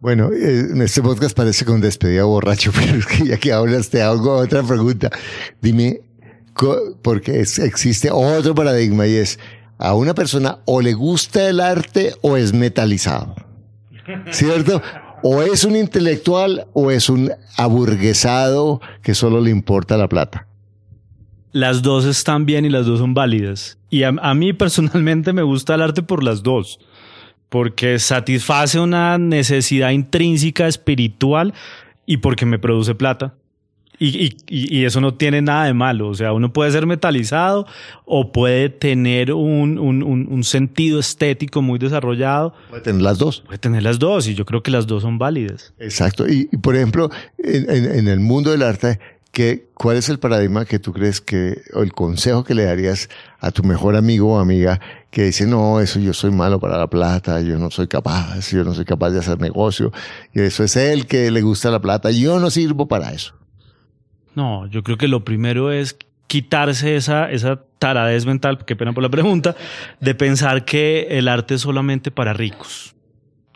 Bueno, 0.00 0.32
eh, 0.32 0.66
en 0.72 0.82
este 0.82 1.00
podcast 1.00 1.36
parece 1.36 1.64
con 1.64 1.80
despedida 1.80 2.24
borracho, 2.24 2.72
pero 2.74 2.98
es 2.98 3.06
que 3.06 3.24
ya 3.24 3.36
que 3.36 3.52
hablas 3.52 3.88
te 3.88 4.02
hago 4.02 4.34
otra 4.34 4.64
pregunta. 4.64 5.10
Dime, 5.62 6.00
porque 7.02 7.38
existe 7.38 8.10
otro 8.10 8.52
paradigma 8.52 9.06
y 9.06 9.14
es, 9.14 9.38
a 9.80 9.94
una 9.94 10.14
persona 10.14 10.58
o 10.66 10.82
le 10.82 10.92
gusta 10.92 11.48
el 11.48 11.58
arte 11.58 12.14
o 12.20 12.36
es 12.36 12.52
metalizado. 12.52 13.34
¿Cierto? 14.30 14.82
O 15.22 15.42
es 15.42 15.64
un 15.64 15.74
intelectual 15.74 16.66
o 16.74 16.90
es 16.90 17.08
un 17.08 17.32
aburguesado 17.56 18.80
que 19.02 19.14
solo 19.14 19.40
le 19.40 19.50
importa 19.50 19.96
la 19.96 20.08
plata. 20.08 20.46
Las 21.52 21.82
dos 21.82 22.04
están 22.04 22.46
bien 22.46 22.64
y 22.64 22.68
las 22.68 22.86
dos 22.86 23.00
son 23.00 23.14
válidas. 23.14 23.78
Y 23.88 24.02
a, 24.04 24.12
mí 24.12 24.52
personalmente 24.52 25.32
me 25.32 25.42
gusta 25.42 25.74
el 25.74 25.82
arte 25.82 26.02
por 26.02 26.22
las 26.22 26.42
dos. 26.42 26.78
Porque 27.48 27.98
satisface 27.98 28.78
una 28.78 29.18
necesidad 29.18 29.90
intrínseca 29.90 30.68
espiritual 30.68 31.54
y 32.06 32.18
porque 32.18 32.46
me 32.46 32.58
produce 32.58 32.94
plata. 32.94 33.34
Y, 34.02 34.34
y, 34.48 34.84
eso 34.86 35.02
no 35.02 35.12
tiene 35.12 35.42
nada 35.42 35.66
de 35.66 35.74
malo. 35.74 36.08
O 36.08 36.14
sea, 36.14 36.32
uno 36.32 36.54
puede 36.54 36.70
ser 36.70 36.86
metalizado 36.86 37.66
o 38.06 38.32
puede 38.32 38.70
tener 38.70 39.30
un, 39.34 39.78
un, 39.78 40.02
un, 40.02 40.44
sentido 40.44 40.98
estético 40.98 41.60
muy 41.60 41.78
desarrollado. 41.78 42.54
Puede 42.70 42.82
tener 42.82 43.02
las 43.02 43.18
dos. 43.18 43.42
Puede 43.42 43.58
tener 43.58 43.82
las 43.82 43.98
dos 43.98 44.26
y 44.26 44.34
yo 44.34 44.46
creo 44.46 44.62
que 44.62 44.70
las 44.70 44.86
dos 44.86 45.02
son 45.02 45.18
válidas. 45.18 45.74
Exacto. 45.78 46.26
Y, 46.26 46.46
por 46.46 46.76
ejemplo, 46.76 47.10
en, 47.36 47.68
en, 47.68 48.08
el 48.08 48.20
mundo 48.20 48.52
del 48.52 48.62
arte, 48.62 48.98
¿qué, 49.32 49.68
¿cuál 49.74 49.98
es 49.98 50.08
el 50.08 50.18
paradigma 50.18 50.64
que 50.64 50.78
tú 50.78 50.94
crees 50.94 51.20
que, 51.20 51.60
o 51.74 51.82
el 51.82 51.92
consejo 51.92 52.42
que 52.42 52.54
le 52.54 52.64
darías 52.64 53.10
a 53.38 53.50
tu 53.50 53.62
mejor 53.64 53.96
amigo 53.96 54.36
o 54.36 54.38
amiga 54.38 54.80
que 55.10 55.24
dice, 55.24 55.46
no, 55.46 55.78
eso 55.78 56.00
yo 56.00 56.14
soy 56.14 56.30
malo 56.30 56.58
para 56.58 56.78
la 56.78 56.88
plata, 56.88 57.42
yo 57.42 57.58
no 57.58 57.70
soy 57.70 57.86
capaz, 57.86 58.50
yo 58.50 58.64
no 58.64 58.72
soy 58.72 58.86
capaz 58.86 59.10
de 59.10 59.18
hacer 59.18 59.40
negocio, 59.40 59.92
y 60.32 60.40
eso 60.40 60.64
es 60.64 60.74
él 60.76 61.06
que 61.06 61.30
le 61.30 61.42
gusta 61.42 61.70
la 61.70 61.80
plata, 61.80 62.10
yo 62.10 62.38
no 62.40 62.48
sirvo 62.48 62.88
para 62.88 63.12
eso? 63.12 63.34
No, 64.40 64.66
yo 64.68 64.82
creo 64.82 64.96
que 64.96 65.06
lo 65.06 65.22
primero 65.22 65.70
es 65.70 65.98
quitarse 66.26 66.96
esa, 66.96 67.30
esa 67.30 67.62
taradez 67.78 68.24
mental, 68.24 68.64
qué 68.64 68.74
pena 68.74 68.94
por 68.94 69.02
la 69.02 69.10
pregunta, 69.10 69.54
de 70.00 70.14
pensar 70.14 70.64
que 70.64 71.08
el 71.10 71.28
arte 71.28 71.56
es 71.56 71.60
solamente 71.60 72.10
para 72.10 72.32
ricos. 72.32 72.96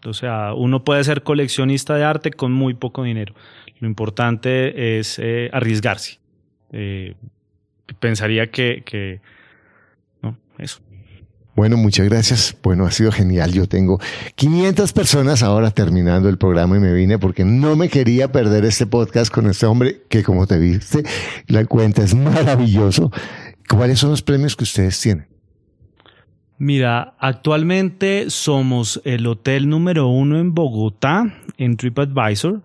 O 0.05 0.13
sea, 0.13 0.53
uno 0.53 0.85
puede 0.85 1.03
ser 1.03 1.23
coleccionista 1.23 1.95
de 1.95 2.05
arte 2.05 2.33
con 2.33 2.53
muy 2.53 2.75
poco 2.75 3.03
dinero. 3.03 3.35
Lo 3.81 3.89
importante 3.89 4.99
es 4.99 5.19
eh, 5.19 5.49
arriesgarse. 5.55 6.19
Eh, 6.71 7.15
pensaría 7.99 8.51
que, 8.51 8.83
que, 8.85 9.23
no, 10.21 10.37
eso. 10.59 10.83
Bueno, 11.57 11.77
muchas 11.77 12.09
gracias. 12.09 12.57
Bueno, 12.63 12.85
ha 12.85 12.91
sido 12.91 13.13
genial. 13.13 13.53
Yo 13.53 13.69
tengo 13.69 14.01
500 14.35 14.93
personas 14.93 15.43
ahora 15.43 15.71
terminando 15.71 16.29
el 16.29 16.37
programa 16.37 16.77
y 16.77 16.81
me 16.81 16.93
vine 16.93 17.19
porque 17.19 17.45
no 17.45 17.77
me 17.77 17.89
quería 17.89 18.33
perder 18.33 18.65
este 18.65 18.87
podcast 18.87 19.33
con 19.33 19.47
este 19.47 19.67
hombre 19.67 20.03
que, 20.09 20.25
como 20.25 20.47
te 20.47 20.59
viste, 20.59 21.05
la 21.47 21.65
cuenta 21.65 22.03
es 22.03 22.15
maravilloso. 22.15 23.13
¿Cuáles 23.69 24.01
son 24.01 24.11
los 24.11 24.23
premios 24.23 24.57
que 24.57 24.65
ustedes 24.65 25.01
tienen? 25.01 25.27
Mira, 26.59 27.15
actualmente 27.19 28.31
somos 28.31 29.01
el 29.05 29.27
hotel 29.27 29.69
número 29.69 30.09
uno 30.09 30.39
en 30.39 30.55
Bogotá 30.55 31.35
en 31.57 31.77
TripAdvisor. 31.77 32.63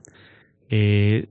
Eh, 0.69 1.27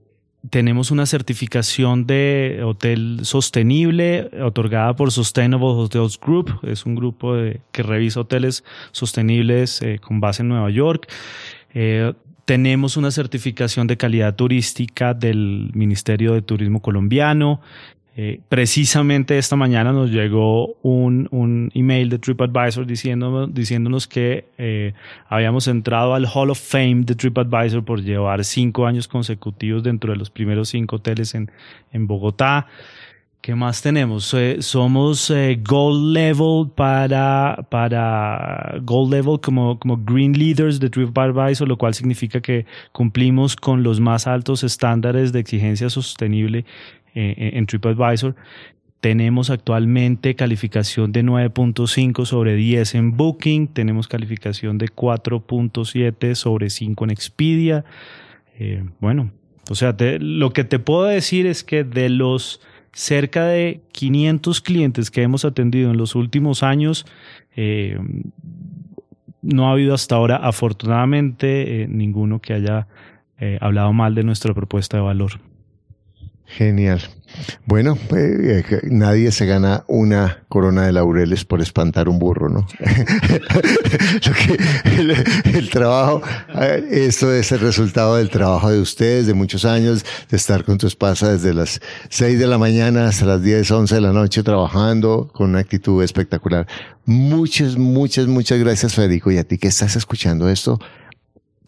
tenemos 0.49 0.91
una 0.91 1.05
certificación 1.05 2.05
de 2.05 2.61
hotel 2.63 3.19
sostenible 3.23 4.29
otorgada 4.41 4.95
por 4.95 5.11
Sustainable 5.11 5.67
Hotels 5.67 6.19
Group. 6.19 6.59
Es 6.63 6.85
un 6.85 6.95
grupo 6.95 7.35
que 7.71 7.83
revisa 7.83 8.21
hoteles 8.21 8.63
sostenibles 8.91 9.81
eh, 9.81 9.99
con 9.99 10.19
base 10.19 10.41
en 10.41 10.49
Nueva 10.49 10.69
York. 10.69 11.07
Eh, 11.73 12.13
tenemos 12.45 12.97
una 12.97 13.11
certificación 13.11 13.85
de 13.85 13.97
calidad 13.97 14.35
turística 14.35 15.13
del 15.13 15.69
Ministerio 15.75 16.33
de 16.33 16.41
Turismo 16.41 16.81
colombiano. 16.81 17.61
Eh, 18.21 18.41
precisamente 18.49 19.37
esta 19.37 19.55
mañana 19.55 19.93
nos 19.93 20.11
llegó 20.11 20.75
un, 20.81 21.29
un 21.31 21.71
email 21.73 22.09
de 22.09 22.19
TripAdvisor 22.19 22.85
diciéndonos, 22.85 23.53
diciéndonos 23.53 24.09
que 24.09 24.43
eh, 24.57 24.91
habíamos 25.29 25.69
entrado 25.69 26.13
al 26.13 26.25
Hall 26.25 26.49
of 26.49 26.59
Fame 26.59 27.03
de 27.05 27.15
TripAdvisor 27.15 27.85
por 27.85 28.03
llevar 28.03 28.43
cinco 28.43 28.85
años 28.85 29.07
consecutivos 29.07 29.83
dentro 29.83 30.11
de 30.11 30.17
los 30.17 30.29
primeros 30.29 30.67
cinco 30.67 30.97
hoteles 30.97 31.33
en, 31.33 31.49
en 31.93 32.07
Bogotá. 32.07 32.67
¿Qué 33.41 33.55
más 33.55 33.81
tenemos? 33.81 34.33
Eh, 34.33 34.57
somos 34.61 35.31
Gold 35.63 36.13
Level 36.13 36.71
para, 36.75 37.65
para 37.69 38.79
Gold 38.81 39.13
Level 39.13 39.39
como, 39.39 39.79
como 39.79 39.95
Green 39.95 40.33
Leaders 40.33 40.77
de 40.81 40.89
TripAdvisor, 40.89 41.65
lo 41.65 41.77
cual 41.77 41.93
significa 41.93 42.41
que 42.41 42.65
cumplimos 42.91 43.55
con 43.55 43.81
los 43.81 44.01
más 44.01 44.27
altos 44.27 44.65
estándares 44.65 45.31
de 45.31 45.39
exigencia 45.39 45.89
sostenible 45.89 46.65
eh, 47.19 47.51
en 47.53 47.65
TripAdvisor. 47.65 48.35
Tenemos 48.99 49.49
actualmente 49.49 50.35
calificación 50.35 51.11
de 51.11 51.23
9.5 51.23 52.25
sobre 52.25 52.55
10 52.55 52.95
en 52.95 53.17
Booking, 53.17 53.67
tenemos 53.67 54.07
calificación 54.07 54.77
de 54.77 54.87
4.7 54.87 56.35
sobre 56.35 56.69
5 56.69 57.03
en 57.05 57.09
Expedia. 57.09 57.85
Eh, 58.57 58.83
bueno, 58.99 59.31
o 59.69 59.75
sea, 59.75 59.95
lo 60.19 60.51
que 60.51 60.65
te 60.65 60.79
puedo 60.79 61.05
decir 61.05 61.47
es 61.47 61.63
que 61.63 61.83
de 61.83 62.09
los 62.09 62.59
cerca 62.93 63.45
de 63.45 63.81
500 63.91 64.61
clientes 64.61 65.11
que 65.11 65.21
hemos 65.21 65.45
atendido 65.45 65.91
en 65.91 65.97
los 65.97 66.15
últimos 66.15 66.63
años. 66.63 67.05
Eh, 67.55 67.97
no 69.41 69.67
ha 69.67 69.71
habido 69.71 69.93
hasta 69.93 70.15
ahora, 70.15 70.37
afortunadamente, 70.37 71.83
eh, 71.83 71.87
ninguno 71.87 72.39
que 72.39 72.53
haya 72.53 72.87
eh, 73.39 73.57
hablado 73.61 73.93
mal 73.93 74.15
de 74.15 74.23
nuestra 74.23 74.53
propuesta 74.53 74.97
de 74.97 75.03
valor. 75.03 75.39
Genial. 76.49 77.01
Bueno, 77.65 77.95
pues, 77.95 78.65
nadie 78.83 79.31
se 79.31 79.45
gana 79.45 79.83
una 79.87 80.43
corona 80.49 80.87
de 80.87 80.91
laureles 80.91 81.45
por 81.45 81.61
espantar 81.61 82.09
un 82.09 82.17
burro, 82.17 82.49
¿no? 82.49 82.65
el, 85.53 85.69
trabajo, 85.69 86.23
esto 86.89 87.31
es 87.31 87.51
el 87.51 87.59
resultado 87.59 88.15
del 88.15 88.31
trabajo 88.31 88.71
de 88.71 88.81
ustedes, 88.81 89.27
de 89.27 89.35
muchos 89.35 89.63
años, 89.63 90.03
de 90.29 90.37
estar 90.37 90.63
con 90.63 90.79
tu 90.79 90.87
esposa 90.87 91.31
desde 91.31 91.53
las 91.53 91.79
6 92.09 92.39
de 92.39 92.47
la 92.47 92.57
mañana 92.57 93.07
hasta 93.07 93.25
las 93.25 93.43
10, 93.43 93.69
11 93.69 93.95
de 93.95 94.01
la 94.01 94.11
noche 94.11 94.41
trabajando 94.41 95.29
con 95.31 95.51
una 95.51 95.59
actitud 95.59 96.03
espectacular. 96.03 96.65
Muchas, 97.05 97.77
muchas, 97.77 98.25
muchas 98.27 98.59
gracias, 98.59 98.95
Federico. 98.95 99.31
Y 99.31 99.37
a 99.37 99.43
ti 99.43 99.59
que 99.59 99.67
estás 99.67 99.95
escuchando 99.95 100.49
esto, 100.49 100.79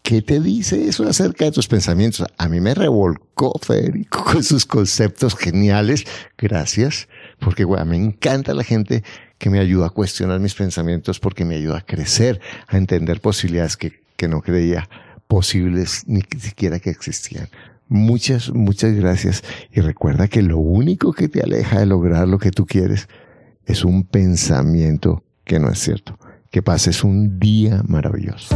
¿Qué 0.01 0.21
te 0.21 0.39
dice 0.39 0.87
eso 0.87 1.07
acerca 1.07 1.45
de 1.45 1.51
tus 1.51 1.67
pensamientos? 1.67 2.25
A 2.37 2.49
mí 2.49 2.59
me 2.59 2.73
revolcó 2.73 3.53
Federico 3.61 4.23
con 4.31 4.43
sus 4.43 4.65
conceptos 4.65 5.35
geniales. 5.35 6.05
Gracias, 6.37 7.07
porque 7.39 7.65
me 7.65 7.97
encanta 7.97 8.53
la 8.53 8.63
gente 8.63 9.03
que 9.37 9.49
me 9.49 9.59
ayuda 9.59 9.87
a 9.87 9.89
cuestionar 9.91 10.39
mis 10.39 10.55
pensamientos 10.55 11.19
porque 11.19 11.45
me 11.45 11.55
ayuda 11.55 11.79
a 11.79 11.85
crecer, 11.85 12.41
a 12.67 12.77
entender 12.77 13.21
posibilidades 13.21 13.77
que, 13.77 14.01
que 14.15 14.27
no 14.27 14.41
creía 14.41 14.89
posibles 15.27 16.03
ni 16.07 16.21
siquiera 16.37 16.79
que 16.79 16.89
existían. 16.89 17.47
Muchas, 17.87 18.49
muchas 18.51 18.93
gracias. 18.93 19.43
Y 19.71 19.81
recuerda 19.81 20.27
que 20.27 20.41
lo 20.41 20.57
único 20.57 21.13
que 21.13 21.27
te 21.27 21.41
aleja 21.41 21.79
de 21.79 21.85
lograr 21.85 22.27
lo 22.27 22.39
que 22.39 22.51
tú 22.51 22.65
quieres 22.65 23.07
es 23.65 23.83
un 23.83 24.03
pensamiento 24.03 25.23
que 25.43 25.59
no 25.59 25.69
es 25.69 25.79
cierto. 25.79 26.17
Que 26.51 26.61
pases 26.61 27.03
un 27.03 27.39
día 27.39 27.81
maravilloso. 27.87 28.55